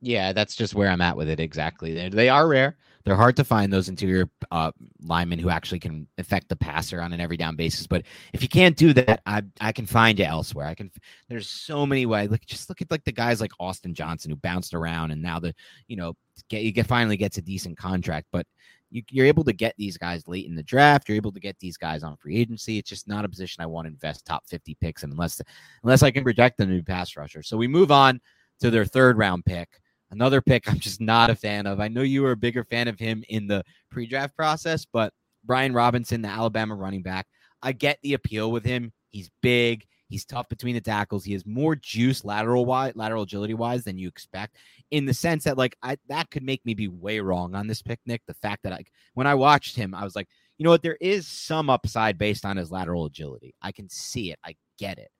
Yeah, 0.00 0.32
that's 0.32 0.56
just 0.56 0.74
where 0.74 0.90
I'm 0.90 1.00
at 1.00 1.16
with 1.16 1.28
it. 1.28 1.38
Exactly. 1.38 1.94
They, 1.94 2.08
they 2.08 2.28
are 2.28 2.48
rare. 2.48 2.76
They're 3.04 3.16
hard 3.16 3.36
to 3.36 3.44
find 3.44 3.72
those 3.72 3.88
interior 3.88 4.28
uh, 4.50 4.72
linemen 5.00 5.38
who 5.38 5.50
actually 5.50 5.78
can 5.78 6.06
affect 6.18 6.48
the 6.48 6.56
passer 6.56 7.00
on 7.00 7.12
an 7.12 7.20
every 7.20 7.36
down 7.36 7.56
basis. 7.56 7.86
But 7.86 8.02
if 8.32 8.42
you 8.42 8.48
can't 8.48 8.76
do 8.76 8.92
that, 8.92 9.22
I 9.24 9.42
I 9.60 9.72
can 9.72 9.86
find 9.86 10.20
it 10.20 10.24
elsewhere. 10.24 10.66
I 10.66 10.74
can. 10.74 10.90
There's 11.28 11.48
so 11.48 11.86
many 11.86 12.06
ways. 12.06 12.30
Like 12.30 12.44
just 12.44 12.68
look 12.68 12.82
at 12.82 12.90
like 12.90 13.04
the 13.04 13.12
guys 13.12 13.40
like 13.40 13.52
Austin 13.58 13.94
Johnson 13.94 14.30
who 14.30 14.36
bounced 14.36 14.74
around 14.74 15.10
and 15.10 15.22
now 15.22 15.38
the 15.38 15.54
you 15.86 15.96
know 15.96 16.14
get 16.48 16.62
you 16.62 16.72
get 16.72 16.86
finally 16.86 17.16
gets 17.16 17.38
a 17.38 17.42
decent 17.42 17.78
contract. 17.78 18.26
But 18.32 18.46
you, 18.90 19.02
you're 19.10 19.26
able 19.26 19.44
to 19.44 19.52
get 19.52 19.74
these 19.76 19.96
guys 19.96 20.26
late 20.28 20.46
in 20.46 20.54
the 20.54 20.62
draft. 20.62 21.08
You're 21.08 21.16
able 21.16 21.32
to 21.32 21.40
get 21.40 21.58
these 21.58 21.76
guys 21.76 22.02
on 22.02 22.16
free 22.16 22.36
agency. 22.36 22.78
It's 22.78 22.88
just 22.88 23.08
not 23.08 23.24
a 23.24 23.28
position 23.28 23.62
I 23.62 23.66
want 23.66 23.86
to 23.86 23.92
invest 23.92 24.24
top 24.24 24.46
50 24.46 24.76
picks 24.80 25.02
in 25.02 25.10
unless 25.10 25.40
unless 25.82 26.02
I 26.02 26.10
can 26.10 26.24
project 26.24 26.60
a 26.60 26.66
new 26.66 26.82
pass 26.82 27.16
rusher. 27.16 27.42
So 27.42 27.56
we 27.56 27.68
move 27.68 27.90
on 27.90 28.20
to 28.60 28.70
their 28.70 28.84
third 28.84 29.18
round 29.18 29.44
pick. 29.44 29.68
Another 30.10 30.40
pick 30.40 30.68
I'm 30.68 30.78
just 30.78 31.00
not 31.00 31.30
a 31.30 31.34
fan 31.34 31.66
of. 31.66 31.80
I 31.80 31.88
know 31.88 32.02
you 32.02 32.22
were 32.22 32.32
a 32.32 32.36
bigger 32.36 32.64
fan 32.64 32.88
of 32.88 32.98
him 32.98 33.24
in 33.28 33.46
the 33.46 33.64
pre 33.90 34.06
draft 34.06 34.34
process, 34.36 34.84
but 34.84 35.12
Brian 35.44 35.72
Robinson, 35.72 36.22
the 36.22 36.28
Alabama 36.28 36.74
running 36.74 37.02
back, 37.02 37.26
I 37.62 37.72
get 37.72 37.98
the 38.02 38.14
appeal 38.14 38.50
with 38.50 38.64
him. 38.64 38.92
He's 39.10 39.30
big. 39.42 39.86
He's 40.08 40.24
tough 40.24 40.48
between 40.48 40.74
the 40.74 40.80
tackles. 40.80 41.24
He 41.24 41.34
has 41.34 41.44
more 41.44 41.76
juice 41.76 42.24
lateral 42.24 42.64
wise, 42.64 42.94
lateral 42.96 43.24
agility 43.24 43.52
wise 43.52 43.84
than 43.84 43.98
you 43.98 44.08
expect. 44.08 44.56
In 44.90 45.04
the 45.04 45.12
sense 45.12 45.44
that, 45.44 45.58
like, 45.58 45.76
I 45.82 45.98
that 46.08 46.30
could 46.30 46.42
make 46.42 46.64
me 46.64 46.72
be 46.72 46.88
way 46.88 47.20
wrong 47.20 47.54
on 47.54 47.66
this 47.66 47.82
picnic. 47.82 48.22
The 48.26 48.34
fact 48.34 48.62
that 48.62 48.72
I, 48.72 48.84
when 49.12 49.26
I 49.26 49.34
watched 49.34 49.76
him, 49.76 49.94
I 49.94 50.04
was 50.04 50.16
like, 50.16 50.28
you 50.56 50.64
know 50.64 50.70
what? 50.70 50.82
There 50.82 50.96
is 51.00 51.26
some 51.26 51.68
upside 51.68 52.16
based 52.16 52.46
on 52.46 52.56
his 52.56 52.70
lateral 52.70 53.04
agility. 53.04 53.54
I 53.60 53.70
can 53.70 53.88
see 53.90 54.32
it. 54.32 54.38
I 54.44 54.56
get 54.78 54.98
it, 54.98 55.10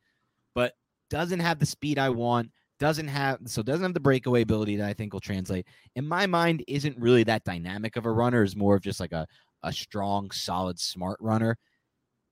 but 0.55 0.73
doesn't 1.11 1.41
have 1.41 1.59
the 1.59 1.67
speed 1.67 1.99
I 1.99 2.09
want 2.09 2.51
doesn't 2.79 3.09
have 3.09 3.41
so 3.47 3.63
doesn't 3.63 3.83
have 3.83 3.95
the 3.95 4.01
breakaway 4.01 4.43
ability 4.43 4.77
that 4.77 4.89
I 4.89 4.95
think 4.95 5.13
will 5.13 5.21
translate. 5.21 5.67
In 5.97 6.07
my 6.07 6.27
mind, 6.27 6.65
isn't 6.69 6.99
really 6.99 7.25
that 7.25 7.45
dynamic 7.45 7.97
of 7.97 8.07
a 8.07 8.13
runner, 8.13 8.43
is 8.43 8.57
more 8.57 8.77
of 8.77 8.83
just 8.83 9.01
like 9.01 9.13
a, 9.13 9.27
a 9.63 9.73
strong, 9.73 10.31
solid, 10.31 10.79
smart 10.79 11.19
runner. 11.21 11.57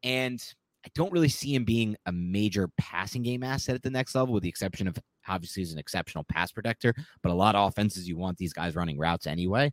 And 0.03 0.43
I 0.85 0.91
don't 0.95 1.13
really 1.13 1.29
see 1.29 1.55
him 1.55 1.65
being 1.65 1.97
a 2.07 2.13
major 2.13 2.69
passing 2.79 3.23
game 3.23 3.43
asset 3.43 3.75
at 3.75 3.83
the 3.83 3.91
next 3.91 4.15
level, 4.15 4.35
with 4.35 4.45
the 4.45 4.49
exception 4.49 4.87
of 4.87 4.97
obviously 5.27 5.63
he's 5.63 5.73
an 5.73 5.79
exceptional 5.79 6.25
pass 6.25 6.53
protector, 6.53 6.95
but 7.23 7.33
a 7.33 7.35
lot 7.35 7.57
of 7.57 7.69
offenses 7.69 8.09
you 8.09 8.17
want 8.17 8.39
these 8.39 8.53
guys 8.53 8.77
running 8.77 8.99
routes 8.99 9.27
anyway. 9.27 9.73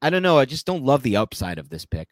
I 0.00 0.10
don't 0.10 0.22
know. 0.22 0.38
I 0.38 0.44
just 0.44 0.66
don't 0.66 0.84
love 0.84 1.02
the 1.02 1.16
upside 1.16 1.58
of 1.58 1.68
this 1.68 1.84
pick. 1.84 2.08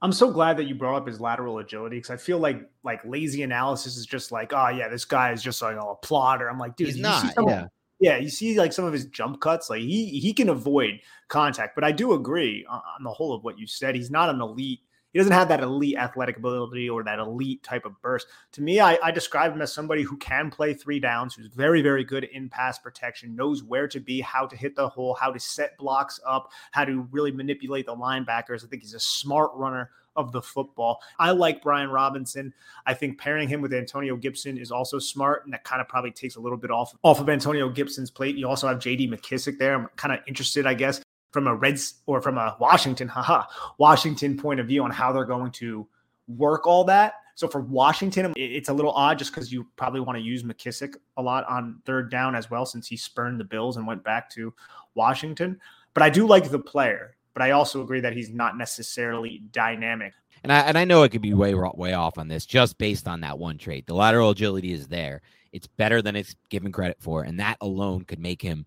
I'm 0.00 0.12
so 0.12 0.30
glad 0.30 0.56
that 0.58 0.64
you 0.64 0.74
brought 0.74 0.96
up 0.96 1.06
his 1.06 1.20
lateral 1.20 1.58
agility 1.58 1.96
because 1.96 2.10
I 2.10 2.16
feel 2.16 2.38
like 2.38 2.70
like 2.84 3.04
lazy 3.04 3.42
analysis 3.42 3.96
is 3.96 4.06
just 4.06 4.30
like, 4.30 4.52
oh 4.52 4.68
yeah, 4.68 4.88
this 4.88 5.04
guy 5.04 5.32
is 5.32 5.42
just 5.42 5.60
like 5.60 5.76
oh, 5.76 5.90
a 5.90 6.06
plotter. 6.06 6.48
I'm 6.48 6.58
like, 6.58 6.76
dude, 6.76 6.88
he's 6.88 6.98
not. 6.98 7.34
yeah. 7.46 7.62
Of, 7.62 7.68
yeah, 8.00 8.16
you 8.16 8.28
see 8.28 8.56
like 8.56 8.72
some 8.72 8.84
of 8.84 8.92
his 8.92 9.06
jump 9.06 9.40
cuts, 9.40 9.68
like 9.70 9.80
he 9.80 10.20
he 10.20 10.32
can 10.32 10.48
avoid 10.50 11.00
contact. 11.28 11.74
But 11.74 11.82
I 11.82 11.90
do 11.90 12.12
agree 12.12 12.64
uh, 12.70 12.74
on 12.74 13.02
the 13.02 13.10
whole 13.10 13.34
of 13.34 13.42
what 13.42 13.58
you 13.58 13.66
said. 13.66 13.96
He's 13.96 14.10
not 14.10 14.30
an 14.30 14.40
elite 14.40 14.80
he 15.12 15.18
doesn't 15.18 15.32
have 15.32 15.48
that 15.48 15.60
elite 15.60 15.96
athletic 15.96 16.36
ability 16.36 16.88
or 16.88 17.02
that 17.04 17.18
elite 17.18 17.62
type 17.62 17.84
of 17.84 18.00
burst. 18.02 18.26
To 18.52 18.62
me, 18.62 18.80
I, 18.80 18.98
I 19.02 19.10
describe 19.10 19.52
him 19.52 19.62
as 19.62 19.72
somebody 19.72 20.02
who 20.02 20.16
can 20.18 20.50
play 20.50 20.74
three 20.74 21.00
downs, 21.00 21.34
who's 21.34 21.46
very, 21.46 21.82
very 21.82 22.04
good 22.04 22.24
in 22.24 22.48
pass 22.48 22.78
protection, 22.78 23.34
knows 23.34 23.62
where 23.62 23.88
to 23.88 24.00
be, 24.00 24.20
how 24.20 24.46
to 24.46 24.56
hit 24.56 24.76
the 24.76 24.88
hole, 24.88 25.14
how 25.14 25.32
to 25.32 25.40
set 25.40 25.76
blocks 25.78 26.20
up, 26.26 26.50
how 26.72 26.84
to 26.84 27.08
really 27.10 27.32
manipulate 27.32 27.86
the 27.86 27.96
linebackers. 27.96 28.64
I 28.64 28.68
think 28.68 28.82
he's 28.82 28.94
a 28.94 29.00
smart 29.00 29.50
runner 29.54 29.90
of 30.18 30.32
the 30.32 30.42
football. 30.42 31.00
I 31.18 31.30
like 31.30 31.62
Brian 31.62 31.90
Robinson. 31.90 32.52
I 32.84 32.92
think 32.92 33.18
pairing 33.18 33.48
him 33.48 33.62
with 33.62 33.72
Antonio 33.72 34.16
Gibson 34.16 34.58
is 34.58 34.70
also 34.70 34.98
smart, 34.98 35.44
and 35.44 35.54
that 35.54 35.64
kind 35.64 35.80
of 35.80 35.88
probably 35.88 36.10
takes 36.10 36.36
a 36.36 36.40
little 36.40 36.58
bit 36.58 36.70
off 36.70 36.94
off 37.04 37.20
of 37.20 37.28
Antonio 37.28 37.68
Gibson's 37.70 38.10
plate. 38.10 38.36
You 38.36 38.48
also 38.48 38.66
have 38.68 38.80
J.D. 38.80 39.08
McKissick 39.08 39.58
there. 39.58 39.74
I'm 39.74 39.88
kind 39.96 40.12
of 40.12 40.20
interested, 40.26 40.66
I 40.66 40.74
guess, 40.74 41.00
from 41.30 41.46
a 41.46 41.54
Reds 41.54 41.94
or 42.06 42.20
from 42.20 42.38
a 42.38 42.56
Washington, 42.58 43.08
haha, 43.08 43.44
Washington 43.78 44.36
point 44.36 44.60
of 44.60 44.66
view 44.66 44.82
on 44.84 44.90
how 44.90 45.12
they're 45.12 45.24
going 45.24 45.52
to 45.52 45.86
work 46.26 46.66
all 46.66 46.84
that. 46.84 47.14
So 47.34 47.46
for 47.46 47.60
Washington, 47.60 48.32
it's 48.36 48.68
a 48.68 48.72
little 48.72 48.90
odd 48.92 49.18
just 49.18 49.32
because 49.32 49.52
you 49.52 49.64
probably 49.76 50.00
want 50.00 50.18
to 50.18 50.24
use 50.24 50.42
McKissick 50.42 50.96
a 51.16 51.22
lot 51.22 51.48
on 51.48 51.80
third 51.86 52.10
down 52.10 52.34
as 52.34 52.50
well, 52.50 52.66
since 52.66 52.88
he 52.88 52.96
spurned 52.96 53.38
the 53.38 53.44
Bills 53.44 53.76
and 53.76 53.86
went 53.86 54.02
back 54.02 54.28
to 54.30 54.52
Washington. 54.94 55.60
But 55.94 56.02
I 56.02 56.10
do 56.10 56.26
like 56.26 56.50
the 56.50 56.58
player, 56.58 57.16
but 57.34 57.42
I 57.42 57.52
also 57.52 57.80
agree 57.80 58.00
that 58.00 58.12
he's 58.12 58.30
not 58.30 58.58
necessarily 58.58 59.42
dynamic. 59.52 60.14
And 60.42 60.52
I 60.52 60.60
and 60.60 60.76
I 60.76 60.84
know 60.84 61.04
it 61.04 61.10
could 61.10 61.22
be 61.22 61.34
way 61.34 61.54
way 61.54 61.92
off 61.92 62.18
on 62.18 62.28
this 62.28 62.44
just 62.44 62.76
based 62.78 63.06
on 63.06 63.20
that 63.20 63.38
one 63.38 63.58
trait. 63.58 63.86
The 63.86 63.94
lateral 63.94 64.30
agility 64.30 64.72
is 64.72 64.88
there. 64.88 65.22
It's 65.52 65.66
better 65.66 66.02
than 66.02 66.16
it's 66.16 66.34
given 66.50 66.72
credit 66.72 66.96
for, 67.00 67.22
and 67.22 67.38
that 67.40 67.56
alone 67.60 68.04
could 68.04 68.18
make 68.18 68.42
him 68.42 68.64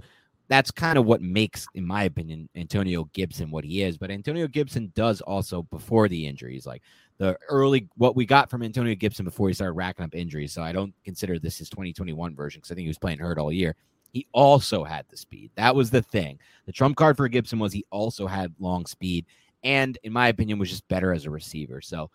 that's 0.51 0.69
kind 0.69 0.97
of 0.97 1.05
what 1.05 1.21
makes, 1.21 1.65
in 1.75 1.87
my 1.87 2.03
opinion, 2.03 2.49
Antonio 2.57 3.05
Gibson 3.13 3.51
what 3.51 3.63
he 3.63 3.83
is. 3.83 3.97
But 3.97 4.11
Antonio 4.11 4.49
Gibson 4.49 4.91
does 4.95 5.21
also 5.21 5.63
before 5.63 6.09
the 6.09 6.27
injuries, 6.27 6.65
like 6.65 6.83
the 7.19 7.37
early 7.47 7.87
what 7.95 8.17
we 8.17 8.25
got 8.25 8.49
from 8.49 8.61
Antonio 8.61 8.93
Gibson 8.95 9.23
before 9.23 9.47
he 9.47 9.53
started 9.53 9.75
racking 9.75 10.03
up 10.03 10.13
injuries. 10.13 10.51
So 10.51 10.61
I 10.61 10.73
don't 10.73 10.93
consider 11.05 11.39
this 11.39 11.57
his 11.57 11.69
2021 11.69 12.35
version 12.35 12.59
because 12.59 12.69
I 12.69 12.75
think 12.75 12.83
he 12.83 12.89
was 12.89 12.97
playing 12.97 13.19
hurt 13.19 13.39
all 13.39 13.49
year. 13.49 13.77
He 14.11 14.27
also 14.33 14.83
had 14.83 15.05
the 15.07 15.15
speed. 15.15 15.51
That 15.55 15.73
was 15.73 15.89
the 15.89 16.01
thing. 16.01 16.37
The 16.65 16.73
trump 16.73 16.97
card 16.97 17.15
for 17.15 17.29
Gibson 17.29 17.57
was 17.57 17.71
he 17.71 17.85
also 17.89 18.27
had 18.27 18.53
long 18.59 18.85
speed, 18.85 19.27
and 19.63 19.97
in 20.03 20.11
my 20.11 20.27
opinion, 20.27 20.59
was 20.59 20.69
just 20.69 20.85
better 20.89 21.13
as 21.13 21.25
a 21.25 21.31
receiver. 21.31 21.79
So 21.79 22.09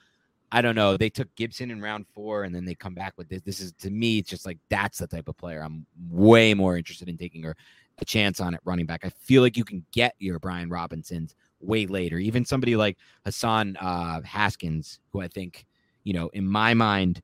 I 0.52 0.60
don't 0.60 0.74
know. 0.74 0.98
They 0.98 1.08
took 1.08 1.34
Gibson 1.36 1.70
in 1.70 1.80
round 1.80 2.04
four, 2.14 2.44
and 2.44 2.54
then 2.54 2.66
they 2.66 2.74
come 2.74 2.94
back 2.94 3.14
with 3.16 3.30
this. 3.30 3.40
This 3.40 3.60
is 3.60 3.72
to 3.80 3.90
me, 3.90 4.18
it's 4.18 4.28
just 4.28 4.44
like 4.44 4.58
that's 4.68 4.98
the 4.98 5.06
type 5.06 5.28
of 5.28 5.38
player 5.38 5.62
I'm 5.62 5.86
way 6.10 6.52
more 6.52 6.76
interested 6.76 7.08
in 7.08 7.16
taking 7.16 7.42
her 7.44 7.56
a 7.98 8.04
chance 8.04 8.40
on 8.40 8.54
it 8.54 8.60
running 8.64 8.86
back. 8.86 9.04
I 9.04 9.10
feel 9.10 9.42
like 9.42 9.56
you 9.56 9.64
can 9.64 9.84
get 9.92 10.14
your 10.18 10.38
Brian 10.38 10.68
Robinsons 10.68 11.34
way 11.60 11.86
later. 11.86 12.18
Even 12.18 12.44
somebody 12.44 12.76
like 12.76 12.98
Hassan 13.24 13.76
uh, 13.80 14.20
Haskins, 14.22 15.00
who 15.12 15.20
I 15.20 15.28
think, 15.28 15.66
you 16.04 16.12
know, 16.12 16.28
in 16.28 16.46
my 16.46 16.74
mind, 16.74 17.22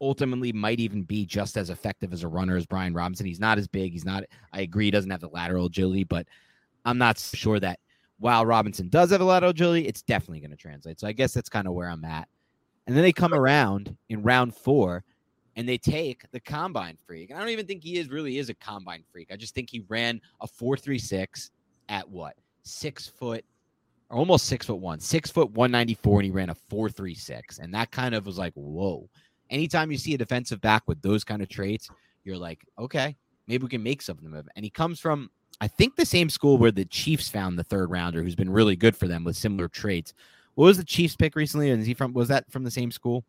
ultimately 0.00 0.52
might 0.52 0.78
even 0.78 1.02
be 1.02 1.26
just 1.26 1.56
as 1.56 1.70
effective 1.70 2.12
as 2.12 2.22
a 2.22 2.28
runner 2.28 2.56
as 2.56 2.66
Brian 2.66 2.94
Robinson. 2.94 3.26
He's 3.26 3.40
not 3.40 3.58
as 3.58 3.66
big. 3.66 3.92
He's 3.92 4.04
not, 4.04 4.24
I 4.52 4.60
agree, 4.60 4.86
he 4.86 4.90
doesn't 4.90 5.10
have 5.10 5.20
the 5.20 5.28
lateral 5.28 5.66
agility, 5.66 6.04
but 6.04 6.26
I'm 6.84 6.98
not 6.98 7.18
sure 7.18 7.58
that 7.60 7.80
while 8.20 8.46
Robinson 8.46 8.88
does 8.88 9.10
have 9.10 9.20
a 9.20 9.24
lateral 9.24 9.50
agility, 9.50 9.86
it's 9.86 10.02
definitely 10.02 10.40
going 10.40 10.50
to 10.50 10.56
translate. 10.56 11.00
So 11.00 11.08
I 11.08 11.12
guess 11.12 11.32
that's 11.32 11.48
kind 11.48 11.66
of 11.66 11.74
where 11.74 11.90
I'm 11.90 12.04
at. 12.04 12.28
And 12.86 12.96
then 12.96 13.02
they 13.02 13.12
come 13.12 13.34
around 13.34 13.96
in 14.08 14.22
round 14.22 14.54
four 14.54 15.04
and 15.58 15.68
they 15.68 15.76
take 15.76 16.22
the 16.30 16.38
combine 16.38 16.96
freak. 17.04 17.30
And 17.30 17.36
I 17.36 17.42
don't 17.42 17.50
even 17.50 17.66
think 17.66 17.82
he 17.82 17.98
is 17.98 18.08
really 18.08 18.38
is 18.38 18.48
a 18.48 18.54
combine 18.54 19.02
freak. 19.10 19.32
I 19.32 19.36
just 19.36 19.56
think 19.56 19.68
he 19.68 19.84
ran 19.88 20.20
a 20.40 20.46
436 20.46 21.50
at 21.88 22.08
what? 22.08 22.36
Six 22.62 23.08
foot 23.08 23.44
or 24.08 24.18
almost 24.18 24.46
six 24.46 24.66
foot 24.66 24.78
one, 24.78 25.00
six 25.00 25.30
foot 25.30 25.50
194, 25.50 26.20
and 26.20 26.24
he 26.24 26.30
ran 26.30 26.50
a 26.50 26.54
436. 26.54 27.58
And 27.58 27.74
that 27.74 27.90
kind 27.90 28.14
of 28.14 28.24
was 28.24 28.38
like, 28.38 28.52
whoa. 28.54 29.10
Anytime 29.50 29.90
you 29.90 29.98
see 29.98 30.14
a 30.14 30.18
defensive 30.18 30.60
back 30.60 30.84
with 30.86 31.02
those 31.02 31.24
kind 31.24 31.42
of 31.42 31.48
traits, 31.48 31.90
you're 32.22 32.38
like, 32.38 32.64
okay, 32.78 33.16
maybe 33.48 33.64
we 33.64 33.68
can 33.68 33.82
make 33.82 34.00
something 34.00 34.28
of 34.28 34.34
him. 34.34 34.48
And 34.54 34.64
he 34.64 34.70
comes 34.70 35.00
from, 35.00 35.28
I 35.60 35.66
think, 35.66 35.96
the 35.96 36.06
same 36.06 36.30
school 36.30 36.56
where 36.56 36.70
the 36.70 36.84
Chiefs 36.84 37.28
found 37.28 37.58
the 37.58 37.64
third 37.64 37.90
rounder 37.90 38.22
who's 38.22 38.36
been 38.36 38.50
really 38.50 38.76
good 38.76 38.96
for 38.96 39.08
them 39.08 39.24
with 39.24 39.36
similar 39.36 39.66
traits. 39.66 40.14
What 40.54 40.66
was 40.66 40.76
the 40.76 40.84
Chiefs 40.84 41.16
pick 41.16 41.34
recently? 41.34 41.72
And 41.72 41.80
is 41.80 41.86
he 41.88 41.94
from, 41.94 42.12
was 42.12 42.28
that 42.28 42.48
from 42.48 42.62
the 42.62 42.70
same 42.70 42.92
school? 42.92 43.24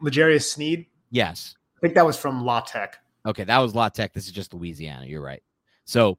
L'Jarius 0.00 0.44
Sneed? 0.44 0.86
Yes. 1.10 1.56
I 1.84 1.86
think 1.86 1.96
that 1.96 2.06
was 2.06 2.16
from 2.16 2.46
La 2.46 2.60
Tech. 2.60 2.96
Okay, 3.26 3.44
that 3.44 3.58
was 3.58 3.74
La 3.74 3.90
Tech. 3.90 4.14
This 4.14 4.24
is 4.24 4.32
just 4.32 4.54
Louisiana. 4.54 5.04
You're 5.04 5.20
right. 5.20 5.42
So, 5.84 6.16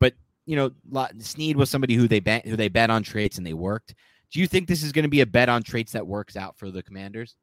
but 0.00 0.14
you 0.46 0.56
know, 0.56 0.70
Sneed 1.18 1.54
was 1.54 1.68
somebody 1.68 1.94
who 1.96 2.08
they 2.08 2.18
bet 2.18 2.46
who 2.46 2.56
they 2.56 2.68
bet 2.68 2.88
on 2.88 3.02
traits 3.02 3.36
and 3.36 3.46
they 3.46 3.52
worked. 3.52 3.94
Do 4.30 4.40
you 4.40 4.46
think 4.46 4.68
this 4.68 4.82
is 4.82 4.90
going 4.90 5.02
to 5.02 5.10
be 5.10 5.20
a 5.20 5.26
bet 5.26 5.50
on 5.50 5.62
traits 5.62 5.92
that 5.92 6.06
works 6.06 6.34
out 6.34 6.56
for 6.56 6.70
the 6.70 6.82
Commanders? 6.82 7.36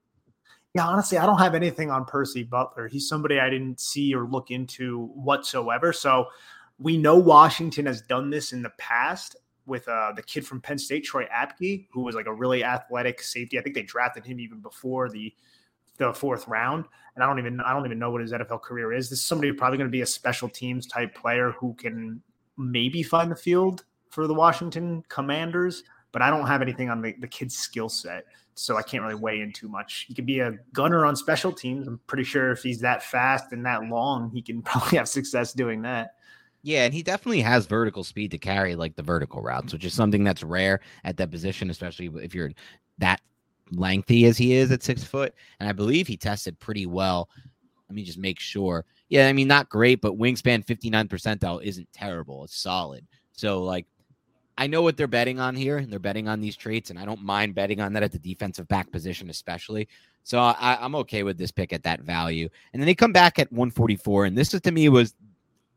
Yeah, 0.73 0.87
honestly, 0.87 1.19
I 1.19 1.27
don't 1.27 1.37
have 1.37 1.53
anything 1.53 1.91
on 1.91 2.05
Percy 2.05 2.41
Butler. 2.41 2.87
He's 2.87 3.07
somebody 3.07 3.39
I 3.39 3.51
didn't 3.51 3.79
see 3.79 4.15
or 4.15 4.25
look 4.25 4.49
into 4.49 5.05
whatsoever. 5.09 5.93
So 5.93 6.25
we 6.79 6.97
know 6.97 7.19
Washington 7.19 7.85
has 7.85 8.01
done 8.01 8.31
this 8.31 8.51
in 8.51 8.63
the 8.63 8.71
past 8.79 9.35
with 9.67 9.87
uh, 9.87 10.13
the 10.15 10.23
kid 10.23 10.47
from 10.47 10.59
Penn 10.59 10.79
State, 10.79 11.03
Troy 11.03 11.27
Apke, 11.31 11.85
who 11.91 12.01
was 12.01 12.15
like 12.15 12.25
a 12.25 12.33
really 12.33 12.63
athletic 12.63 13.21
safety. 13.21 13.59
I 13.59 13.61
think 13.61 13.75
they 13.75 13.83
drafted 13.83 14.25
him 14.25 14.39
even 14.39 14.59
before 14.59 15.07
the 15.07 15.31
the 15.99 16.13
fourth 16.13 16.47
round. 16.47 16.85
And 17.15 17.23
I 17.23 17.27
don't 17.27 17.39
even 17.39 17.59
I 17.61 17.73
don't 17.73 17.85
even 17.85 17.99
know 17.99 18.11
what 18.11 18.21
his 18.21 18.31
NFL 18.31 18.61
career 18.61 18.93
is. 18.93 19.09
This 19.09 19.19
is 19.19 19.25
somebody 19.25 19.51
probably 19.51 19.77
going 19.77 19.89
to 19.89 19.91
be 19.91 20.01
a 20.01 20.05
special 20.05 20.49
teams 20.49 20.87
type 20.87 21.13
player 21.13 21.51
who 21.51 21.73
can 21.75 22.21
maybe 22.57 23.03
find 23.03 23.31
the 23.31 23.35
field 23.35 23.85
for 24.09 24.25
the 24.25 24.33
Washington 24.33 25.03
Commanders, 25.09 25.83
but 26.11 26.21
I 26.21 26.29
don't 26.29 26.47
have 26.47 26.61
anything 26.61 26.89
on 26.89 27.01
the, 27.01 27.13
the 27.19 27.27
kid's 27.27 27.57
skill 27.57 27.89
set. 27.89 28.25
So 28.55 28.75
I 28.75 28.81
can't 28.81 29.03
really 29.03 29.15
weigh 29.15 29.39
in 29.39 29.53
too 29.53 29.69
much. 29.69 30.05
He 30.07 30.13
could 30.13 30.25
be 30.25 30.39
a 30.41 30.57
gunner 30.73 31.05
on 31.05 31.15
special 31.15 31.53
teams. 31.53 31.87
I'm 31.87 31.99
pretty 32.07 32.25
sure 32.25 32.51
if 32.51 32.61
he's 32.61 32.79
that 32.81 33.03
fast 33.03 33.53
and 33.53 33.65
that 33.65 33.85
long, 33.85 34.31
he 34.31 34.41
can 34.41 34.61
probably 34.63 34.97
have 34.97 35.07
success 35.07 35.53
doing 35.53 35.81
that. 35.83 36.15
Yeah, 36.61 36.83
and 36.83 36.93
he 36.93 37.03
definitely 37.03 37.39
has 37.41 37.65
vertical 37.67 38.03
speed 38.03 38.31
to 38.31 38.37
carry 38.37 38.75
like 38.75 38.97
the 38.97 39.03
vertical 39.03 39.41
routes, 39.41 39.71
which 39.71 39.85
is 39.85 39.93
something 39.93 40.25
that's 40.25 40.43
rare 40.43 40.81
at 41.05 41.15
that 41.17 41.31
position, 41.31 41.69
especially 41.69 42.09
if 42.21 42.35
you're 42.35 42.51
that 42.97 43.21
lengthy 43.71 44.25
as 44.25 44.37
he 44.37 44.53
is 44.53 44.71
at 44.71 44.83
six 44.83 45.03
foot. 45.03 45.33
And 45.59 45.69
I 45.69 45.71
believe 45.71 46.07
he 46.07 46.17
tested 46.17 46.59
pretty 46.59 46.85
well. 46.85 47.29
Let 47.89 47.95
me 47.95 48.03
just 48.03 48.17
make 48.17 48.39
sure. 48.39 48.85
Yeah, 49.09 49.27
I 49.27 49.33
mean, 49.33 49.47
not 49.47 49.69
great, 49.69 50.01
but 50.01 50.17
wingspan 50.17 50.65
59 50.65 51.07
percentile 51.07 51.63
isn't 51.63 51.91
terrible. 51.91 52.43
It's 52.43 52.59
solid. 52.59 53.05
So, 53.31 53.63
like, 53.63 53.87
I 54.57 54.67
know 54.67 54.81
what 54.81 54.97
they're 54.97 55.07
betting 55.07 55.39
on 55.39 55.55
here, 55.55 55.77
and 55.77 55.89
they're 55.89 55.99
betting 55.99 56.27
on 56.27 56.41
these 56.41 56.57
traits, 56.57 56.89
and 56.89 56.99
I 56.99 57.05
don't 57.05 57.23
mind 57.23 57.55
betting 57.55 57.79
on 57.79 57.93
that 57.93 58.03
at 58.03 58.11
the 58.11 58.19
defensive 58.19 58.67
back 58.67 58.91
position, 58.91 59.29
especially. 59.29 59.87
So 60.25 60.37
I, 60.37 60.85
am 60.85 60.95
okay 60.95 61.23
with 61.23 61.37
this 61.37 61.49
pick 61.49 61.71
at 61.71 61.81
that 61.83 62.01
value. 62.01 62.49
And 62.73 62.81
then 62.81 62.85
they 62.85 62.93
come 62.93 63.13
back 63.13 63.39
at 63.39 63.51
144, 63.51 64.25
and 64.25 64.37
this 64.37 64.53
is, 64.53 64.61
to 64.61 64.71
me 64.71 64.89
was 64.89 65.15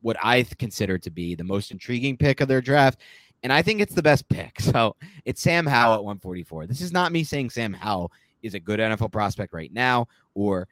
what 0.03 0.17
I 0.23 0.43
consider 0.59 0.99
to 0.99 1.11
be 1.11 1.35
the 1.35 1.45
most 1.45 1.71
intriguing 1.71 2.17
pick 2.17 2.41
of 2.41 2.49
their 2.49 2.61
draft. 2.61 3.01
And 3.43 3.53
I 3.53 3.63
think 3.63 3.81
it's 3.81 3.95
the 3.95 4.03
best 4.03 4.29
pick. 4.29 4.61
So 4.61 4.97
it's 5.25 5.43
Sam 5.43 5.67
Howell 5.67 5.95
at 5.95 6.05
144. 6.05 6.67
This 6.67 6.81
is 6.81 6.93
not 6.93 7.13
me 7.13 7.25
saying 7.25 7.51
Sam 7.51 7.73
Howell 7.73 8.11
is 8.43 8.55
a 8.55 8.61
good 8.61 8.81
NFL 8.81 9.13
prospect 9.13 9.53
right 9.53 9.73
now, 9.73 10.07
or, 10.35 10.67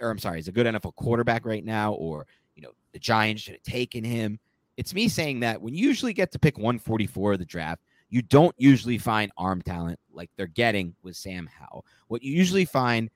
or 0.00 0.10
I'm 0.10 0.18
sorry, 0.18 0.40
is 0.40 0.48
a 0.48 0.52
good 0.52 0.66
NFL 0.66 0.94
quarterback 0.96 1.46
right 1.46 1.64
now, 1.64 1.92
or, 1.92 2.26
you 2.56 2.62
know, 2.62 2.72
the 2.92 2.98
Giants 2.98 3.42
should 3.42 3.54
have 3.54 3.62
taken 3.62 4.02
him. 4.02 4.40
It's 4.76 4.92
me 4.92 5.08
saying 5.08 5.40
that 5.40 5.60
when 5.60 5.74
you 5.74 5.86
usually 5.86 6.12
get 6.12 6.32
to 6.32 6.38
pick 6.38 6.58
144 6.58 7.34
of 7.34 7.38
the 7.38 7.44
draft, 7.44 7.82
you 8.10 8.22
don't 8.22 8.54
usually 8.58 8.98
find 8.98 9.30
arm 9.36 9.62
talent 9.62 9.98
like 10.12 10.30
they're 10.36 10.46
getting 10.46 10.94
with 11.02 11.16
Sam 11.16 11.48
Howell. 11.58 11.84
What 12.08 12.22
you 12.22 12.32
usually 12.32 12.64
find, 12.64 13.10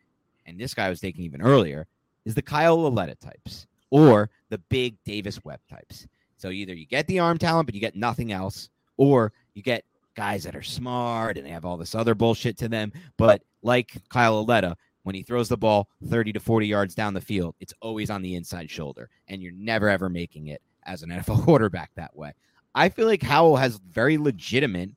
and 0.46 0.58
this 0.58 0.74
guy 0.74 0.88
was 0.88 1.00
taken 1.00 1.22
even 1.22 1.42
earlier, 1.42 1.86
is 2.24 2.34
the 2.34 2.42
Kyle 2.42 2.76
Lauletta 2.76 3.16
types 3.16 3.66
or 3.90 4.30
the 4.50 4.58
big 4.68 4.96
Davis 5.04 5.44
Webb 5.44 5.60
types. 5.68 6.06
So 6.40 6.48
either 6.48 6.74
you 6.74 6.86
get 6.86 7.06
the 7.06 7.18
arm 7.18 7.36
talent, 7.36 7.66
but 7.66 7.74
you 7.74 7.80
get 7.82 7.94
nothing 7.94 8.32
else, 8.32 8.70
or 8.96 9.32
you 9.54 9.62
get 9.62 9.84
guys 10.14 10.42
that 10.44 10.56
are 10.56 10.62
smart 10.62 11.36
and 11.36 11.46
they 11.46 11.50
have 11.50 11.66
all 11.66 11.76
this 11.76 11.94
other 11.94 12.14
bullshit 12.14 12.56
to 12.58 12.68
them. 12.68 12.92
But 13.18 13.42
like 13.62 13.92
Kyle 14.08 14.34
Lauletta, 14.34 14.74
when 15.02 15.14
he 15.14 15.22
throws 15.22 15.48
the 15.48 15.56
ball 15.56 15.88
30 16.08 16.32
to 16.32 16.40
40 16.40 16.66
yards 16.66 16.94
down 16.94 17.12
the 17.12 17.20
field, 17.20 17.54
it's 17.60 17.74
always 17.82 18.08
on 18.08 18.22
the 18.22 18.34
inside 18.36 18.70
shoulder, 18.70 19.10
and 19.28 19.42
you're 19.42 19.52
never 19.52 19.88
ever 19.90 20.08
making 20.08 20.48
it 20.48 20.62
as 20.84 21.02
an 21.02 21.10
NFL 21.10 21.44
quarterback 21.44 21.90
that 21.94 22.16
way. 22.16 22.32
I 22.74 22.88
feel 22.88 23.06
like 23.06 23.22
Howell 23.22 23.56
has 23.56 23.76
very 23.76 24.16
legitimate 24.16 24.90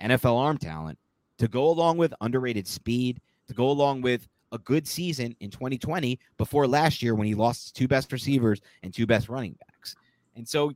NFL 0.00 0.38
arm 0.38 0.56
talent 0.56 0.98
to 1.38 1.48
go 1.48 1.68
along 1.68 1.98
with 1.98 2.14
underrated 2.22 2.66
speed, 2.66 3.20
to 3.48 3.54
go 3.54 3.68
along 3.68 4.00
with 4.00 4.26
a 4.52 4.58
good 4.58 4.86
season 4.86 5.36
in 5.40 5.50
2020 5.50 6.18
before 6.38 6.66
last 6.66 7.02
year 7.02 7.14
when 7.14 7.26
he 7.26 7.34
lost 7.34 7.76
two 7.76 7.88
best 7.88 8.12
receivers 8.12 8.62
and 8.82 8.94
two 8.94 9.06
best 9.06 9.28
running 9.28 9.56
backs. 9.66 9.96
And 10.36 10.46
so 10.46 10.72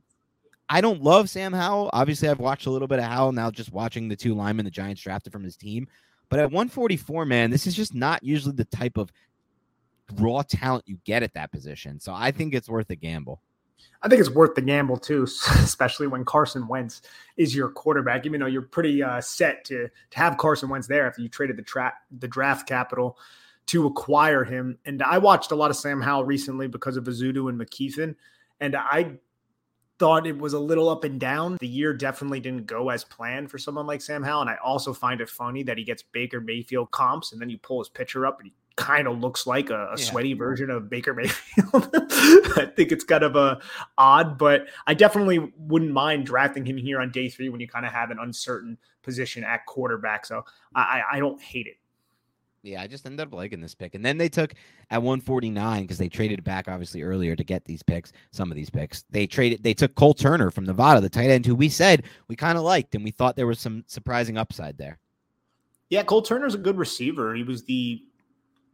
I 0.71 0.79
don't 0.79 1.03
love 1.03 1.29
Sam 1.29 1.51
Howell. 1.51 1.89
Obviously, 1.91 2.29
I've 2.29 2.39
watched 2.39 2.65
a 2.65 2.69
little 2.69 2.87
bit 2.87 2.99
of 2.99 3.03
Howell 3.03 3.33
now, 3.33 3.51
just 3.51 3.73
watching 3.73 4.07
the 4.07 4.15
two 4.15 4.33
linemen 4.33 4.63
the 4.63 4.71
Giants 4.71 5.01
drafted 5.01 5.33
from 5.33 5.43
his 5.43 5.57
team. 5.57 5.85
But 6.29 6.39
at 6.39 6.45
144, 6.45 7.25
man, 7.25 7.51
this 7.51 7.67
is 7.67 7.75
just 7.75 7.93
not 7.93 8.23
usually 8.23 8.55
the 8.55 8.63
type 8.63 8.97
of 8.97 9.11
raw 10.13 10.43
talent 10.43 10.85
you 10.87 10.97
get 11.03 11.23
at 11.23 11.33
that 11.33 11.51
position. 11.51 11.99
So 11.99 12.13
I 12.15 12.31
think 12.31 12.53
it's 12.53 12.69
worth 12.69 12.89
a 12.89 12.95
gamble. 12.95 13.41
I 14.01 14.07
think 14.07 14.21
it's 14.21 14.29
worth 14.29 14.55
the 14.55 14.61
gamble 14.61 14.95
too, 14.95 15.23
especially 15.55 16.07
when 16.07 16.23
Carson 16.23 16.65
Wentz 16.69 17.01
is 17.35 17.53
your 17.53 17.67
quarterback. 17.67 18.25
Even 18.25 18.39
though 18.39 18.45
you're 18.45 18.61
pretty 18.61 19.03
uh, 19.03 19.19
set 19.19 19.65
to 19.65 19.89
to 19.89 20.17
have 20.17 20.37
Carson 20.37 20.69
Wentz 20.69 20.87
there 20.87 21.05
after 21.05 21.21
you 21.21 21.27
traded 21.27 21.57
the 21.57 21.63
trap 21.63 21.95
the 22.17 22.29
draft 22.29 22.65
capital 22.65 23.17
to 23.67 23.87
acquire 23.87 24.45
him. 24.45 24.77
And 24.85 25.03
I 25.03 25.17
watched 25.17 25.51
a 25.51 25.55
lot 25.55 25.69
of 25.69 25.75
Sam 25.75 25.99
Howell 25.99 26.23
recently 26.23 26.67
because 26.67 26.95
of 26.95 27.03
Ezeudu 27.03 27.49
and 27.49 27.59
McKethan, 27.59 28.15
and 28.61 28.73
I 28.77 29.17
thought 30.01 30.25
it 30.25 30.35
was 30.35 30.53
a 30.53 30.59
little 30.59 30.89
up 30.89 31.03
and 31.03 31.19
down. 31.19 31.57
The 31.59 31.67
year 31.67 31.93
definitely 31.93 32.39
didn't 32.39 32.65
go 32.65 32.89
as 32.89 33.03
planned 33.03 33.51
for 33.51 33.59
someone 33.59 33.85
like 33.85 34.01
Sam 34.01 34.23
Howell. 34.23 34.41
And 34.41 34.49
I 34.49 34.55
also 34.55 34.95
find 34.95 35.21
it 35.21 35.29
funny 35.29 35.61
that 35.61 35.77
he 35.77 35.83
gets 35.83 36.01
Baker 36.01 36.41
Mayfield 36.41 36.89
comps 36.89 37.31
and 37.31 37.39
then 37.39 37.51
you 37.51 37.59
pull 37.59 37.77
his 37.77 37.87
picture 37.87 38.25
up 38.25 38.39
and 38.39 38.47
he 38.47 38.53
kind 38.77 39.07
of 39.07 39.19
looks 39.19 39.45
like 39.45 39.69
a, 39.69 39.75
a 39.75 39.99
yeah. 39.99 40.03
sweaty 40.03 40.33
version 40.33 40.71
of 40.71 40.89
Baker 40.89 41.13
Mayfield. 41.15 41.89
I 41.93 42.71
think 42.75 42.91
it's 42.91 43.03
kind 43.03 43.23
of 43.23 43.35
a 43.35 43.61
odd, 43.95 44.39
but 44.39 44.65
I 44.87 44.95
definitely 44.95 45.53
wouldn't 45.55 45.91
mind 45.91 46.25
drafting 46.25 46.65
him 46.65 46.77
here 46.77 46.99
on 46.99 47.11
day 47.11 47.29
three 47.29 47.49
when 47.49 47.61
you 47.61 47.67
kind 47.67 47.85
of 47.85 47.91
have 47.91 48.09
an 48.09 48.17
uncertain 48.19 48.79
position 49.03 49.43
at 49.43 49.67
quarterback. 49.67 50.25
So 50.25 50.45
I, 50.73 51.03
I 51.11 51.19
don't 51.19 51.39
hate 51.39 51.67
it. 51.67 51.75
Yeah, 52.63 52.81
I 52.81 52.87
just 52.87 53.05
ended 53.07 53.25
up 53.25 53.33
liking 53.33 53.59
this 53.59 53.73
pick. 53.73 53.95
And 53.95 54.05
then 54.05 54.17
they 54.17 54.29
took 54.29 54.53
at 54.91 55.01
149 55.01 55.81
because 55.81 55.97
they 55.97 56.09
traded 56.09 56.43
back 56.43 56.67
obviously 56.67 57.01
earlier 57.01 57.35
to 57.35 57.43
get 57.43 57.65
these 57.65 57.81
picks, 57.81 58.13
some 58.31 58.51
of 58.51 58.55
these 58.55 58.69
picks. 58.69 59.03
They 59.09 59.25
traded 59.25 59.63
they 59.63 59.73
took 59.73 59.95
Cole 59.95 60.13
Turner 60.13 60.51
from 60.51 60.65
Nevada, 60.65 61.01
the 61.01 61.09
tight 61.09 61.31
end 61.31 61.45
who 61.45 61.55
we 61.55 61.69
said 61.69 62.03
we 62.27 62.35
kind 62.35 62.57
of 62.57 62.63
liked 62.63 62.93
and 62.93 63.03
we 63.03 63.11
thought 63.11 63.35
there 63.35 63.47
was 63.47 63.59
some 63.59 63.83
surprising 63.87 64.37
upside 64.37 64.77
there. 64.77 64.99
Yeah, 65.89 66.03
Cole 66.03 66.21
Turner's 66.21 66.55
a 66.55 66.59
good 66.59 66.77
receiver. 66.77 67.33
He 67.35 67.43
was 67.43 67.63
the 67.63 68.03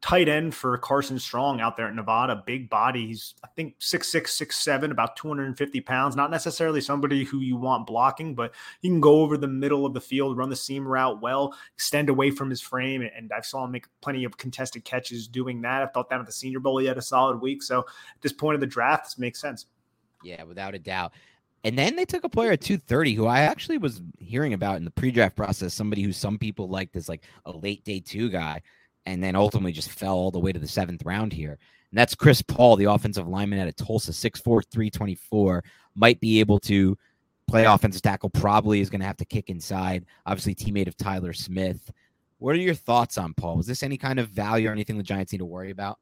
tight 0.02 0.30
end 0.30 0.54
for 0.54 0.78
Carson 0.78 1.18
Strong 1.18 1.60
out 1.60 1.76
there 1.76 1.88
at 1.88 1.96
Nevada. 1.96 2.44
Big 2.46 2.70
body. 2.70 3.08
He's, 3.08 3.36
I 3.44 3.48
think, 3.56 3.76
six 3.80 4.12
six 4.12 4.34
six 4.34 4.58
seven, 4.58 4.92
about 4.92 5.16
250 5.16 5.82
pounds. 5.82 6.16
Not 6.16 6.32
necessarily 6.32 6.82
somebody 6.82 7.24
who 7.24 7.40
you 7.40 7.58
want 7.58 7.88
blocking, 7.88 8.36
but 8.36 8.54
he 8.82 8.90
can 8.90 9.02
go 9.02 9.22
over 9.22 9.38
the 9.38 9.48
middle 9.48 9.86
of 9.86 9.94
the 9.94 10.02
field, 10.02 10.38
run 10.38 10.50
the 10.50 10.56
seam 10.56 10.88
route 10.88 11.22
well, 11.22 11.56
extend 11.74 12.10
away 12.10 12.32
from 12.32 12.50
his 12.50 12.62
frame. 12.62 13.02
And 13.02 13.32
I 13.36 13.42
saw 13.42 13.66
him 13.66 13.72
make 13.72 13.88
plenty 14.02 14.24
of 14.24 14.38
contested 14.38 14.86
catches 14.86 15.28
doing 15.28 15.62
that. 15.62 15.82
I 15.82 15.88
thought 15.88 16.10
that 16.10 16.20
at 16.20 16.26
the 16.26 16.32
Senior 16.32 16.60
Bowl, 16.60 16.78
he 16.78 16.86
had 16.86 16.98
a 16.98 17.02
solid 17.02 17.42
week. 17.42 17.64
So 17.64 17.80
at 17.80 18.22
this 18.22 18.34
point 18.34 18.56
of 18.56 18.62
the 18.62 18.68
draft, 18.68 19.06
this 19.06 19.18
makes 19.18 19.42
sense. 19.42 19.66
Yeah, 20.24 20.44
without 20.44 20.76
a 20.76 20.80
doubt. 20.80 21.14
And 21.64 21.78
then 21.78 21.96
they 21.96 22.06
took 22.06 22.24
a 22.24 22.30
player 22.30 22.52
at 22.52 22.62
230 22.62 23.14
who 23.14 23.26
I 23.26 23.42
actually 23.42 23.78
was 23.78 24.02
hearing 24.20 24.54
about 24.54 24.78
in 24.78 24.86
the 24.86 24.92
pre 24.92 25.12
draft 25.12 25.36
process, 25.36 25.74
somebody 25.74 26.04
who 26.04 26.14
some 26.14 26.38
people 26.38 26.70
liked 26.70 26.96
as 26.96 27.10
like 27.10 27.24
a 27.46 27.52
late 27.52 27.84
day 27.84 28.00
two 28.00 28.30
guy 28.30 28.62
and 29.08 29.24
then 29.24 29.38
ultimately 29.38 29.72
just 29.72 29.90
fell 29.90 30.16
all 30.16 30.32
the 30.32 30.40
way 30.40 30.52
to 30.52 30.60
the 30.60 30.68
seventh 30.68 31.04
round 31.06 31.32
here. 31.32 31.58
And 31.92 31.98
that's 31.98 32.14
Chris 32.14 32.42
Paul, 32.42 32.76
the 32.76 32.92
offensive 32.92 33.26
lineman 33.26 33.58
at 33.58 33.70
a 33.70 33.72
Tulsa, 33.72 34.12
6'4, 34.12 34.44
324, 34.70 35.64
might 35.96 36.20
be 36.20 36.42
able 36.42 36.60
to 36.60 36.98
play 37.48 37.64
offensive 37.64 38.02
tackle, 38.02 38.30
probably 38.30 38.82
is 38.82 38.90
going 38.90 39.00
to 39.00 39.08
have 39.08 39.16
to 39.18 39.26
kick 39.26 39.50
inside. 39.50 40.06
Obviously, 40.26 40.54
teammate 40.54 40.90
of 40.90 40.98
Tyler 40.98 41.32
Smith. 41.32 41.90
What 42.40 42.52
are 42.52 42.60
your 42.60 42.76
thoughts 42.76 43.18
on 43.18 43.34
Paul? 43.34 43.56
Was 43.56 43.66
this 43.66 43.82
any 43.82 43.98
kind 43.98 44.20
of 44.20 44.28
value 44.28 44.68
or 44.68 44.74
anything 44.74 44.98
the 44.98 45.04
Giants 45.04 45.32
need 45.32 45.40
to 45.40 45.46
worry 45.46 45.72
about? 45.72 46.00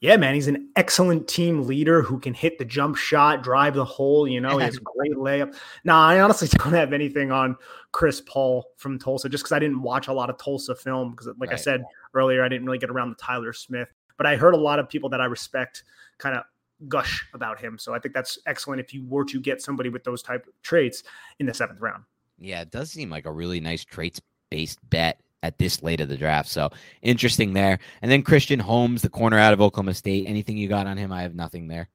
Yeah, 0.00 0.16
man, 0.18 0.34
he's 0.34 0.48
an 0.48 0.68
excellent 0.76 1.28
team 1.28 1.62
leader 1.62 2.02
who 2.02 2.18
can 2.18 2.34
hit 2.34 2.58
the 2.58 2.64
jump 2.64 2.96
shot, 2.96 3.42
drive 3.42 3.74
the 3.74 3.86
hole. 3.86 4.28
You 4.28 4.40
know, 4.40 4.58
he 4.58 4.64
has 4.64 4.76
a 4.76 4.80
great 4.98 5.12
layup. 5.12 5.56
Now, 5.84 5.98
I 5.98 6.20
honestly 6.20 6.48
don't 6.48 6.74
have 6.74 6.92
anything 6.92 7.32
on 7.32 7.56
Chris 7.92 8.20
Paul 8.20 8.66
from 8.76 8.98
Tulsa 8.98 9.30
just 9.30 9.44
because 9.44 9.52
I 9.52 9.60
didn't 9.60 9.80
watch 9.80 10.08
a 10.08 10.12
lot 10.12 10.28
of 10.28 10.36
Tulsa 10.36 10.74
film. 10.74 11.12
Because, 11.12 11.28
like 11.38 11.48
right. 11.48 11.52
I 11.52 11.56
said 11.56 11.84
earlier, 12.14 12.42
I 12.42 12.48
didn't 12.48 12.66
really 12.66 12.78
get 12.78 12.90
around 12.90 13.10
the 13.10 13.16
Tyler 13.16 13.52
Smith, 13.52 13.88
but 14.16 14.26
I 14.26 14.36
heard 14.36 14.54
a 14.54 14.58
lot 14.58 14.78
of 14.78 14.88
people 14.88 15.08
that 15.10 15.20
I 15.20 15.26
respect 15.26 15.84
kind 16.18 16.36
of 16.36 16.44
gush 16.88 17.26
about 17.34 17.60
him. 17.60 17.78
So 17.78 17.94
I 17.94 17.98
think 17.98 18.14
that's 18.14 18.38
excellent 18.46 18.80
if 18.80 18.92
you 18.92 19.04
were 19.06 19.24
to 19.26 19.40
get 19.40 19.62
somebody 19.62 19.88
with 19.88 20.04
those 20.04 20.22
type 20.22 20.46
of 20.46 20.52
traits 20.62 21.02
in 21.38 21.46
the 21.46 21.54
seventh 21.54 21.80
round. 21.80 22.04
Yeah, 22.38 22.62
it 22.62 22.70
does 22.70 22.90
seem 22.90 23.10
like 23.10 23.26
a 23.26 23.32
really 23.32 23.60
nice 23.60 23.84
traits 23.84 24.20
based 24.50 24.78
bet 24.90 25.20
at 25.42 25.58
this 25.58 25.82
late 25.82 26.00
of 26.00 26.08
the 26.08 26.16
draft. 26.16 26.48
So 26.48 26.70
interesting 27.02 27.52
there. 27.52 27.78
And 28.02 28.10
then 28.10 28.22
Christian 28.22 28.58
Holmes, 28.58 29.02
the 29.02 29.10
corner 29.10 29.38
out 29.38 29.52
of 29.52 29.60
Oklahoma 29.60 29.94
State. 29.94 30.26
Anything 30.26 30.56
you 30.56 30.68
got 30.68 30.86
on 30.86 30.96
him? 30.96 31.12
I 31.12 31.22
have 31.22 31.34
nothing 31.34 31.68
there. 31.68 31.88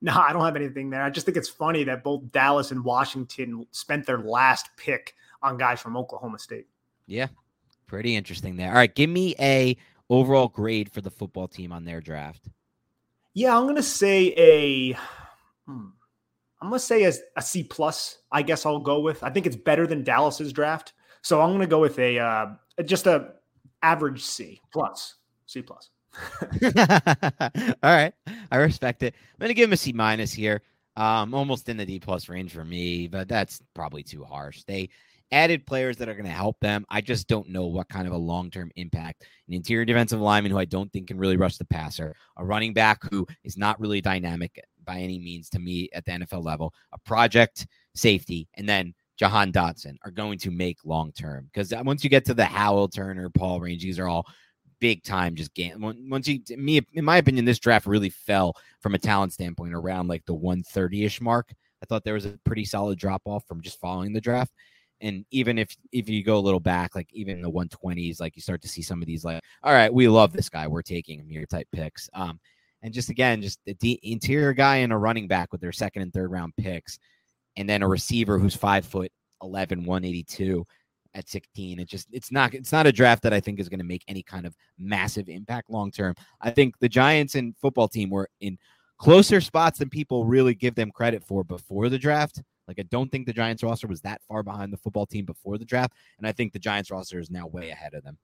No, 0.00 0.12
I 0.12 0.32
don't 0.32 0.44
have 0.44 0.56
anything 0.56 0.90
there. 0.90 1.02
I 1.02 1.10
just 1.10 1.24
think 1.26 1.36
it's 1.36 1.48
funny 1.48 1.84
that 1.84 2.04
both 2.04 2.30
Dallas 2.32 2.70
and 2.70 2.84
Washington 2.84 3.66
spent 3.70 4.06
their 4.06 4.18
last 4.18 4.68
pick 4.76 5.14
on 5.42 5.56
guys 5.56 5.80
from 5.80 5.96
Oklahoma 5.96 6.38
State. 6.38 6.66
Yeah, 7.06 7.28
pretty 7.86 8.16
interesting 8.16 8.56
there. 8.56 8.68
All 8.70 8.76
right, 8.76 8.94
give 8.94 9.10
me 9.10 9.34
a 9.38 9.76
overall 10.10 10.48
grade 10.48 10.90
for 10.92 11.00
the 11.00 11.10
football 11.10 11.48
team 11.48 11.72
on 11.72 11.84
their 11.84 12.00
draft. 12.00 12.48
Yeah, 13.34 13.56
I'm 13.56 13.66
gonna 13.66 13.82
say 13.82 14.34
a. 14.36 14.92
Hmm, 15.66 15.88
I'm 16.60 16.68
gonna 16.68 16.78
say 16.78 17.04
a, 17.04 17.12
a 17.36 17.42
C 17.42 17.62
plus. 17.62 18.18
I 18.30 18.42
guess 18.42 18.66
I'll 18.66 18.80
go 18.80 19.00
with. 19.00 19.22
I 19.22 19.30
think 19.30 19.46
it's 19.46 19.56
better 19.56 19.86
than 19.86 20.04
Dallas's 20.04 20.52
draft. 20.52 20.92
So 21.24 21.40
I'm 21.40 21.48
going 21.48 21.60
to 21.60 21.66
go 21.66 21.80
with 21.80 21.98
a 21.98 22.18
uh, 22.18 22.46
just 22.84 23.06
a 23.06 23.32
average 23.82 24.22
C 24.22 24.60
plus, 24.70 25.14
C 25.46 25.62
plus. 25.62 25.88
All 26.62 27.74
right, 27.82 28.12
I 28.52 28.56
respect 28.58 29.02
it. 29.02 29.14
I'm 29.14 29.38
going 29.40 29.48
to 29.48 29.54
give 29.54 29.70
him 29.70 29.72
a 29.72 29.78
C 29.78 29.94
minus 29.94 30.34
here. 30.34 30.60
Um, 30.96 31.34
almost 31.34 31.68
in 31.70 31.78
the 31.78 31.86
D 31.86 31.98
plus 31.98 32.28
range 32.28 32.52
for 32.52 32.64
me, 32.64 33.08
but 33.08 33.26
that's 33.26 33.62
probably 33.72 34.02
too 34.02 34.22
harsh. 34.22 34.64
They 34.64 34.90
added 35.32 35.66
players 35.66 35.96
that 35.96 36.08
are 36.08 36.14
going 36.14 36.26
to 36.26 36.30
help 36.30 36.58
them. 36.60 36.84
I 36.88 37.00
just 37.00 37.28
don't 37.28 37.48
know 37.48 37.66
what 37.66 37.88
kind 37.88 38.06
of 38.06 38.12
a 38.12 38.18
long 38.18 38.50
term 38.50 38.70
impact. 38.76 39.24
An 39.48 39.54
interior 39.54 39.84
defensive 39.84 40.20
lineman 40.20 40.52
who 40.52 40.58
I 40.58 40.64
don't 40.64 40.92
think 40.92 41.08
can 41.08 41.18
really 41.18 41.36
rush 41.36 41.56
the 41.56 41.64
passer, 41.64 42.14
a 42.36 42.44
running 42.44 42.72
back 42.72 43.02
who 43.10 43.26
is 43.42 43.56
not 43.56 43.80
really 43.80 44.00
dynamic 44.00 44.62
by 44.84 44.98
any 44.98 45.18
means 45.18 45.48
to 45.50 45.58
me 45.58 45.88
at 45.92 46.04
the 46.04 46.12
NFL 46.12 46.44
level, 46.44 46.72
a 46.92 46.98
project 46.98 47.66
safety, 47.94 48.48
and 48.54 48.68
then 48.68 48.94
Jahan 49.16 49.52
Dotson 49.52 49.96
are 50.04 50.10
going 50.10 50.38
to 50.40 50.50
make 50.50 50.78
long 50.84 51.12
term 51.12 51.46
because 51.52 51.72
uh, 51.72 51.82
once 51.84 52.02
you 52.02 52.10
get 52.10 52.24
to 52.26 52.34
the 52.34 52.44
Howell, 52.44 52.88
Turner, 52.88 53.30
Paul 53.30 53.60
range, 53.60 53.82
these 53.82 53.98
are 53.98 54.08
all 54.08 54.26
big 54.80 55.02
time. 55.04 55.34
Just 55.34 55.54
game. 55.54 55.80
Once 55.80 56.28
you, 56.28 56.40
me, 56.56 56.80
in 56.92 57.04
my 57.04 57.18
opinion, 57.18 57.44
this 57.44 57.58
draft 57.58 57.86
really 57.86 58.10
fell 58.10 58.54
from 58.80 58.94
a 58.94 58.98
talent 58.98 59.32
standpoint 59.32 59.74
around 59.74 60.08
like 60.08 60.24
the 60.26 60.34
130 60.34 61.04
ish 61.04 61.20
mark. 61.20 61.54
I 61.82 61.86
thought 61.86 62.04
there 62.04 62.14
was 62.14 62.26
a 62.26 62.38
pretty 62.44 62.64
solid 62.64 62.98
drop 62.98 63.22
off 63.24 63.44
from 63.46 63.60
just 63.60 63.80
following 63.80 64.12
the 64.12 64.20
draft. 64.20 64.52
And 65.04 65.24
even 65.30 65.58
if 65.58 65.76
if 65.92 66.08
you 66.08 66.24
go 66.24 66.38
a 66.38 66.40
little 66.40 66.60
back, 66.60 66.96
like 66.96 67.08
even 67.12 67.36
in 67.36 67.42
the 67.42 67.50
120s, 67.50 68.20
like 68.20 68.34
you 68.34 68.42
start 68.42 68.62
to 68.62 68.68
see 68.68 68.82
some 68.82 69.02
of 69.02 69.06
these 69.06 69.24
like, 69.24 69.40
all 69.62 69.72
right, 69.72 69.92
we 69.92 70.08
love 70.08 70.32
this 70.32 70.48
guy, 70.48 70.66
we're 70.66 70.82
taking 70.82 71.20
him 71.20 71.28
here 71.28 71.46
type 71.46 71.68
picks. 71.72 72.08
Um, 72.14 72.40
and 72.82 72.92
just 72.92 73.10
again, 73.10 73.40
just 73.40 73.60
the 73.64 74.00
interior 74.02 74.52
guy 74.52 74.76
and 74.76 74.92
a 74.92 74.96
running 74.96 75.28
back 75.28 75.52
with 75.52 75.60
their 75.60 75.72
second 75.72 76.02
and 76.02 76.12
third 76.12 76.30
round 76.30 76.54
picks 76.56 76.98
and 77.56 77.68
then 77.68 77.82
a 77.82 77.88
receiver 77.88 78.38
who's 78.38 78.56
five 78.56 78.84
foot 78.84 79.12
11, 79.42 79.84
182 79.84 80.66
at 81.14 81.28
16. 81.28 81.78
It 81.78 81.88
just 81.88 82.08
it's 82.10 82.32
not 82.32 82.54
it's 82.54 82.72
not 82.72 82.86
a 82.86 82.92
draft 82.92 83.22
that 83.22 83.32
I 83.32 83.40
think 83.40 83.60
is 83.60 83.68
going 83.68 83.78
to 83.78 83.84
make 83.84 84.04
any 84.08 84.22
kind 84.22 84.46
of 84.46 84.56
massive 84.78 85.28
impact 85.28 85.70
long 85.70 85.90
term. 85.90 86.14
I 86.40 86.50
think 86.50 86.78
the 86.78 86.88
Giants 86.88 87.34
and 87.34 87.54
football 87.58 87.88
team 87.88 88.10
were 88.10 88.28
in 88.40 88.58
closer 88.98 89.40
spots 89.40 89.78
than 89.78 89.90
people 89.90 90.24
really 90.24 90.54
give 90.54 90.74
them 90.74 90.90
credit 90.90 91.22
for 91.22 91.44
before 91.44 91.88
the 91.88 91.98
draft. 91.98 92.42
Like 92.68 92.78
I 92.78 92.82
don't 92.82 93.10
think 93.10 93.26
the 93.26 93.32
Giants 93.32 93.62
roster 93.62 93.86
was 93.86 94.00
that 94.02 94.22
far 94.28 94.42
behind 94.42 94.72
the 94.72 94.76
football 94.76 95.06
team 95.06 95.24
before 95.24 95.58
the 95.58 95.64
draft, 95.64 95.94
and 96.18 96.26
I 96.26 96.32
think 96.32 96.52
the 96.52 96.58
Giants 96.58 96.90
roster 96.90 97.18
is 97.18 97.30
now 97.30 97.46
way 97.46 97.70
ahead 97.70 97.94
of 97.94 98.04
them. 98.04 98.18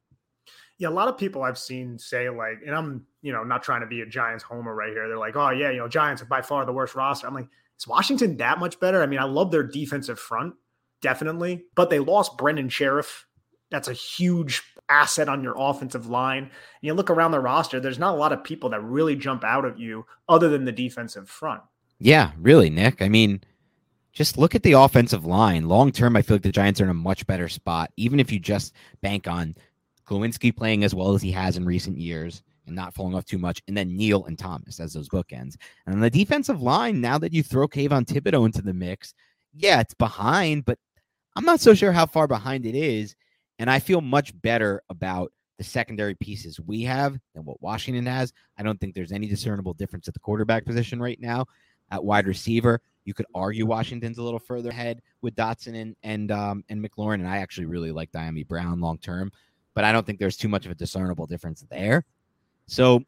Yeah, 0.78 0.88
a 0.88 0.90
lot 0.90 1.08
of 1.08 1.18
people 1.18 1.42
I've 1.42 1.58
seen 1.58 1.98
say 1.98 2.28
like, 2.30 2.58
and 2.66 2.74
I'm 2.74 3.06
you 3.22 3.32
know 3.32 3.44
not 3.44 3.62
trying 3.62 3.82
to 3.82 3.86
be 3.86 4.00
a 4.00 4.06
Giants 4.06 4.42
homer 4.42 4.74
right 4.74 4.92
here. 4.92 5.08
They're 5.08 5.18
like, 5.18 5.36
oh 5.36 5.50
yeah, 5.50 5.70
you 5.70 5.78
know 5.78 5.88
Giants 5.88 6.22
are 6.22 6.26
by 6.26 6.42
far 6.42 6.64
the 6.64 6.72
worst 6.72 6.94
roster. 6.94 7.26
I'm 7.26 7.34
like, 7.34 7.48
is 7.78 7.86
Washington 7.86 8.36
that 8.38 8.58
much 8.58 8.80
better? 8.80 9.02
I 9.02 9.06
mean, 9.06 9.20
I 9.20 9.24
love 9.24 9.50
their 9.50 9.62
defensive 9.62 10.18
front, 10.18 10.54
definitely, 11.02 11.64
but 11.74 11.90
they 11.90 11.98
lost 11.98 12.38
Brandon 12.38 12.68
Scherff. 12.68 13.24
That's 13.70 13.88
a 13.88 13.92
huge 13.92 14.62
asset 14.88 15.28
on 15.28 15.44
your 15.44 15.54
offensive 15.56 16.08
line. 16.08 16.42
And 16.42 16.50
you 16.82 16.92
look 16.94 17.08
around 17.08 17.30
the 17.30 17.40
roster, 17.40 17.78
there's 17.78 18.00
not 18.00 18.14
a 18.14 18.18
lot 18.18 18.32
of 18.32 18.42
people 18.42 18.68
that 18.70 18.82
really 18.82 19.14
jump 19.14 19.44
out 19.44 19.64
at 19.64 19.78
you 19.78 20.04
other 20.28 20.48
than 20.48 20.64
the 20.64 20.72
defensive 20.72 21.28
front. 21.28 21.62
Yeah, 22.00 22.32
really, 22.38 22.68
Nick. 22.68 23.00
I 23.00 23.08
mean, 23.08 23.42
just 24.12 24.38
look 24.38 24.54
at 24.54 24.62
the 24.62 24.72
offensive 24.72 25.24
line. 25.24 25.68
Long 25.68 25.92
term, 25.92 26.16
I 26.16 26.22
feel 26.22 26.36
like 26.36 26.42
the 26.42 26.52
Giants 26.52 26.80
are 26.80 26.84
in 26.84 26.90
a 26.90 26.94
much 26.94 27.26
better 27.26 27.48
spot, 27.48 27.90
even 27.96 28.20
if 28.20 28.32
you 28.32 28.38
just 28.38 28.74
bank 29.00 29.28
on 29.28 29.54
Glowinski 30.06 30.54
playing 30.54 30.84
as 30.84 30.94
well 30.94 31.14
as 31.14 31.22
he 31.22 31.30
has 31.32 31.56
in 31.56 31.64
recent 31.64 31.96
years 31.96 32.42
and 32.66 32.74
not 32.74 32.94
falling 32.94 33.14
off 33.14 33.24
too 33.24 33.38
much, 33.38 33.62
and 33.68 33.76
then 33.76 33.96
Neal 33.96 34.24
and 34.24 34.38
Thomas 34.38 34.80
as 34.80 34.92
those 34.92 35.08
bookends. 35.08 35.56
And 35.86 35.94
on 35.94 36.00
the 36.00 36.10
defensive 36.10 36.62
line, 36.62 37.00
now 37.00 37.18
that 37.18 37.32
you 37.32 37.42
throw 37.42 37.68
Kayvon 37.68 38.04
Thibodeaux 38.04 38.46
into 38.46 38.62
the 38.62 38.74
mix, 38.74 39.14
yeah, 39.54 39.80
it's 39.80 39.94
behind, 39.94 40.64
but 40.64 40.78
I'm 41.36 41.44
not 41.44 41.60
so 41.60 41.74
sure 41.74 41.92
how 41.92 42.06
far 42.06 42.26
behind 42.26 42.66
it 42.66 42.74
is. 42.74 43.14
And 43.58 43.70
I 43.70 43.78
feel 43.78 44.00
much 44.00 44.38
better 44.40 44.82
about 44.88 45.32
the 45.58 45.64
secondary 45.64 46.14
pieces 46.14 46.58
we 46.58 46.82
have 46.82 47.18
than 47.34 47.44
what 47.44 47.60
Washington 47.60 48.06
has. 48.06 48.32
I 48.56 48.62
don't 48.62 48.80
think 48.80 48.94
there's 48.94 49.12
any 49.12 49.26
discernible 49.26 49.74
difference 49.74 50.08
at 50.08 50.14
the 50.14 50.20
quarterback 50.20 50.64
position 50.64 51.00
right 51.00 51.20
now. 51.20 51.46
At 51.90 52.04
wide 52.04 52.26
receiver, 52.26 52.80
you 53.04 53.14
could 53.14 53.26
argue 53.34 53.66
Washington's 53.66 54.18
a 54.18 54.22
little 54.22 54.38
further 54.38 54.70
ahead 54.70 55.00
with 55.22 55.34
Dotson 55.34 55.80
and 55.80 55.96
and 56.02 56.30
um, 56.30 56.64
and 56.68 56.84
McLaurin, 56.84 57.14
and 57.14 57.28
I 57.28 57.38
actually 57.38 57.66
really 57.66 57.92
like 57.92 58.12
Dyami 58.12 58.46
Brown 58.46 58.80
long 58.80 58.98
term, 58.98 59.32
but 59.74 59.84
I 59.84 59.92
don't 59.92 60.06
think 60.06 60.18
there's 60.18 60.36
too 60.36 60.48
much 60.48 60.66
of 60.66 60.72
a 60.72 60.74
discernible 60.74 61.26
difference 61.26 61.64
there. 61.70 62.04
So 62.66 63.02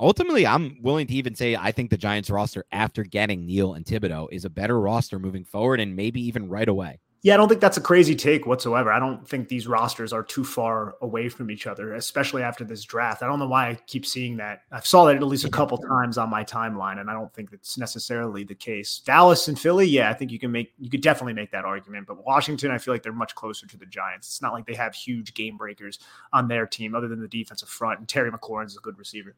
ultimately, 0.00 0.46
I'm 0.46 0.78
willing 0.82 1.06
to 1.06 1.14
even 1.14 1.34
say 1.34 1.56
I 1.56 1.72
think 1.72 1.90
the 1.90 1.96
Giants 1.96 2.30
roster 2.30 2.64
after 2.72 3.02
getting 3.02 3.46
Neal 3.46 3.74
and 3.74 3.84
Thibodeaux 3.84 4.28
is 4.30 4.44
a 4.44 4.50
better 4.50 4.80
roster 4.80 5.18
moving 5.18 5.44
forward 5.44 5.80
and 5.80 5.94
maybe 5.94 6.20
even 6.20 6.48
right 6.48 6.68
away. 6.68 6.98
Yeah, 7.26 7.34
I 7.34 7.38
don't 7.38 7.48
think 7.48 7.60
that's 7.60 7.76
a 7.76 7.80
crazy 7.80 8.14
take 8.14 8.46
whatsoever. 8.46 8.92
I 8.92 9.00
don't 9.00 9.26
think 9.26 9.48
these 9.48 9.66
rosters 9.66 10.12
are 10.12 10.22
too 10.22 10.44
far 10.44 10.94
away 11.02 11.28
from 11.28 11.50
each 11.50 11.66
other, 11.66 11.94
especially 11.94 12.44
after 12.44 12.62
this 12.62 12.84
draft. 12.84 13.20
I 13.20 13.26
don't 13.26 13.40
know 13.40 13.48
why 13.48 13.70
I 13.70 13.74
keep 13.88 14.06
seeing 14.06 14.36
that. 14.36 14.62
I 14.70 14.78
saw 14.78 15.06
that 15.06 15.16
at 15.16 15.22
least 15.24 15.44
a 15.44 15.50
couple 15.50 15.76
times 15.76 16.18
on 16.18 16.30
my 16.30 16.44
timeline, 16.44 17.00
and 17.00 17.10
I 17.10 17.14
don't 17.14 17.34
think 17.34 17.50
that's 17.50 17.78
necessarily 17.78 18.44
the 18.44 18.54
case. 18.54 19.00
Dallas 19.04 19.48
and 19.48 19.58
Philly, 19.58 19.88
yeah, 19.88 20.08
I 20.08 20.14
think 20.14 20.30
you 20.30 20.38
can 20.38 20.52
make 20.52 20.72
you 20.78 20.88
could 20.88 21.00
definitely 21.00 21.32
make 21.32 21.50
that 21.50 21.64
argument. 21.64 22.06
But 22.06 22.24
Washington, 22.24 22.70
I 22.70 22.78
feel 22.78 22.94
like 22.94 23.02
they're 23.02 23.12
much 23.12 23.34
closer 23.34 23.66
to 23.66 23.76
the 23.76 23.86
Giants. 23.86 24.28
It's 24.28 24.40
not 24.40 24.52
like 24.52 24.64
they 24.64 24.76
have 24.76 24.94
huge 24.94 25.34
game 25.34 25.56
breakers 25.56 25.98
on 26.32 26.46
their 26.46 26.64
team, 26.64 26.94
other 26.94 27.08
than 27.08 27.20
the 27.20 27.26
defensive 27.26 27.68
front. 27.68 27.98
And 27.98 28.08
Terry 28.08 28.30
McLaurin's 28.30 28.76
a 28.76 28.80
good 28.80 29.00
receiver. 29.00 29.34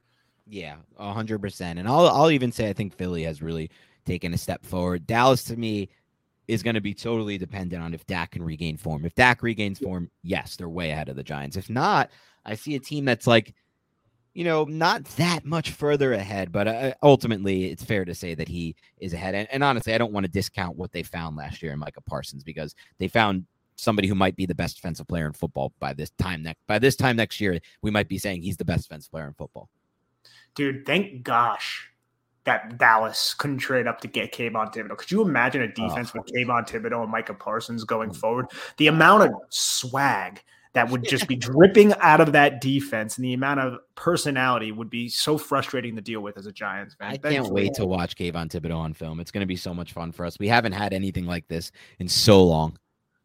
Yeah, 0.47 0.77
hundred 0.99 1.39
percent. 1.39 1.79
And 1.79 1.89
I'll 1.89 2.07
I'll 2.09 2.31
even 2.31 2.53
say 2.53 2.69
I 2.69 2.75
think 2.75 2.95
Philly 2.95 3.23
has 3.23 3.41
really 3.41 3.71
taken 4.05 4.35
a 4.35 4.39
step 4.39 4.63
forward. 4.63 5.07
Dallas 5.07 5.43
to 5.45 5.57
me 5.57 5.89
is 6.49 6.63
going 6.63 6.75
to 6.75 6.81
be 6.81 6.95
totally 6.95 7.37
dependent 7.37 7.83
on 7.83 7.93
if 7.95 8.07
Dak 8.07 8.33
can 8.33 8.43
regain 8.43 8.79
form. 8.79 9.05
If 9.05 9.15
Dak 9.15 9.43
regains 9.43 9.79
form, 9.79 10.11
yes, 10.23 10.57
they're 10.57 10.69
way 10.69 10.91
ahead 10.91 11.11
of 11.11 11.17
the 11.17 11.23
Giants. 11.23 11.57
If 11.57 11.69
not, 11.69 12.11
I 12.45 12.55
see 12.55 12.75
a 12.75 12.81
team 12.81 13.05
that's 13.05 13.27
like, 13.27 13.55
you 14.33 14.45
know, 14.45 14.65
not 14.65 15.05
that 15.17 15.45
much 15.45 15.71
further 15.71 16.15
ahead, 16.15 16.51
but 16.51 16.67
uh, 16.67 16.95
ultimately 17.03 17.67
it's 17.67 17.85
fair 17.85 18.07
to 18.07 18.15
say 18.15 18.35
that 18.35 18.49
he 18.49 18.77
is 18.97 19.13
ahead. 19.13 19.35
And, 19.35 19.47
and 19.53 19.63
honestly, 19.63 19.93
I 19.93 19.99
don't 19.99 20.13
want 20.13 20.25
to 20.25 20.33
discount 20.33 20.77
what 20.77 20.91
they 20.91 21.03
found 21.03 21.37
last 21.37 21.63
year 21.63 21.73
in 21.73 21.79
Micah 21.79 22.01
Parsons 22.01 22.43
because 22.43 22.75
they 22.99 23.09
found 23.09 23.45
somebody 23.77 24.09
who 24.09 24.15
might 24.15 24.35
be 24.35 24.47
the 24.47 24.55
best 24.55 24.77
defensive 24.77 25.07
player 25.07 25.27
in 25.27 25.33
football 25.33 25.73
by 25.79 25.93
this 25.93 26.11
time 26.19 26.43
next 26.43 26.59
by 26.67 26.79
this 26.79 26.97
time 26.97 27.17
next 27.17 27.41
year. 27.41 27.61
We 27.83 27.91
might 27.91 28.09
be 28.09 28.19
saying 28.19 28.43
he's 28.43 28.57
the 28.57 28.65
best 28.65 28.89
defensive 28.89 29.11
player 29.11 29.27
in 29.27 29.35
football. 29.35 29.69
Dude, 30.55 30.87
thank 30.87 31.23
gosh 31.23 31.91
that 32.49 32.79
Dallas 32.79 33.35
couldn't 33.35 33.59
trade 33.59 33.87
up 33.87 34.01
to 34.01 34.09
get 34.09 34.33
Kayvon 34.33 34.73
Thibodeaux. 34.73 34.97
Could 34.97 35.11
you 35.11 35.21
imagine 35.21 35.61
a 35.61 35.67
oh, 35.67 35.89
defense 35.89 36.13
oh. 36.15 36.21
with 36.21 36.33
Kayvon 36.35 36.67
Thibodeaux 36.67 37.03
and 37.03 37.13
Micah 37.13 37.35
Parsons 37.35 37.85
going 37.85 38.09
mm. 38.09 38.17
forward? 38.17 38.47
The 38.79 38.87
amount 38.87 39.25
of 39.25 39.33
swag 39.51 40.43
that 40.73 40.89
would 40.91 41.05
just 41.05 41.29
be 41.29 41.37
dripping 41.51 41.93
out 42.01 42.23
of 42.23 42.33
that 42.33 42.63
defense 42.63 43.19
and 43.19 43.25
the 43.25 43.35
amount 43.35 43.61
of 43.61 43.79
personality 43.97 44.73
would 44.73 44.89
be 44.89 45.11
so 45.11 45.37
frustrating 45.37 45.95
to 45.97 46.01
deal 46.01 46.21
with 46.23 46.39
as 46.39 46.47
a 46.47 46.53
Giants 46.53 46.95
fan. 46.95 47.13
I 47.13 47.19
can't 47.19 47.49
wait 47.49 47.75
to 47.75 47.85
watch 47.85 48.17
Kayvon 48.17 48.49
Thibodeaux 48.49 48.79
on 48.79 48.95
film. 48.95 49.21
It's 49.21 49.31
going 49.31 49.43
to 49.43 49.47
be 49.47 49.57
so 49.57 49.75
much 49.75 49.93
fun 49.93 50.11
for 50.13 50.25
us. 50.25 50.39
We 50.39 50.49
haven't 50.49 50.73
had 50.73 50.95
anything 50.95 51.27
like 51.27 51.49
this 51.49 51.71
in 51.99 52.09
so 52.09 52.43
long. 52.43 52.79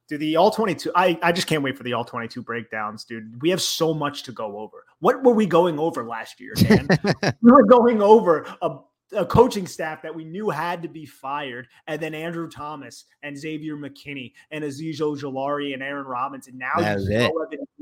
Dude, 0.09 0.19
the 0.19 0.35
all 0.35 0.51
22, 0.51 0.91
I, 0.95 1.17
I 1.23 1.31
just 1.31 1.47
can't 1.47 1.63
wait 1.63 1.77
for 1.77 1.83
the 1.83 1.93
all 1.93 2.03
22 2.03 2.41
breakdowns, 2.41 3.05
dude. 3.05 3.41
We 3.41 3.49
have 3.51 3.61
so 3.61 3.93
much 3.93 4.23
to 4.23 4.33
go 4.33 4.57
over. 4.59 4.83
What 4.99 5.23
were 5.23 5.33
we 5.33 5.45
going 5.45 5.79
over 5.79 6.03
last 6.03 6.41
year, 6.41 6.53
Dan? 6.55 6.89
we 7.41 7.51
were 7.51 7.63
going 7.63 8.01
over 8.01 8.45
a 8.61 8.79
a 9.15 9.25
coaching 9.25 9.67
staff 9.67 10.01
that 10.01 10.13
we 10.13 10.23
knew 10.23 10.49
had 10.49 10.81
to 10.83 10.87
be 10.87 11.05
fired, 11.05 11.67
and 11.87 12.01
then 12.01 12.13
Andrew 12.13 12.49
Thomas 12.49 13.05
and 13.21 13.37
Xavier 13.37 13.77
McKinney 13.77 14.33
and 14.51 14.63
Azeez 14.63 14.99
Ojulari 14.99 15.73
and 15.73 15.83
Aaron 15.83 16.05
Robinson. 16.05 16.57
Now, 16.57 16.71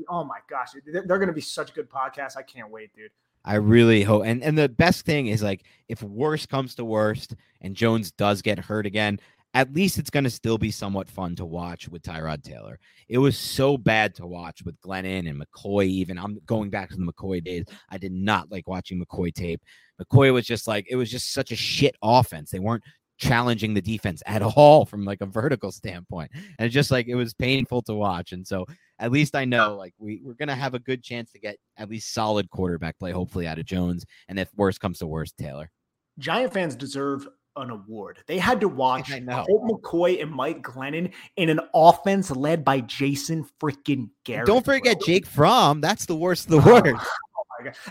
oh 0.09 0.23
my 0.23 0.39
gosh, 0.49 0.69
they're, 0.85 1.03
they're 1.05 1.17
going 1.17 1.27
to 1.27 1.33
be 1.33 1.41
such 1.41 1.71
a 1.71 1.73
good 1.73 1.89
podcast. 1.89 2.37
I 2.37 2.43
can't 2.43 2.69
wait, 2.69 2.93
dude. 2.93 3.11
I 3.43 3.55
really 3.55 4.03
hope. 4.03 4.23
And 4.25 4.43
and 4.43 4.57
the 4.57 4.69
best 4.69 5.05
thing 5.05 5.27
is 5.27 5.41
like 5.41 5.63
if 5.89 6.03
worst 6.03 6.49
comes 6.49 6.75
to 6.75 6.85
worst 6.85 7.35
and 7.61 7.75
Jones 7.75 8.11
does 8.11 8.41
get 8.41 8.59
hurt 8.59 8.85
again, 8.85 9.19
at 9.53 9.73
least 9.73 9.97
it's 9.97 10.09
going 10.09 10.23
to 10.23 10.29
still 10.29 10.57
be 10.57 10.71
somewhat 10.71 11.09
fun 11.09 11.35
to 11.35 11.45
watch 11.45 11.89
with 11.89 12.03
Tyrod 12.03 12.43
Taylor. 12.43 12.79
It 13.09 13.17
was 13.17 13.37
so 13.37 13.77
bad 13.77 14.15
to 14.15 14.25
watch 14.25 14.63
with 14.63 14.79
Glennon 14.81 15.29
and 15.29 15.41
McCoy. 15.41 15.87
Even 15.87 16.17
I'm 16.17 16.39
going 16.45 16.69
back 16.69 16.89
to 16.89 16.97
the 16.97 17.11
McCoy 17.11 17.43
days. 17.43 17.65
I 17.89 17.97
did 17.97 18.13
not 18.13 18.51
like 18.51 18.67
watching 18.67 19.03
McCoy 19.03 19.33
tape. 19.33 19.61
McCoy 20.01 20.33
was 20.33 20.45
just 20.45 20.67
like 20.67 20.85
it 20.89 20.95
was 20.95 21.09
just 21.09 21.33
such 21.33 21.51
a 21.51 21.55
shit 21.55 21.95
offense. 22.01 22.51
They 22.51 22.59
weren't 22.59 22.83
challenging 23.17 23.73
the 23.73 23.81
defense 23.81 24.23
at 24.25 24.41
all 24.55 24.85
from 24.85 25.05
like 25.05 25.21
a 25.21 25.25
vertical 25.25 25.71
standpoint, 25.71 26.31
and 26.33 26.65
it's 26.65 26.73
just 26.73 26.91
like 26.91 27.07
it 27.07 27.15
was 27.15 27.33
painful 27.33 27.81
to 27.83 27.93
watch. 27.93 28.31
And 28.31 28.45
so 28.45 28.65
at 28.99 29.11
least 29.11 29.35
I 29.35 29.45
know 29.45 29.75
like 29.75 29.93
we 29.97 30.21
we're 30.23 30.33
gonna 30.33 30.55
have 30.55 30.73
a 30.73 30.79
good 30.79 31.03
chance 31.03 31.31
to 31.31 31.39
get 31.39 31.57
at 31.77 31.89
least 31.89 32.13
solid 32.13 32.49
quarterback 32.49 32.97
play, 32.99 33.11
hopefully 33.11 33.47
out 33.47 33.59
of 33.59 33.65
Jones, 33.65 34.05
and 34.27 34.39
if 34.39 34.49
worst 34.55 34.79
comes 34.79 34.99
to 34.99 35.07
worst, 35.07 35.37
Taylor. 35.37 35.71
Giant 36.19 36.53
fans 36.53 36.75
deserve 36.75 37.27
an 37.57 37.69
award. 37.69 38.19
They 38.27 38.37
had 38.37 38.61
to 38.61 38.67
watch 38.67 39.09
Colt 39.09 39.63
McCoy 39.69 40.21
and 40.21 40.31
Mike 40.31 40.61
Glennon 40.61 41.11
in 41.35 41.49
an 41.49 41.59
offense 41.73 42.31
led 42.31 42.63
by 42.63 42.81
Jason 42.81 43.45
freaking 43.61 44.09
Garrett. 44.23 44.47
Don't 44.47 44.63
forget 44.63 44.99
bro. 44.99 45.05
Jake 45.05 45.25
Fromm. 45.25 45.81
That's 45.81 46.05
the 46.05 46.15
worst 46.15 46.45
of 46.45 46.51
the 46.51 46.59
worst. 46.59 47.05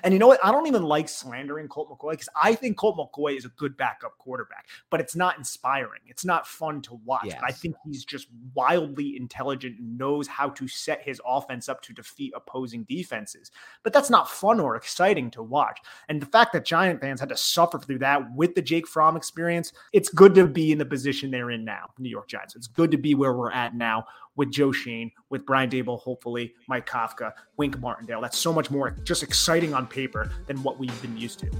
And 0.02 0.12
you 0.12 0.20
know 0.20 0.28
what? 0.28 0.44
I 0.44 0.52
don't 0.52 0.66
even 0.66 0.82
like 0.82 1.08
slandering 1.08 1.68
Colt 1.68 1.90
McCoy 1.90 2.12
because 2.12 2.28
I 2.40 2.54
think 2.54 2.76
Colt 2.76 2.96
McCoy 2.96 3.36
is 3.36 3.44
a 3.44 3.50
good 3.50 3.76
backup 3.76 4.16
quarterback, 4.18 4.66
but 4.90 5.00
it's 5.00 5.16
not 5.16 5.38
inspiring. 5.38 6.00
It's 6.06 6.24
not 6.24 6.46
fun 6.46 6.82
to 6.82 6.94
watch. 7.04 7.26
Yes. 7.26 7.40
I 7.42 7.52
think 7.52 7.76
he's 7.84 8.04
just 8.04 8.28
wildly 8.54 9.16
intelligent 9.16 9.78
and 9.78 9.98
knows 9.98 10.26
how 10.26 10.50
to 10.50 10.68
set 10.68 11.02
his 11.02 11.20
offense 11.26 11.68
up 11.68 11.82
to 11.82 11.92
defeat 11.92 12.32
opposing 12.36 12.84
defenses. 12.84 13.50
But 13.82 13.92
that's 13.92 14.10
not 14.10 14.30
fun 14.30 14.60
or 14.60 14.76
exciting 14.76 15.30
to 15.32 15.42
watch. 15.42 15.78
And 16.08 16.20
the 16.20 16.26
fact 16.26 16.52
that 16.52 16.64
Giant 16.64 17.00
fans 17.00 17.20
had 17.20 17.28
to 17.30 17.36
suffer 17.36 17.78
through 17.78 17.98
that 18.00 18.34
with 18.34 18.54
the 18.54 18.62
Jake 18.62 18.86
Fromm 18.86 19.16
experience, 19.16 19.72
it's 19.92 20.08
good 20.08 20.34
to 20.34 20.46
be 20.46 20.72
in 20.72 20.78
the 20.78 20.84
position 20.84 21.30
they're 21.30 21.50
in 21.50 21.64
now, 21.64 21.90
New 21.98 22.10
York 22.10 22.28
Giants. 22.28 22.56
It's 22.56 22.66
good 22.66 22.90
to 22.90 22.98
be 22.98 23.14
where 23.14 23.32
we're 23.32 23.52
at 23.52 23.74
now 23.74 24.04
with 24.40 24.50
Joe 24.50 24.72
Schoen, 24.72 25.12
with 25.28 25.44
Brian 25.44 25.68
Daboll, 25.68 26.00
hopefully, 26.00 26.54
Mike 26.66 26.88
Kafka, 26.88 27.32
Wink 27.58 27.78
Martindale. 27.78 28.22
That's 28.22 28.38
so 28.38 28.54
much 28.54 28.70
more 28.70 28.96
just 29.04 29.22
exciting 29.22 29.74
on 29.74 29.86
paper 29.86 30.30
than 30.46 30.62
what 30.62 30.78
we've 30.78 31.02
been 31.02 31.14
used 31.14 31.38
to. 31.40 31.50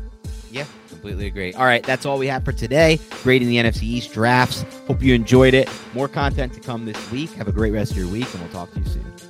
Yeah, 0.51 0.64
completely 0.89 1.26
agree. 1.26 1.53
All 1.53 1.66
right, 1.66 1.83
that's 1.83 2.07
all 2.07 2.18
we 2.18 2.26
have 2.28 2.43
for 2.43 2.53
today. 2.53 2.99
Grading 3.22 3.49
the 3.49 3.57
NFC 3.59 3.83
East 3.83 4.14
drafts. 4.14 4.64
Hope 4.87 5.03
you 5.03 5.12
enjoyed 5.12 5.53
it. 5.53 5.68
More 5.93 6.09
content 6.09 6.55
to 6.55 6.61
come 6.61 6.87
this 6.87 7.11
week. 7.11 7.31
Have 7.33 7.49
a 7.49 7.53
great 7.53 7.72
rest 7.72 7.93
of 7.93 7.99
your 7.99 8.09
week, 8.09 8.33
and 8.33 8.43
we'll 8.43 8.51
talk 8.51 8.72
to 8.72 8.81
you 8.81 8.87
soon. 8.87 9.30